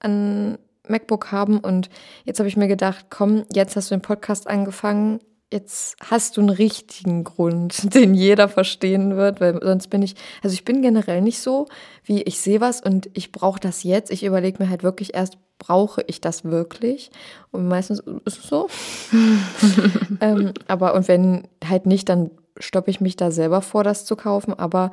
ein 0.00 0.58
MacBook 0.88 1.32
haben. 1.32 1.58
Und 1.58 1.88
jetzt 2.24 2.38
habe 2.38 2.48
ich 2.48 2.56
mir 2.56 2.68
gedacht, 2.68 3.06
komm, 3.10 3.44
jetzt 3.52 3.76
hast 3.76 3.90
du 3.90 3.94
den 3.94 4.02
Podcast 4.02 4.46
angefangen. 4.46 5.20
Jetzt 5.52 5.96
hast 6.00 6.36
du 6.36 6.40
einen 6.40 6.50
richtigen 6.50 7.24
Grund, 7.24 7.94
den 7.94 8.14
jeder 8.14 8.48
verstehen 8.48 9.16
wird, 9.16 9.40
weil 9.40 9.60
sonst 9.62 9.88
bin 9.88 10.00
ich, 10.02 10.14
also 10.42 10.54
ich 10.54 10.64
bin 10.64 10.80
generell 10.80 11.20
nicht 11.20 11.40
so, 11.40 11.68
wie 12.04 12.22
ich 12.22 12.40
sehe 12.40 12.62
was 12.62 12.80
und 12.80 13.10
ich 13.12 13.32
brauche 13.32 13.60
das 13.60 13.82
jetzt. 13.82 14.10
Ich 14.10 14.24
überlege 14.24 14.62
mir 14.62 14.70
halt 14.70 14.82
wirklich 14.82 15.14
erst, 15.14 15.36
brauche 15.58 16.02
ich 16.06 16.20
das 16.20 16.44
wirklich? 16.44 17.10
Und 17.50 17.68
meistens 17.68 18.02
ist 18.24 18.38
es 18.38 18.48
so. 18.48 18.68
ähm, 20.20 20.52
aber 20.66 20.94
und 20.94 21.06
wenn 21.06 21.46
halt 21.64 21.86
nicht, 21.86 22.08
dann 22.08 22.30
stoppe 22.58 22.90
ich 22.90 23.00
mich 23.00 23.16
da 23.16 23.30
selber 23.30 23.62
vor, 23.62 23.84
das 23.84 24.04
zu 24.04 24.16
kaufen. 24.16 24.54
Aber 24.58 24.90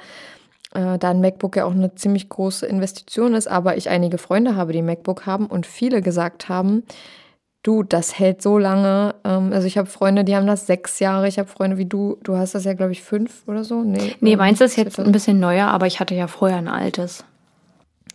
äh, 0.73 0.97
da 0.97 1.09
ein 1.09 1.21
MacBook 1.21 1.55
ja 1.55 1.65
auch 1.65 1.71
eine 1.71 1.95
ziemlich 1.95 2.29
große 2.29 2.65
Investition 2.65 3.33
ist, 3.33 3.47
aber 3.47 3.77
ich 3.77 3.89
einige 3.89 4.17
Freunde 4.17 4.55
habe, 4.55 4.73
die 4.73 4.81
MacBook 4.81 5.25
haben 5.25 5.47
und 5.47 5.65
viele 5.65 6.01
gesagt 6.01 6.49
haben, 6.49 6.83
du, 7.63 7.83
das 7.83 8.17
hält 8.17 8.41
so 8.41 8.57
lange. 8.57 9.15
Ähm, 9.23 9.51
also 9.53 9.67
ich 9.67 9.77
habe 9.77 9.87
Freunde, 9.87 10.23
die 10.23 10.35
haben 10.35 10.47
das 10.47 10.67
sechs 10.67 10.99
Jahre. 10.99 11.27
Ich 11.27 11.39
habe 11.39 11.49
Freunde 11.49 11.77
wie 11.77 11.85
du, 11.85 12.17
du 12.23 12.37
hast 12.37 12.55
das 12.55 12.63
ja, 12.65 12.73
glaube 12.73 12.91
ich, 12.91 13.01
fünf 13.01 13.43
oder 13.47 13.63
so. 13.63 13.83
Nee, 13.83 14.15
Nee, 14.19 14.35
meins 14.35 14.61
ist 14.61 14.77
jetzt 14.77 14.99
ein 14.99 15.11
bisschen 15.11 15.39
neuer, 15.39 15.67
aber 15.67 15.87
ich 15.87 15.99
hatte 15.99 16.15
ja 16.15 16.27
vorher 16.27 16.57
ein 16.57 16.67
altes. 16.67 17.23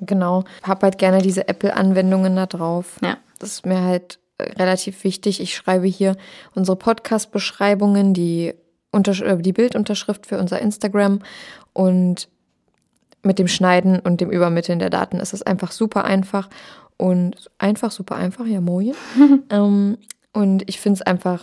Genau. 0.01 0.45
Hab 0.62 0.82
halt 0.82 0.99
gerne 0.99 1.22
diese 1.22 1.49
Apple-Anwendungen 1.49 2.36
da 2.36 2.47
drauf. 2.47 2.99
Ja. 3.03 3.16
Das 3.38 3.51
ist 3.51 3.66
mir 3.66 3.82
halt 3.82 4.18
äh, 4.38 4.45
relativ 4.55 5.05
wichtig. 5.05 5.40
Ich 5.40 5.55
schreibe 5.55 5.86
hier 5.86 6.16
unsere 6.55 6.76
Podcast-Beschreibungen, 6.76 8.14
die, 8.14 8.55
die 9.03 9.53
Bildunterschrift 9.53 10.26
für 10.26 10.38
unser 10.38 10.61
Instagram 10.61 11.20
und 11.72 12.28
mit 13.22 13.38
dem 13.38 13.49
Schneiden 13.49 13.99
und 13.99 14.20
dem 14.20 14.30
Übermitteln 14.30 14.78
der 14.78 14.90
Daten 14.90 15.18
ist 15.18 15.32
es 15.32 15.42
einfach 15.42 15.72
super 15.72 16.05
einfach 16.05 16.49
und 16.97 17.51
einfach, 17.59 17.90
super 17.90 18.16
einfach, 18.16 18.47
ja, 18.47 18.61
moin. 18.61 18.95
ähm, 19.51 19.99
und 20.32 20.68
ich 20.68 20.80
finde 20.80 20.99
es 20.99 21.03
einfach 21.03 21.42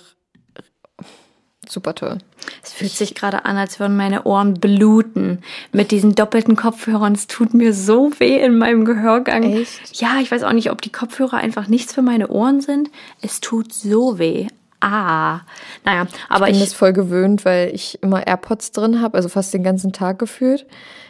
super 1.67 1.95
toll. 1.95 2.17
Es 2.63 2.73
fühlt 2.73 2.91
sich 2.91 3.15
gerade 3.15 3.45
an, 3.45 3.57
als 3.57 3.79
würden 3.79 3.95
meine 3.95 4.23
Ohren 4.23 4.55
bluten 4.55 5.39
mit 5.71 5.91
diesen 5.91 6.15
doppelten 6.15 6.55
Kopfhörern. 6.55 7.13
Es 7.13 7.27
tut 7.27 7.53
mir 7.53 7.73
so 7.73 8.11
weh 8.19 8.43
in 8.43 8.57
meinem 8.57 8.85
Gehörgang. 8.85 9.43
Echt? 9.43 9.99
Ja, 10.01 10.19
ich 10.21 10.31
weiß 10.31 10.43
auch 10.43 10.53
nicht, 10.53 10.71
ob 10.71 10.81
die 10.81 10.91
Kopfhörer 10.91 11.37
einfach 11.37 11.67
nichts 11.67 11.93
für 11.93 12.01
meine 12.01 12.29
Ohren 12.29 12.61
sind. 12.61 12.89
Es 13.21 13.39
tut 13.39 13.73
so 13.73 14.19
weh. 14.19 14.47
Ah, 14.81 15.41
naja, 15.85 16.07
aber 16.27 16.47
ich 16.47 16.53
bin 16.53 16.63
ich, 16.63 16.69
das 16.69 16.73
voll 16.73 16.91
gewöhnt, 16.91 17.45
weil 17.45 17.69
ich 17.73 18.01
immer 18.01 18.25
AirPods 18.25 18.71
drin 18.71 19.01
habe, 19.01 19.15
also 19.15 19.29
fast 19.29 19.53
den 19.53 19.63
ganzen 19.63 19.93
Tag 19.93 20.17
gefühlt, 20.19 20.65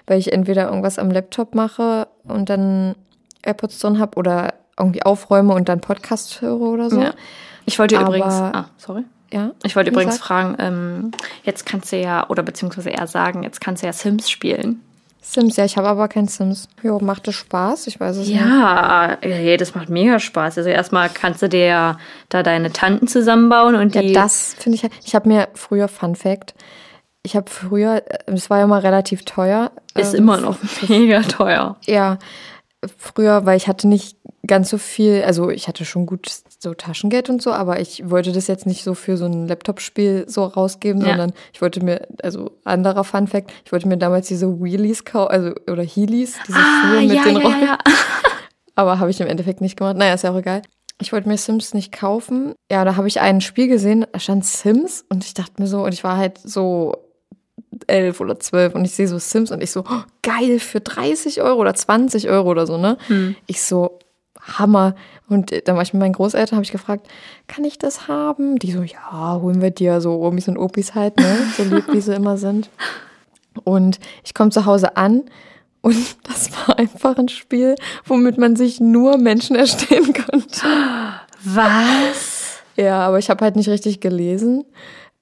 weil 0.08 0.20
ich 0.20 0.34
entweder 0.34 0.68
irgendwas 0.68 1.00
am 1.00 1.10
Laptop 1.10 1.56
mache 1.56 2.08
und 2.26 2.50
dann 2.50 2.96
AirPods 3.44 3.80
drin 3.80 3.98
habe 3.98 4.18
oder 4.18 4.54
irgendwie 4.78 5.04
aufräume 5.04 5.54
und 5.54 5.70
dann 5.70 5.80
Podcast 5.80 6.42
höre 6.42 6.60
oder 6.62 6.90
so. 6.90 7.02
Ja. 7.02 7.14
Ich 7.66 7.80
wollte 7.80 7.98
Aber- 7.98 8.10
übrigens, 8.10 8.34
ah, 8.34 8.66
sorry. 8.78 9.04
Ja. 9.32 9.52
Ich 9.64 9.78
wollte 9.78 9.92
übrigens 9.92 10.18
fragen, 10.18 10.58
ähm, 10.60 11.12
jetzt 11.44 11.66
kannst 11.66 11.94
du 11.94 11.98
ja, 11.98 12.28
oder 12.30 12.44
beziehungsweise 12.44 12.90
eher 12.90 13.08
sagen, 13.08 13.44
jetzt 13.44 13.62
kannst 13.62 13.82
du 13.82 13.88
ja 13.88 13.94
Sims 13.94 14.30
spielen. 14.30 14.82
Sims, 15.24 15.56
ja, 15.56 15.66
ich 15.66 15.78
habe 15.78 15.88
aber 15.88 16.08
kein 16.08 16.28
Sims. 16.28 16.68
Jo, 16.82 17.00
macht 17.00 17.28
es 17.28 17.36
Spaß? 17.36 17.86
Ich 17.88 18.00
weiß 18.00 18.18
es 18.18 18.28
nicht. 18.28 18.40
Ja, 18.42 19.18
das 19.58 19.76
macht 19.76 19.90
mega 19.90 20.20
Spaß. 20.20 20.58
Also 20.58 20.70
erstmal 20.70 21.10
kannst 21.10 21.42
du 21.44 21.48
dir 21.50 21.66
ja 21.66 21.98
da 22.30 22.42
deine 22.42 22.72
Tanten 22.72 23.08
zusammenbauen 23.08 23.76
und 23.76 23.94
Ja, 23.94 24.02
die. 24.02 24.14
das 24.14 24.56
finde 24.58 24.78
ich. 24.78 24.90
Ich 25.06 25.14
habe 25.14 25.30
mir 25.30 25.48
früher, 25.54 25.88
Fun 25.88 26.16
Fact, 26.16 26.56
ich 27.24 27.36
habe 27.36 27.50
früher, 27.52 28.04
äh, 28.08 28.32
es 28.34 28.50
war 28.50 28.58
ja 28.58 28.66
mal 28.68 28.80
relativ 28.80 29.24
teuer. 29.24 29.72
ist 29.96 30.14
ähm, 30.16 30.22
immer 30.22 30.38
noch 30.38 30.58
mega 30.90 31.22
teuer. 31.22 31.78
Ja, 31.86 32.18
früher, 32.98 33.46
weil 33.46 33.58
ich 33.58 33.68
hatte 33.68 33.88
nicht 33.88 34.18
ganz 34.48 34.70
so 34.72 34.80
viel, 34.80 35.22
also 35.24 35.52
ich 35.52 35.68
hatte 35.68 35.86
schon 35.86 36.08
gut 36.08 36.32
so 36.64 36.74
Taschengeld 36.76 37.30
und 37.30 37.42
so, 37.42 37.52
aber 37.52 37.80
ich 37.80 38.08
wollte 38.10 38.32
das 38.32 38.46
jetzt 38.48 38.68
nicht 38.68 38.84
so 38.84 38.94
für 38.94 39.18
so 39.18 39.26
ein 39.26 39.48
Laptop-Spiel 39.48 40.26
so 40.28 40.44
rausgeben, 40.44 41.02
Ja. 41.02 41.08
sondern 41.10 41.34
ich 41.54 41.62
wollte 41.62 41.84
mir, 41.84 42.08
also 42.22 42.52
anderer 42.66 43.04
Fun 43.04 43.28
Fact, 43.28 43.52
ich 43.66 43.72
wollte 43.72 43.88
mir 43.88 43.98
damals 43.98 44.28
diese 44.28 44.62
Wheelies 44.62 45.04
kaufen, 45.04 45.32
also 45.32 45.52
oder 45.72 45.84
Heelys, 45.84 46.36
diese 46.48 46.60
Schuhe 46.60 47.02
mit 47.02 47.26
den 47.26 47.38
Rollen. 47.38 47.62
ja. 47.64 47.78
Aber 48.76 49.00
habe 49.00 49.10
ich 49.10 49.20
im 49.20 49.28
Endeffekt 49.28 49.60
nicht 49.62 49.76
gemacht. 49.78 49.98
Naja, 49.98 50.14
ist 50.14 50.24
ja 50.24 50.32
auch 50.32 50.38
egal. 50.38 50.62
Ich 51.02 51.12
wollte 51.12 51.28
mir 51.28 51.38
Sims 51.38 51.74
nicht 51.74 51.92
kaufen. 51.92 52.54
Ja, 52.72 52.86
da 52.86 52.96
habe 52.96 53.08
ich 53.08 53.20
ein 53.22 53.42
Spiel 53.42 53.68
gesehen, 53.68 54.06
da 54.14 54.20
stand 54.20 54.46
Sims 54.46 55.04
und 55.10 55.24
ich 55.26 55.34
dachte 55.34 55.54
mir 55.60 55.68
so, 55.68 55.84
und 55.84 55.94
ich 55.94 56.04
war 56.04 56.16
halt 56.18 56.38
so 56.44 56.96
elf 57.88 58.22
oder 58.22 58.40
zwölf 58.40 58.76
und 58.76 58.86
ich 58.86 58.92
sehe 58.92 59.08
so 59.08 59.18
Sims 59.18 59.52
und 59.52 59.62
ich 59.64 59.72
so, 59.72 59.82
oh, 59.82 60.02
geil, 60.22 60.60
für 60.60 60.80
30 60.80 61.42
Euro 61.42 61.60
oder 61.60 61.74
20 61.74 62.30
Euro 62.30 62.50
oder 62.52 62.68
so, 62.68 62.78
ne? 62.78 62.98
Ich 63.48 63.64
so, 63.64 63.98
Hammer. 64.42 64.96
Und 65.30 65.68
dann 65.68 65.76
war 65.76 65.84
ich 65.84 65.94
mit 65.94 66.02
meinen 66.02 66.14
Großeltern, 66.14 66.58
habe 66.58 66.66
ich 66.66 66.72
gefragt, 66.72 67.08
kann 67.48 67.64
ich 67.64 67.78
das 67.78 68.08
haben? 68.08 68.58
Die 68.60 68.72
so, 68.72 68.82
ja, 68.82 69.40
holen 69.42 69.62
wir 69.62 69.72
dir 69.72 70.02
so 70.02 70.20
Omis 70.22 70.48
und 70.48 70.58
Opis 70.58 70.96
halt, 70.96 71.18
ne? 71.18 71.38
So 71.58 71.64
lieb, 71.64 71.86
wie 71.92 72.02
sie 72.02 72.16
immer 72.16 72.38
sind. 72.38 72.70
Und 73.64 74.00
ich 74.24 74.34
komme 74.34 74.50
zu 74.50 74.66
Hause 74.66 74.98
an 74.98 75.24
und 75.82 75.96
das 76.24 76.52
war 76.52 76.78
einfach 76.80 77.18
ein 77.18 77.30
Spiel, 77.30 77.76
womit 78.06 78.38
man 78.38 78.56
sich 78.56 78.80
nur 78.80 79.18
Menschen 79.18 79.56
erstehen 79.56 80.14
konnte. 80.14 80.62
Was? 81.44 82.62
Ja, 82.78 83.02
aber 83.02 83.20
ich 83.20 83.30
habe 83.30 83.44
halt 83.44 83.56
nicht 83.56 83.70
richtig 83.70 84.00
gelesen. 84.00 84.66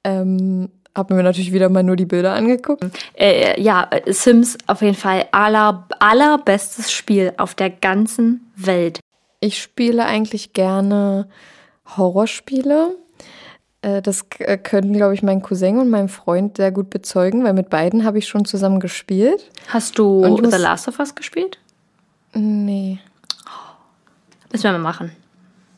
Ähm, 0.03 0.69
habe 0.95 1.13
mir 1.13 1.23
natürlich 1.23 1.53
wieder 1.53 1.69
mal 1.69 1.83
nur 1.83 1.95
die 1.95 2.05
Bilder 2.05 2.33
angeguckt. 2.33 2.85
Äh, 3.13 3.59
ja, 3.61 3.87
äh, 3.89 4.11
Sims 4.11 4.57
auf 4.67 4.81
jeden 4.81 4.95
Fall 4.95 5.27
aller, 5.31 5.87
allerbestes 5.99 6.91
Spiel 6.91 7.33
auf 7.37 7.55
der 7.55 7.69
ganzen 7.69 8.51
Welt. 8.55 8.99
Ich 9.39 9.61
spiele 9.61 10.05
eigentlich 10.05 10.53
gerne 10.53 11.27
Horrorspiele. 11.97 12.95
Äh, 13.81 14.01
Das 14.01 14.25
äh, 14.39 14.57
können, 14.57 14.93
glaube 14.93 15.13
ich, 15.13 15.23
mein 15.23 15.41
Cousin 15.41 15.77
und 15.77 15.89
mein 15.89 16.09
Freund 16.09 16.57
sehr 16.57 16.71
gut 16.71 16.89
bezeugen, 16.89 17.43
weil 17.43 17.53
mit 17.53 17.69
beiden 17.69 18.03
habe 18.05 18.17
ich 18.17 18.27
schon 18.27 18.45
zusammen 18.45 18.79
gespielt. 18.79 19.49
Hast 19.67 19.97
du 19.97 20.25
Und 20.25 20.51
The 20.51 20.57
Last 20.57 20.87
of 20.87 20.99
Us 20.99 21.15
gespielt? 21.15 21.57
Nee. 22.33 22.99
Müssen 24.51 24.63
wir 24.63 24.71
mal 24.73 24.79
machen. 24.79 25.11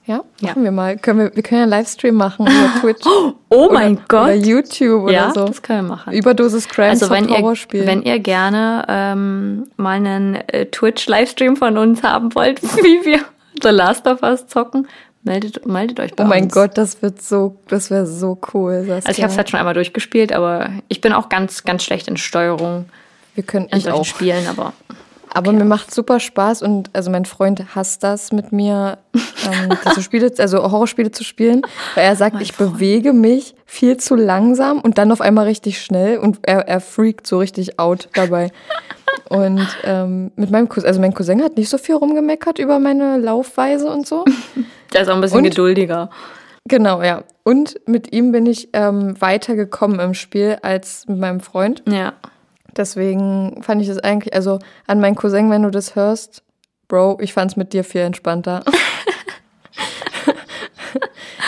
Ja, 0.05 0.23
Ja. 0.39 0.49
machen 0.49 0.63
wir 0.63 0.71
mal. 0.71 0.97
Können 0.97 1.19
wir, 1.19 1.35
wir 1.35 1.43
können 1.43 1.59
ja 1.59 1.63
einen 1.63 1.69
Livestream 1.71 2.15
machen 2.15 2.47
über 2.47 2.71
Twitch. 2.81 3.05
Oh 3.49 3.69
mein 3.71 3.93
oder, 3.97 4.03
Gott. 4.07 4.23
Oder 4.23 4.33
YouTube 4.35 5.03
oder 5.03 5.13
ja, 5.13 5.31
so. 5.33 5.45
das 5.45 5.61
können 5.61 5.85
wir 5.85 5.95
machen. 5.95 6.13
Überdosis 6.13 6.67
Crime 6.67 6.89
also 6.89 7.09
wenn 7.11 7.29
ihr, 7.29 7.37
wenn 7.85 8.01
ihr 8.01 8.19
gerne 8.19 8.83
ähm, 8.87 9.67
mal 9.77 9.91
einen 9.97 10.35
äh, 10.35 10.65
Twitch-Livestream 10.65 11.55
von 11.55 11.77
uns 11.77 12.01
haben 12.01 12.33
wollt, 12.33 12.61
wie 12.77 13.05
wir 13.05 13.19
The 13.61 13.69
Last 13.69 14.07
of 14.07 14.21
Us 14.23 14.47
zocken, 14.47 14.87
meldet, 15.23 15.65
meldet 15.65 15.99
euch 15.99 16.15
bei 16.15 16.23
oh 16.23 16.27
mein 16.27 16.45
uns. 16.45 16.53
Gott, 16.53 16.77
das 16.77 17.01
wird 17.01 17.21
so, 17.21 17.57
das 17.67 17.89
wäre 17.89 18.05
so 18.05 18.39
cool. 18.53 18.79
Saskia. 18.79 18.95
Also 18.95 19.11
ich 19.11 19.21
habe 19.23 19.31
es 19.31 19.37
halt 19.37 19.49
schon 19.49 19.59
einmal 19.59 19.73
durchgespielt, 19.73 20.33
aber 20.33 20.69
ich 20.87 21.01
bin 21.01 21.13
auch 21.13 21.29
ganz, 21.29 21.63
ganz 21.63 21.83
schlecht 21.83 22.07
in 22.07 22.17
Steuerung 22.17 22.85
wir 23.35 23.43
können 23.43 23.67
in 23.67 23.77
ich 23.77 23.89
auch. 23.89 24.05
Spielen, 24.05 24.47
aber 24.47 24.73
Aber 25.33 25.53
mir 25.53 25.63
macht 25.63 25.93
super 25.93 26.19
Spaß 26.19 26.61
und 26.61 26.89
also 26.93 27.09
mein 27.09 27.25
Freund 27.25 27.75
hasst 27.75 28.03
das 28.03 28.31
mit 28.33 28.51
mir, 28.51 28.97
ähm, 29.13 29.77
diese 29.85 30.03
Spiele, 30.03 30.31
also 30.37 30.61
Horrorspiele 30.61 31.11
zu 31.11 31.23
spielen, 31.23 31.61
weil 31.95 32.03
er 32.03 32.15
sagt, 32.15 32.35
Mein 32.35 32.43
ich 32.43 32.53
Freund. 32.53 32.73
bewege 32.73 33.13
mich 33.13 33.55
viel 33.65 33.97
zu 33.97 34.15
langsam 34.15 34.79
und 34.81 34.97
dann 34.97 35.11
auf 35.11 35.21
einmal 35.21 35.45
richtig 35.45 35.81
schnell 35.81 36.17
und 36.17 36.39
er, 36.41 36.67
er 36.67 36.81
freakt 36.81 37.25
so 37.25 37.39
richtig 37.39 37.79
out 37.79 38.09
dabei. 38.13 38.51
Und 39.29 39.67
ähm, 39.83 40.31
mit 40.35 40.51
meinem 40.51 40.69
Cousin, 40.69 40.87
also 40.87 40.99
mein 40.99 41.13
Cousin 41.13 41.41
hat 41.41 41.57
nicht 41.57 41.69
so 41.69 41.77
viel 41.77 41.95
rumgemeckert 41.95 42.59
über 42.59 42.79
meine 42.79 43.17
Laufweise 43.17 43.89
und 43.89 44.07
so. 44.07 44.25
der 44.93 45.01
ist 45.01 45.09
auch 45.09 45.15
ein 45.15 45.21
bisschen 45.21 45.39
Und? 45.39 45.43
geduldiger. 45.45 46.09
Genau, 46.67 47.01
ja. 47.01 47.23
Und 47.43 47.79
mit 47.87 48.13
ihm 48.13 48.31
bin 48.31 48.45
ich 48.45 48.69
ähm, 48.73 49.19
weitergekommen 49.19 49.99
im 49.99 50.13
Spiel 50.13 50.57
als 50.61 51.07
mit 51.07 51.19
meinem 51.19 51.39
Freund. 51.39 51.81
Ja. 51.87 52.13
Deswegen 52.75 53.61
fand 53.63 53.81
ich 53.81 53.87
das 53.87 53.99
eigentlich, 53.99 54.33
also 54.33 54.59
an 54.87 54.99
meinen 54.99 55.15
Cousin, 55.15 55.49
wenn 55.49 55.63
du 55.63 55.71
das 55.71 55.95
hörst, 55.95 56.43
Bro, 56.87 57.19
ich 57.21 57.33
fand's 57.33 57.55
mit 57.55 57.71
dir 57.73 57.83
viel 57.85 58.01
entspannter. 58.01 58.63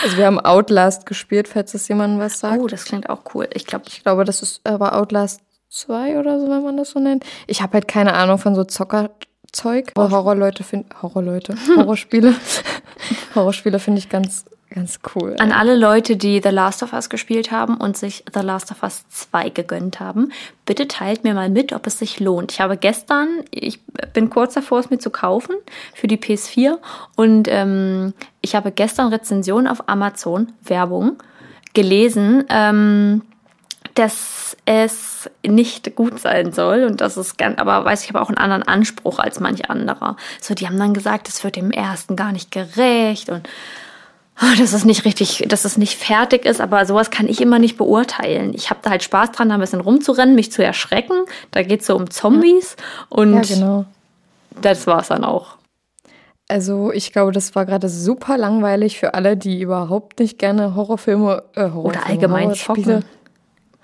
also 0.03 0.17
wir 0.17 0.25
haben 0.25 0.39
Outlast 0.39 1.05
gespielt, 1.05 1.47
falls 1.49 1.73
das 1.73 1.87
jemandem 1.87 2.19
was 2.19 2.39
sagt. 2.39 2.61
Oh, 2.61 2.67
das 2.67 2.85
klingt 2.85 3.09
auch 3.09 3.21
cool. 3.33 3.47
Ich 3.53 3.65
glaube, 3.65 3.85
Ich 3.87 4.03
glaube, 4.03 4.23
das 4.23 4.41
ist 4.41 4.61
aber 4.63 4.97
Outlast 4.97 5.41
2 5.73 6.19
oder 6.19 6.39
so, 6.39 6.49
wenn 6.49 6.63
man 6.63 6.77
das 6.77 6.91
so 6.91 6.99
nennt. 6.99 7.25
Ich 7.47 7.61
habe 7.61 7.73
halt 7.73 7.87
keine 7.87 8.13
Ahnung 8.13 8.37
von 8.37 8.53
so 8.53 8.63
Zockerzeug. 8.63 9.91
Horrorleute 9.97 10.63
finden, 10.63 10.89
Horrorleute, 11.01 11.55
Horrorspiele. 11.75 12.35
Horrorspiele 13.35 13.79
finde 13.79 13.97
ich 13.97 14.07
ganz, 14.07 14.45
ganz 14.69 14.99
cool. 15.15 15.35
An 15.39 15.51
alle 15.51 15.75
Leute, 15.75 16.15
die 16.15 16.41
The 16.43 16.49
Last 16.49 16.83
of 16.83 16.93
Us 16.93 17.09
gespielt 17.09 17.51
haben 17.51 17.77
und 17.77 17.97
sich 17.97 18.23
The 18.31 18.41
Last 18.41 18.69
of 18.69 18.83
Us 18.83 19.05
2 19.09 19.49
gegönnt 19.49 19.99
haben, 19.99 20.31
bitte 20.67 20.87
teilt 20.87 21.23
mir 21.23 21.33
mal 21.33 21.49
mit, 21.49 21.73
ob 21.73 21.87
es 21.87 21.97
sich 21.97 22.19
lohnt. 22.19 22.51
Ich 22.51 22.61
habe 22.61 22.77
gestern, 22.77 23.43
ich 23.49 23.79
bin 24.13 24.29
kurz 24.29 24.53
davor, 24.53 24.79
es 24.79 24.91
mir 24.91 24.99
zu 24.99 25.09
kaufen 25.09 25.55
für 25.95 26.05
die 26.05 26.17
PS4 26.17 26.77
und 27.15 27.47
ähm, 27.49 28.13
ich 28.41 28.55
habe 28.55 28.71
gestern 28.71 29.07
Rezensionen 29.07 29.67
auf 29.67 29.89
Amazon, 29.89 30.51
Werbung, 30.61 31.17
gelesen, 31.73 32.43
ähm, 32.49 33.23
dass 33.95 34.57
es 34.65 35.29
nicht 35.45 35.95
gut 35.95 36.19
sein 36.19 36.51
soll 36.51 36.83
und 36.83 37.01
das 37.01 37.17
ist 37.17 37.37
ganz, 37.37 37.59
aber 37.59 37.85
weiß 37.85 38.03
ich 38.03 38.09
habe 38.09 38.21
auch 38.21 38.29
einen 38.29 38.37
anderen 38.37 38.63
Anspruch 38.63 39.19
als 39.19 39.39
manch 39.39 39.69
anderer. 39.69 40.15
So, 40.41 40.53
die 40.53 40.67
haben 40.67 40.79
dann 40.79 40.93
gesagt, 40.93 41.27
es 41.27 41.43
wird 41.43 41.55
dem 41.55 41.71
ersten 41.71 42.15
gar 42.15 42.31
nicht 42.31 42.51
gerecht 42.51 43.29
und 43.29 43.47
oh, 44.41 44.57
dass 44.57 44.73
es 44.73 44.85
nicht 44.85 45.05
richtig, 45.05 45.45
dass 45.47 45.65
es 45.65 45.77
nicht 45.77 45.97
fertig 45.97 46.45
ist, 46.45 46.61
aber 46.61 46.85
sowas 46.85 47.11
kann 47.11 47.27
ich 47.27 47.41
immer 47.41 47.59
nicht 47.59 47.77
beurteilen. 47.77 48.53
Ich 48.53 48.69
habe 48.69 48.79
da 48.83 48.91
halt 48.91 49.03
Spaß 49.03 49.31
dran, 49.31 49.49
da 49.49 49.55
ein 49.55 49.61
bisschen 49.61 49.81
rumzurennen, 49.81 50.35
mich 50.35 50.51
zu 50.51 50.63
erschrecken. 50.63 51.25
Da 51.51 51.63
geht 51.63 51.81
es 51.81 51.87
so 51.87 51.95
um 51.95 52.09
Zombies 52.09 52.75
und 53.09 53.47
ja, 53.47 53.55
genau. 53.55 53.85
das 54.61 54.87
war's 54.87 55.09
dann 55.09 55.23
auch. 55.23 55.57
Also 56.49 56.91
ich 56.91 57.13
glaube, 57.13 57.31
das 57.31 57.55
war 57.55 57.65
gerade 57.65 57.89
super 57.89 58.37
langweilig 58.37 58.99
für 58.99 59.13
alle, 59.13 59.37
die 59.37 59.61
überhaupt 59.61 60.19
nicht 60.19 60.37
gerne 60.37 60.75
Horrorfilme, 60.75 61.43
äh, 61.55 61.61
Horrorfilme 61.61 61.83
Oder 61.83 62.05
allgemein 62.05 62.51
Horrorspiele- 62.51 63.01
zocken. 63.01 63.05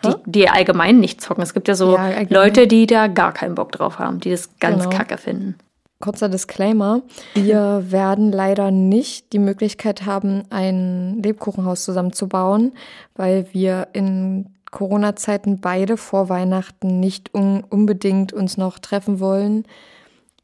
Die, 0.05 0.13
die 0.25 0.49
allgemein 0.49 0.99
nicht 0.99 1.21
zocken. 1.21 1.43
Es 1.43 1.53
gibt 1.53 1.67
ja 1.67 1.75
so 1.75 1.93
Ja. 1.95 2.21
Leute, 2.29 2.67
die 2.67 2.85
da 2.87 3.07
gar 3.07 3.33
keinen 3.33 3.55
Bock 3.55 3.71
drauf 3.71 3.99
haben, 3.99 4.19
die 4.19 4.31
das 4.31 4.57
ganz 4.59 4.83
Genau. 4.83 4.95
kacke 4.95 5.17
finden. 5.17 5.55
Kurzer 6.01 6.29
Disclaimer. 6.29 7.01
Wir 7.33 7.83
werden 7.89 8.31
leider 8.31 8.71
nicht 8.71 9.33
die 9.33 9.39
Möglichkeit 9.39 10.05
haben, 10.05 10.43
ein 10.49 11.21
Lebkuchenhaus 11.21 11.83
zusammenzubauen, 11.83 12.71
weil 13.15 13.47
wir 13.51 13.89
in 13.93 14.45
Corona-Zeiten 14.71 15.59
beide 15.59 15.97
vor 15.97 16.29
Weihnachten 16.29 16.99
nicht 17.01 17.33
un 17.33 17.63
unbedingt 17.69 18.31
uns 18.31 18.55
noch 18.55 18.79
treffen 18.79 19.19
wollen, 19.19 19.65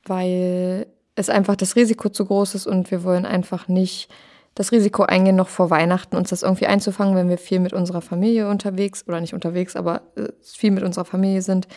weil 0.06 0.88
es 1.16 1.30
einfach 1.30 1.56
das 1.56 1.76
Risiko 1.76 2.10
zu 2.10 2.26
groß 2.26 2.56
ist 2.56 2.68
und 2.68 2.92
wir 2.92 3.04
wollen 3.04 3.26
einfach 3.26 3.68
nicht 3.68 4.10
das 4.56 4.72
Risiko 4.72 5.04
eingehen, 5.04 5.36
noch 5.36 5.50
vor 5.50 5.70
Weihnachten 5.70 6.16
uns 6.16 6.30
das 6.30 6.42
irgendwie 6.42 6.66
einzufangen, 6.66 7.16
wenn 7.16 7.30
wir 7.30 7.38
viel 7.38 7.60
mit 7.60 7.74
unserer 7.74 8.02
Familie 8.02 8.50
unterwegs 8.50 9.06
oder 9.08 9.20
nicht 9.22 9.34
unterwegs, 9.34 9.76
aber 9.76 10.02
äh, 10.16 10.30
viel 10.42 10.72
mit 10.72 10.84
unserer 10.84 11.06
Familie 11.06 11.42
sind. 11.42 11.68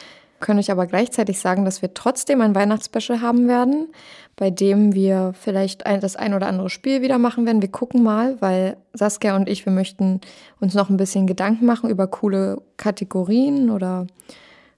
Können 0.40 0.60
euch 0.60 0.70
aber 0.70 0.86
gleichzeitig 0.86 1.40
sagen, 1.40 1.64
dass 1.64 1.82
wir 1.82 1.92
trotzdem 1.94 2.40
ein 2.40 2.54
Weihnachtsspecial 2.54 3.20
haben 3.20 3.48
werden, 3.48 3.88
bei 4.36 4.50
dem 4.50 4.94
wir 4.94 5.32
vielleicht 5.34 5.86
ein, 5.86 6.00
das 6.00 6.14
ein 6.14 6.32
oder 6.32 6.46
andere 6.46 6.70
Spiel 6.70 7.02
wieder 7.02 7.18
machen 7.18 7.44
werden. 7.44 7.60
Wir 7.60 7.72
gucken 7.72 8.04
mal, 8.04 8.36
weil 8.40 8.76
Saskia 8.92 9.34
und 9.34 9.48
ich, 9.48 9.66
wir 9.66 9.72
möchten 9.72 10.20
uns 10.60 10.74
noch 10.74 10.90
ein 10.90 10.96
bisschen 10.96 11.26
Gedanken 11.26 11.66
machen 11.66 11.90
über 11.90 12.06
coole 12.06 12.62
Kategorien 12.76 13.70
oder 13.70 14.06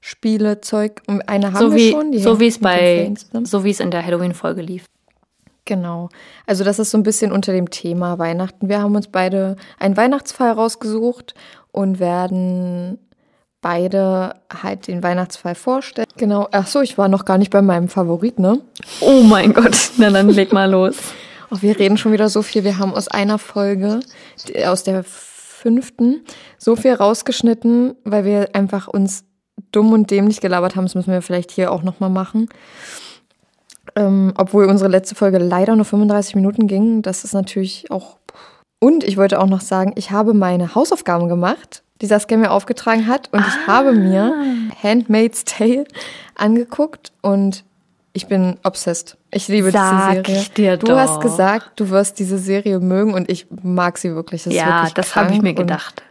Spiele, 0.01 0.63
Zeug. 0.63 1.03
Eine 1.27 1.53
haben 1.53 1.59
So 1.59 1.73
wir 1.73 1.77
wie, 1.77 1.91
schon. 1.91 2.13
die 2.13 2.21
so 2.21 2.41
wie 2.41 2.47
es 2.47 2.59
bei, 2.59 3.13
zusammen. 3.15 3.45
so 3.45 3.63
wie 3.63 3.71
es 3.71 3.81
in 3.81 3.91
der 3.91 4.03
Halloween-Folge 4.07 4.63
lief. 4.63 4.87
Genau. 5.65 6.09
Also 6.47 6.65
das 6.65 6.79
ist 6.79 6.91
so 6.91 6.99
ein 6.99 7.03
bisschen 7.03 7.33
unter 7.33 7.53
dem 7.53 7.71
Thema 7.71 8.19
Weihnachten. 8.19 8.69
Wir 8.69 8.81
haben 8.81 8.97
uns 8.97 9.09
beide 9.09 9.57
einen 9.79 9.97
Weihnachtsfall 9.97 10.53
rausgesucht 10.53 11.35
und 11.73 12.01
werden 12.01 12.99
beide 13.61 14.35
halt 14.63 14.87
den 14.87 15.03
Weihnachtsfall 15.03 15.55
vorstellen. 15.55 16.09
Genau. 16.17 16.49
Ach 16.53 16.67
so, 16.67 16.81
ich 16.81 16.99
war 16.99 17.09
noch 17.09 17.25
gar 17.25 17.39
nicht 17.39 17.51
bei 17.51 17.63
meinem 17.63 17.89
Favorit, 17.89 18.39
ne? 18.39 18.61
Oh 19.01 19.23
mein 19.23 19.53
Gott, 19.53 19.93
na 19.99 20.11
dann 20.11 20.31
leg 20.31 20.53
mal 20.53 20.71
los. 20.71 20.97
Oh, 21.51 21.57
wir 21.61 21.79
reden 21.79 21.99
schon 21.99 22.13
wieder 22.13 22.29
so 22.29 22.43
viel. 22.43 22.65
Wir 22.65 22.79
haben 22.79 22.95
aus 22.95 23.09
einer 23.09 23.39
Folge, 23.39 24.01
aus 24.67 24.83
der 24.85 25.05
fünften, 25.05 26.25
so 26.59 26.77
viel 26.77 26.95
rausgeschnitten, 26.95 27.97
weil 28.05 28.25
wir 28.25 28.55
einfach 28.55 28.89
uns 28.89 29.25
dumm 29.73 29.93
und 29.93 30.11
dämlich 30.11 30.41
gelabert 30.41 30.77
haben. 30.77 30.85
Das 30.85 30.95
müssen 30.95 31.13
wir 31.13 31.23
vielleicht 31.23 31.51
hier 31.51 31.71
auch 31.71 31.83
nochmal 31.83 32.11
machen. 32.11 32.49
Ähm, 33.97 34.33
obwohl 34.37 34.67
unsere 34.67 34.91
letzte 34.91 35.15
Folge 35.15 35.39
leider 35.39 35.77
nur 35.77 35.85
35 35.85 36.35
Minuten 36.35 36.67
ging. 36.67 37.03
Das 37.03 37.25
ist 37.25 37.35
natürlich 37.35 37.91
auch. 37.91 38.17
Und 38.79 39.05
ich 39.05 39.17
wollte 39.17 39.41
auch 39.41 39.47
noch 39.47 39.61
sagen, 39.61 39.93
ich 39.97 40.11
habe 40.11 40.33
meine 40.33 40.75
Hausaufgaben 40.75 41.29
gemacht, 41.29 41.83
die 42.01 42.07
Saskia 42.07 42.37
mir 42.39 42.51
aufgetragen 42.51 43.07
hat. 43.07 43.29
Und 43.33 43.45
ich 43.47 43.67
habe 43.67 43.93
mir 43.93 44.35
Handmaid's 44.83 45.45
Tale 45.45 45.85
angeguckt 46.37 47.13
und 47.21 47.65
ich 48.13 48.27
bin 48.27 48.57
obsessed. 48.65 49.17
Ich 49.31 49.49
liebe 49.49 49.71
Sag 49.71 50.25
diese 50.25 50.41
Serie. 50.41 50.79
du 50.79 50.97
hast 50.97 51.21
gesagt, 51.21 51.73
du 51.77 51.91
wirst 51.91 52.19
diese 52.19 52.39
Serie 52.39 52.81
mögen 52.81 53.15
und 53.15 53.31
ich 53.31 53.47
mag 53.63 53.99
sie 53.99 54.15
wirklich. 54.15 54.45
Das 54.45 54.55
ja, 54.55 54.67
wirklich 54.67 54.95
das 54.95 55.15
habe 55.15 55.33
ich 55.33 55.43
mir 55.43 55.55
gedacht. 55.55 56.03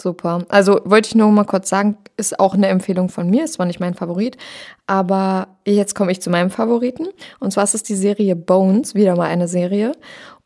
Super. 0.00 0.46
Also 0.48 0.80
wollte 0.84 1.08
ich 1.08 1.14
nur 1.14 1.30
mal 1.30 1.44
kurz 1.44 1.68
sagen, 1.68 1.98
ist 2.16 2.40
auch 2.40 2.54
eine 2.54 2.68
Empfehlung 2.68 3.10
von 3.10 3.28
mir, 3.28 3.44
ist 3.44 3.54
zwar 3.54 3.66
nicht 3.66 3.80
mein 3.80 3.94
Favorit, 3.94 4.38
aber 4.86 5.48
jetzt 5.66 5.94
komme 5.94 6.10
ich 6.10 6.22
zu 6.22 6.30
meinem 6.30 6.50
Favoriten. 6.50 7.08
Und 7.38 7.52
zwar 7.52 7.64
ist 7.64 7.74
es 7.74 7.82
die 7.82 7.96
Serie 7.96 8.34
Bones, 8.34 8.94
wieder 8.94 9.14
mal 9.16 9.28
eine 9.28 9.46
Serie. 9.46 9.92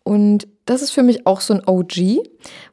Und 0.03 0.49
das 0.67 0.83
ist 0.83 0.91
für 0.91 1.03
mich 1.05 1.27
auch 1.27 1.41
so 1.41 1.55
ein 1.55 1.63
OG, 1.67 2.19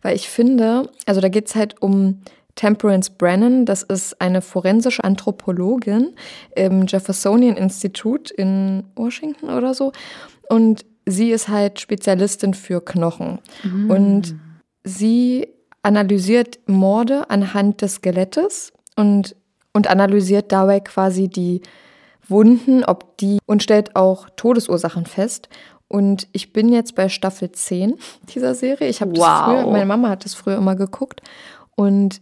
weil 0.01 0.15
ich 0.15 0.27
finde, 0.27 0.89
also 1.05 1.21
da 1.21 1.29
geht 1.29 1.47
es 1.47 1.55
halt 1.55 1.81
um 1.81 2.21
Temperance 2.55 3.11
Brennan, 3.11 3.65
das 3.65 3.83
ist 3.83 4.19
eine 4.19 4.41
forensische 4.41 5.03
Anthropologin 5.03 6.13
im 6.55 6.87
Jeffersonian 6.87 7.57
Institute 7.57 8.33
in 8.33 8.83
Washington 8.95 9.49
oder 9.49 9.73
so. 9.73 9.91
Und 10.49 10.83
sie 11.05 11.31
ist 11.31 11.47
halt 11.47 11.79
Spezialistin 11.79 12.53
für 12.53 12.83
Knochen. 12.83 13.39
Und 13.89 14.35
sie 14.83 15.47
analysiert 15.83 16.59
Morde 16.67 17.29
anhand 17.29 17.81
des 17.81 17.95
Skelettes 17.95 18.71
und, 18.95 19.35
und 19.73 19.87
analysiert 19.89 20.51
dabei 20.51 20.79
quasi 20.79 21.27
die 21.27 21.61
Wunden, 22.27 22.83
ob 22.83 23.17
die 23.17 23.39
und 23.45 23.63
stellt 23.63 23.95
auch 23.95 24.29
Todesursachen 24.35 25.05
fest. 25.05 25.49
Und 25.87 26.27
ich 26.31 26.53
bin 26.53 26.71
jetzt 26.71 26.95
bei 26.95 27.09
Staffel 27.09 27.51
10 27.51 27.95
dieser 28.33 28.55
Serie. 28.55 28.87
Ich 28.87 29.01
habe 29.01 29.11
das 29.13 29.21
Wow. 29.25 29.45
früher, 29.63 29.71
meine 29.71 29.85
Mama 29.85 30.09
hat 30.09 30.23
das 30.23 30.33
früher 30.35 30.55
immer 30.57 30.75
geguckt. 30.75 31.21
Und 31.75 32.21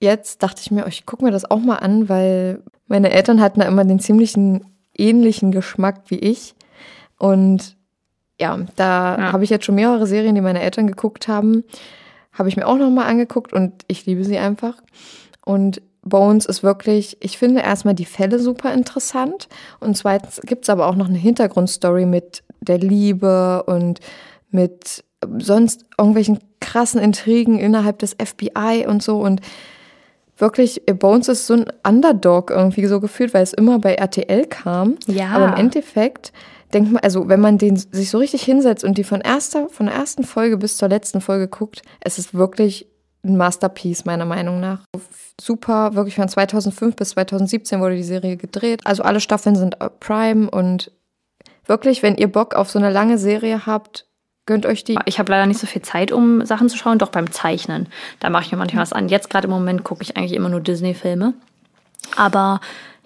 jetzt 0.00 0.42
dachte 0.42 0.60
ich 0.62 0.70
mir, 0.70 0.86
ich 0.88 1.06
gucke 1.06 1.24
mir 1.24 1.30
das 1.30 1.48
auch 1.48 1.60
mal 1.60 1.76
an, 1.76 2.08
weil 2.08 2.62
meine 2.86 3.10
Eltern 3.10 3.40
hatten 3.40 3.60
da 3.60 3.66
immer 3.66 3.84
den 3.84 4.00
ziemlichen 4.00 4.64
ähnlichen 4.96 5.52
Geschmack 5.52 6.02
wie 6.08 6.18
ich. 6.18 6.54
Und 7.18 7.76
ja, 8.40 8.58
da 8.76 9.16
Ja. 9.18 9.32
habe 9.32 9.44
ich 9.44 9.50
jetzt 9.50 9.64
schon 9.66 9.74
mehrere 9.76 10.06
Serien, 10.06 10.34
die 10.34 10.40
meine 10.40 10.62
Eltern 10.62 10.86
geguckt 10.88 11.28
haben, 11.28 11.62
habe 12.38 12.48
ich 12.48 12.56
mir 12.56 12.66
auch 12.66 12.76
nochmal 12.76 13.08
angeguckt 13.08 13.52
und 13.52 13.72
ich 13.88 14.06
liebe 14.06 14.24
sie 14.24 14.38
einfach. 14.38 14.74
Und 15.44 15.82
Bones 16.02 16.46
ist 16.46 16.62
wirklich, 16.62 17.16
ich 17.20 17.36
finde 17.38 17.60
erstmal 17.60 17.94
die 17.94 18.04
Fälle 18.04 18.38
super 18.38 18.72
interessant 18.72 19.48
und 19.80 19.96
zweitens 19.96 20.40
gibt 20.44 20.64
es 20.64 20.70
aber 20.70 20.86
auch 20.86 20.94
noch 20.94 21.08
eine 21.08 21.18
Hintergrundstory 21.18 22.06
mit 22.06 22.42
der 22.60 22.78
Liebe 22.78 23.64
und 23.64 24.00
mit 24.50 25.04
sonst 25.38 25.84
irgendwelchen 25.98 26.38
krassen 26.60 27.00
Intrigen 27.00 27.58
innerhalb 27.58 27.98
des 27.98 28.16
FBI 28.22 28.86
und 28.86 29.02
so 29.02 29.18
und 29.18 29.40
wirklich, 30.36 30.82
Bones 30.86 31.28
ist 31.28 31.46
so 31.46 31.54
ein 31.54 31.66
Underdog 31.86 32.50
irgendwie 32.50 32.86
so 32.86 33.00
gefühlt, 33.00 33.34
weil 33.34 33.42
es 33.42 33.52
immer 33.52 33.80
bei 33.80 33.94
RTL 33.94 34.46
kam. 34.46 34.96
Ja. 35.06 35.30
Aber 35.30 35.48
im 35.48 35.54
Endeffekt 35.54 36.32
denkt 36.72 36.92
man, 36.92 37.02
also 37.02 37.28
wenn 37.28 37.40
man 37.40 37.58
den 37.58 37.76
sich 37.76 38.10
so 38.10 38.18
richtig 38.18 38.42
hinsetzt 38.42 38.84
und 38.84 38.98
die 38.98 39.04
von 39.04 39.20
erster, 39.20 39.68
von 39.68 39.86
der 39.86 39.94
ersten 39.94 40.24
Folge 40.24 40.56
bis 40.56 40.76
zur 40.76 40.88
letzten 40.88 41.20
Folge 41.20 41.48
guckt, 41.48 41.82
es 42.00 42.18
ist 42.18 42.34
wirklich 42.34 42.86
ein 43.24 43.36
Masterpiece 43.36 44.04
meiner 44.04 44.24
Meinung 44.24 44.60
nach. 44.60 44.80
Super, 45.40 45.94
wirklich 45.94 46.14
von 46.14 46.28
2005 46.28 46.96
bis 46.96 47.10
2017 47.10 47.80
wurde 47.80 47.96
die 47.96 48.02
Serie 48.02 48.36
gedreht. 48.36 48.80
Also 48.84 49.02
alle 49.02 49.20
Staffeln 49.20 49.56
sind 49.56 49.76
Prime 50.00 50.50
und 50.50 50.92
wirklich, 51.66 52.02
wenn 52.02 52.16
ihr 52.16 52.30
Bock 52.30 52.54
auf 52.54 52.70
so 52.70 52.78
eine 52.78 52.90
lange 52.90 53.18
Serie 53.18 53.66
habt, 53.66 54.06
gönnt 54.46 54.66
euch 54.66 54.82
die. 54.84 54.98
Ich 55.04 55.18
habe 55.18 55.30
leider 55.30 55.46
nicht 55.46 55.60
so 55.60 55.66
viel 55.66 55.82
Zeit, 55.82 56.10
um 56.10 56.44
Sachen 56.44 56.68
zu 56.68 56.76
schauen, 56.76 56.98
doch 56.98 57.10
beim 57.10 57.30
Zeichnen. 57.30 57.88
Da 58.20 58.30
mache 58.30 58.44
ich 58.44 58.52
mir 58.52 58.58
manchmal 58.58 58.82
was 58.82 58.92
an. 58.92 59.08
Jetzt 59.08 59.30
gerade 59.30 59.46
im 59.46 59.52
Moment 59.52 59.84
gucke 59.84 60.02
ich 60.02 60.16
eigentlich 60.16 60.32
immer 60.32 60.48
nur 60.48 60.60
Disney-Filme. 60.60 61.34
Aber 62.16 62.60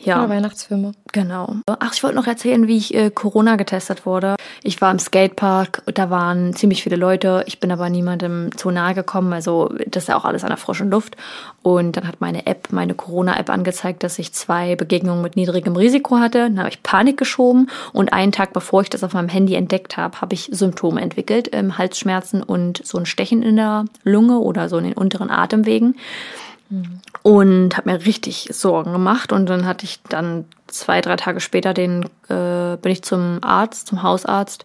ja, 0.04 0.18
Oder 0.18 0.30
Weihnachtsfilme. 0.30 0.92
genau. 1.12 1.56
Ach, 1.66 1.92
ich 1.92 2.02
wollte 2.02 2.16
noch 2.16 2.26
erzählen, 2.26 2.66
wie 2.66 2.76
ich 2.76 2.94
äh, 2.94 3.10
Corona 3.10 3.56
getestet 3.56 4.06
wurde. 4.06 4.36
Ich 4.62 4.80
war 4.80 4.90
im 4.90 4.98
Skatepark, 4.98 5.82
da 5.94 6.10
waren 6.10 6.54
ziemlich 6.54 6.82
viele 6.82 6.96
Leute. 6.96 7.44
Ich 7.46 7.60
bin 7.60 7.70
aber 7.72 7.88
niemandem 7.88 8.56
zu 8.56 8.70
nahe 8.70 8.94
gekommen. 8.94 9.32
Also 9.32 9.72
das 9.86 10.04
ist 10.04 10.08
ja 10.08 10.16
auch 10.16 10.24
alles 10.24 10.44
an 10.44 10.50
der 10.50 10.56
frischen 10.56 10.90
Luft. 10.90 11.16
Und 11.62 11.96
dann 11.96 12.06
hat 12.06 12.20
meine 12.20 12.46
App, 12.46 12.68
meine 12.72 12.94
Corona-App 12.94 13.50
angezeigt, 13.50 14.02
dass 14.02 14.18
ich 14.18 14.32
zwei 14.32 14.76
Begegnungen 14.76 15.22
mit 15.22 15.36
niedrigem 15.36 15.76
Risiko 15.76 16.18
hatte. 16.18 16.38
Dann 16.38 16.58
habe 16.58 16.68
ich 16.68 16.82
Panik 16.82 17.16
geschoben 17.16 17.70
und 17.92 18.12
einen 18.12 18.32
Tag 18.32 18.52
bevor 18.52 18.82
ich 18.82 18.90
das 18.90 19.04
auf 19.04 19.14
meinem 19.14 19.28
Handy 19.28 19.54
entdeckt 19.54 19.96
habe, 19.96 20.20
habe 20.20 20.34
ich 20.34 20.48
Symptome 20.52 21.00
entwickelt, 21.00 21.50
ähm, 21.52 21.78
Halsschmerzen 21.78 22.42
und 22.42 22.84
so 22.84 22.98
ein 22.98 23.06
Stechen 23.06 23.42
in 23.42 23.56
der 23.56 23.84
Lunge 24.04 24.38
oder 24.38 24.68
so 24.68 24.78
in 24.78 24.84
den 24.84 24.94
unteren 24.94 25.30
Atemwegen 25.30 25.96
und 27.22 27.76
habe 27.76 27.90
mir 27.90 28.04
richtig 28.04 28.48
Sorgen 28.52 28.92
gemacht. 28.92 29.32
Und 29.32 29.46
dann 29.46 29.66
hatte 29.66 29.84
ich 29.84 30.00
dann 30.08 30.44
zwei 30.66 31.00
drei 31.00 31.16
Tage 31.16 31.40
später 31.40 31.74
den 31.74 32.04
äh, 32.28 32.76
bin 32.80 32.92
ich 32.92 33.02
zum 33.02 33.38
Arzt 33.42 33.88
zum 33.88 34.02
Hausarzt. 34.02 34.64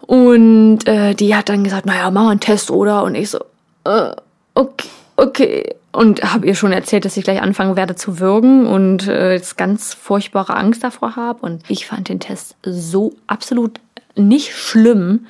Und 0.00 0.86
äh, 0.86 1.14
die 1.14 1.34
hat 1.34 1.48
dann 1.48 1.64
gesagt 1.64 1.86
naja 1.86 2.10
mach 2.10 2.24
mal 2.24 2.30
einen 2.30 2.40
Test 2.40 2.70
oder? 2.70 3.04
Und 3.04 3.14
ich 3.14 3.30
so 3.30 3.38
äh, 3.84 4.14
okay 4.54 4.88
okay. 5.16 5.74
Und 5.94 6.22
habe 6.32 6.46
ihr 6.46 6.54
schon 6.54 6.72
erzählt 6.72 7.04
dass 7.04 7.16
ich 7.16 7.24
gleich 7.24 7.42
anfangen 7.42 7.76
werde 7.76 7.94
zu 7.94 8.18
würgen 8.18 8.66
und 8.66 9.08
äh, 9.08 9.34
jetzt 9.34 9.58
ganz 9.58 9.92
furchtbare 9.92 10.56
Angst 10.56 10.82
davor 10.82 11.16
habe 11.16 11.44
und 11.44 11.62
ich 11.68 11.86
fand 11.86 12.08
den 12.08 12.18
Test 12.18 12.56
so 12.62 13.12
absolut 13.26 13.78
nicht 14.16 14.54
schlimm. 14.54 15.26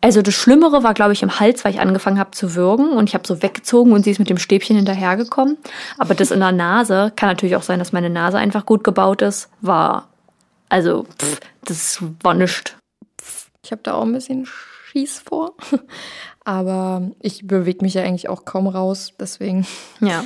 Also 0.00 0.22
das 0.22 0.34
Schlimmere 0.34 0.82
war, 0.82 0.94
glaube 0.94 1.12
ich, 1.12 1.22
im 1.22 1.40
Hals, 1.40 1.64
weil 1.64 1.72
ich 1.72 1.80
angefangen 1.80 2.18
habe 2.18 2.30
zu 2.32 2.54
würgen 2.54 2.90
und 2.90 3.08
ich 3.08 3.14
habe 3.14 3.26
so 3.26 3.42
weggezogen 3.42 3.92
und 3.92 4.04
sie 4.04 4.10
ist 4.10 4.18
mit 4.18 4.30
dem 4.30 4.38
Stäbchen 4.38 4.76
hinterhergekommen. 4.76 5.56
Aber 5.98 6.14
das 6.14 6.30
in 6.30 6.40
der 6.40 6.52
Nase 6.52 7.12
kann 7.16 7.28
natürlich 7.28 7.56
auch 7.56 7.62
sein, 7.62 7.78
dass 7.78 7.92
meine 7.92 8.10
Nase 8.10 8.38
einfach 8.38 8.66
gut 8.66 8.84
gebaut 8.84 9.22
ist. 9.22 9.48
War 9.60 10.08
also 10.68 11.06
pff, 11.18 11.40
das 11.64 12.02
war 12.22 12.34
nichts. 12.34 12.74
Ich 13.64 13.72
habe 13.72 13.82
da 13.82 13.94
auch 13.94 14.02
ein 14.02 14.12
bisschen 14.12 14.46
Schieß 14.46 15.20
vor. 15.20 15.54
Aber 16.44 17.10
ich 17.20 17.46
bewege 17.46 17.84
mich 17.84 17.94
ja 17.94 18.02
eigentlich 18.02 18.28
auch 18.28 18.44
kaum 18.44 18.68
raus, 18.68 19.12
deswegen. 19.18 19.66
Ja. 20.00 20.24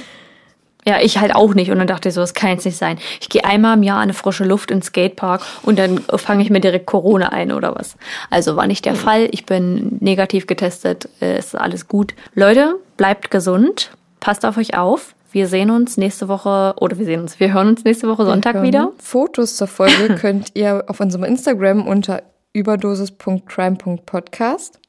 Ja, 0.87 0.99
ich 1.01 1.19
halt 1.19 1.35
auch 1.35 1.53
nicht. 1.55 1.71
Und 1.71 1.77
dann 1.79 1.87
dachte 1.87 2.09
ich 2.09 2.15
so, 2.15 2.21
das 2.23 2.33
kann 2.35 2.51
jetzt 2.51 2.65
nicht 2.65 2.79
sein. 2.79 2.99
Ich 3.21 3.29
gehe 3.29 3.45
einmal 3.45 3.77
im 3.77 3.83
Jahr 3.83 3.99
an 3.99 4.05
eine 4.05 4.15
frische 4.15 4.45
Luft 4.45 4.71
ins 4.71 4.87
Skatepark 4.87 5.43
und 5.63 5.79
dann 5.79 5.99
fange 6.17 6.43
ich 6.43 6.49
mir 6.51 6.61
direkt 6.61 6.87
Corona 6.87 7.29
ein 7.31 7.53
oder 7.53 7.75
was. 7.75 7.97
Also 8.31 8.57
war 8.57 8.67
nicht 8.67 8.87
der 8.87 8.95
Fall. 8.95 9.29
Ich 9.31 9.45
bin 9.45 9.99
negativ 10.01 10.47
getestet. 10.47 11.09
äh, 11.21 11.39
Ist 11.39 11.55
alles 11.55 11.87
gut. 11.87 12.15
Leute, 12.35 12.77
bleibt 12.97 13.31
gesund. 13.31 13.91
Passt 14.21 14.47
auf 14.47 14.57
euch 14.57 14.75
auf. 14.77 15.15
Wir 15.33 15.47
sehen 15.49 15.71
uns 15.71 15.97
nächste 15.97 16.27
Woche, 16.29 16.75
oder 16.79 16.99
wir 16.99 17.05
sehen 17.05 17.21
uns, 17.21 17.39
wir 17.39 17.53
hören 17.53 17.69
uns 17.69 17.85
nächste 17.85 18.09
Woche 18.09 18.25
Sonntag 18.25 18.63
wieder. 18.63 18.91
Fotos 18.99 19.55
zur 19.57 19.69
Folge 19.69 20.15
könnt 20.21 20.51
ihr 20.55 20.85
auf 20.89 20.99
unserem 20.99 21.23
Instagram 21.25 21.87
unter 21.87 22.23
überdosis.crime.podcast 22.53 24.81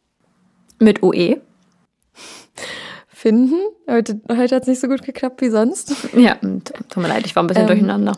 Mit 0.80 1.04
E. 1.04 1.36
Finden. 3.22 3.60
Heute, 3.88 4.20
heute 4.32 4.56
hat 4.56 4.64
es 4.64 4.68
nicht 4.68 4.80
so 4.80 4.88
gut 4.88 5.04
geklappt 5.04 5.42
wie 5.42 5.50
sonst. 5.50 5.96
Ja, 6.18 6.38
tut 6.90 6.98
mir 6.98 7.08
leid, 7.08 7.24
ich 7.28 7.36
war 7.36 7.44
ein 7.44 7.48
bisschen 7.48 7.66
Ähm, 7.66 7.68
durcheinander. 7.68 8.14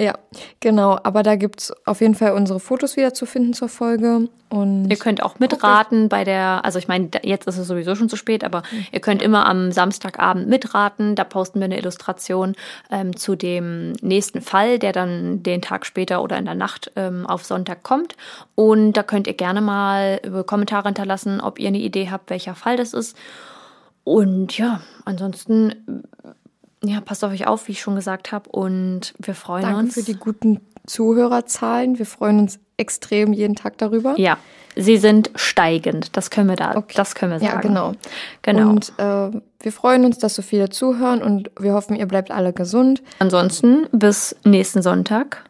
Ja, 0.00 0.14
genau. 0.58 0.98
Aber 1.04 1.22
da 1.22 1.36
gibt 1.36 1.60
es 1.60 1.86
auf 1.86 2.00
jeden 2.00 2.16
Fall 2.16 2.32
unsere 2.32 2.58
Fotos 2.58 2.96
wieder 2.96 3.14
zu 3.14 3.24
finden 3.24 3.52
zur 3.52 3.68
Folge. 3.68 4.28
Und 4.48 4.90
Ihr 4.90 4.96
könnt 4.96 5.22
auch 5.22 5.38
mitraten 5.38 6.08
bei 6.08 6.24
der, 6.24 6.64
also 6.64 6.80
ich 6.80 6.88
meine, 6.88 7.08
jetzt 7.22 7.46
ist 7.46 7.56
es 7.56 7.68
sowieso 7.68 7.94
schon 7.94 8.08
zu 8.08 8.16
spät, 8.16 8.42
aber 8.42 8.64
ihr 8.90 8.98
könnt 8.98 9.22
immer 9.22 9.46
am 9.46 9.70
Samstagabend 9.70 10.48
mitraten. 10.48 11.14
Da 11.14 11.22
posten 11.22 11.60
wir 11.60 11.66
eine 11.66 11.78
Illustration 11.78 12.56
ähm, 12.90 13.14
zu 13.16 13.36
dem 13.36 13.92
nächsten 14.02 14.40
Fall, 14.40 14.80
der 14.80 14.90
dann 14.92 15.44
den 15.44 15.62
Tag 15.62 15.86
später 15.86 16.20
oder 16.20 16.36
in 16.36 16.46
der 16.46 16.56
Nacht 16.56 16.90
ähm, 16.96 17.26
auf 17.26 17.44
Sonntag 17.44 17.84
kommt. 17.84 18.16
Und 18.56 18.94
da 18.94 19.04
könnt 19.04 19.28
ihr 19.28 19.34
gerne 19.34 19.60
mal 19.60 20.20
über 20.26 20.42
Kommentare 20.42 20.88
hinterlassen, 20.88 21.40
ob 21.40 21.60
ihr 21.60 21.68
eine 21.68 21.78
Idee 21.78 22.08
habt, 22.10 22.28
welcher 22.30 22.56
Fall 22.56 22.76
das 22.76 22.92
ist. 22.92 23.16
Und 24.08 24.56
ja, 24.56 24.80
ansonsten, 25.04 26.02
ja, 26.82 27.00
passt 27.02 27.22
auf 27.24 27.32
euch 27.32 27.46
auf, 27.46 27.68
wie 27.68 27.72
ich 27.72 27.80
schon 27.82 27.94
gesagt 27.94 28.32
habe. 28.32 28.48
Und 28.48 29.12
wir 29.18 29.34
freuen 29.34 29.62
danke 29.64 29.78
uns. 29.80 29.94
für 29.94 30.02
die 30.02 30.14
guten 30.14 30.60
Zuhörerzahlen. 30.86 31.98
Wir 31.98 32.06
freuen 32.06 32.38
uns 32.38 32.58
extrem 32.78 33.32
jeden 33.34 33.54
Tag 33.54 33.76
darüber. 33.76 34.14
ja, 34.18 34.38
sie 34.76 34.96
sind 34.96 35.30
steigend. 35.34 36.16
Das 36.16 36.30
können 36.30 36.48
wir 36.48 36.56
da, 36.56 36.76
Okay. 36.76 36.94
das 36.96 37.14
können 37.14 37.32
wir 37.32 37.40
sagen. 37.40 37.52
Ja, 37.52 37.60
genau. 37.60 37.92
Genau. 38.42 38.70
Und 38.70 38.92
äh, 38.96 39.30
wir 39.60 39.72
freuen 39.72 40.04
uns, 40.06 40.16
dass 40.18 40.34
so 40.36 40.40
viele 40.42 40.70
zuhören 40.70 41.20
und 41.22 41.50
wir 41.60 41.74
hoffen, 41.74 41.94
ihr 41.96 42.06
bleibt 42.06 42.30
alle 42.30 42.52
gesund. 42.54 43.02
Ansonsten 43.18 43.86
bis 43.92 44.36
nächsten 44.44 44.80
Sonntag 44.80 45.44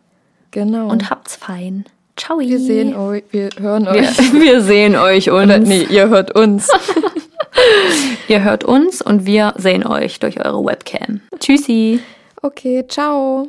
Genau. 0.50 0.88
und 0.88 1.10
habt's 1.10 1.36
fein. 1.36 1.84
Ciao. 2.16 2.40
Wir 2.40 2.58
sehen 2.58 2.96
euch, 2.96 3.22
wir 3.30 3.50
hören 3.58 3.84
Wir, 3.84 3.92
euch. 3.92 4.18
wir 4.32 4.62
sehen 4.62 4.96
euch 4.96 5.30
und 5.30 5.44
Oder, 5.44 5.58
nee, 5.58 5.84
ihr 5.84 6.08
hört 6.08 6.34
uns. 6.34 6.68
ihr 8.28 8.42
hört 8.42 8.64
uns 8.64 9.02
und 9.02 9.26
wir 9.26 9.54
sehen 9.56 9.86
euch 9.86 10.20
durch 10.20 10.44
eure 10.44 10.64
Webcam. 10.64 11.20
Tschüssi. 11.38 12.00
Okay, 12.42 12.84
ciao. 12.88 13.48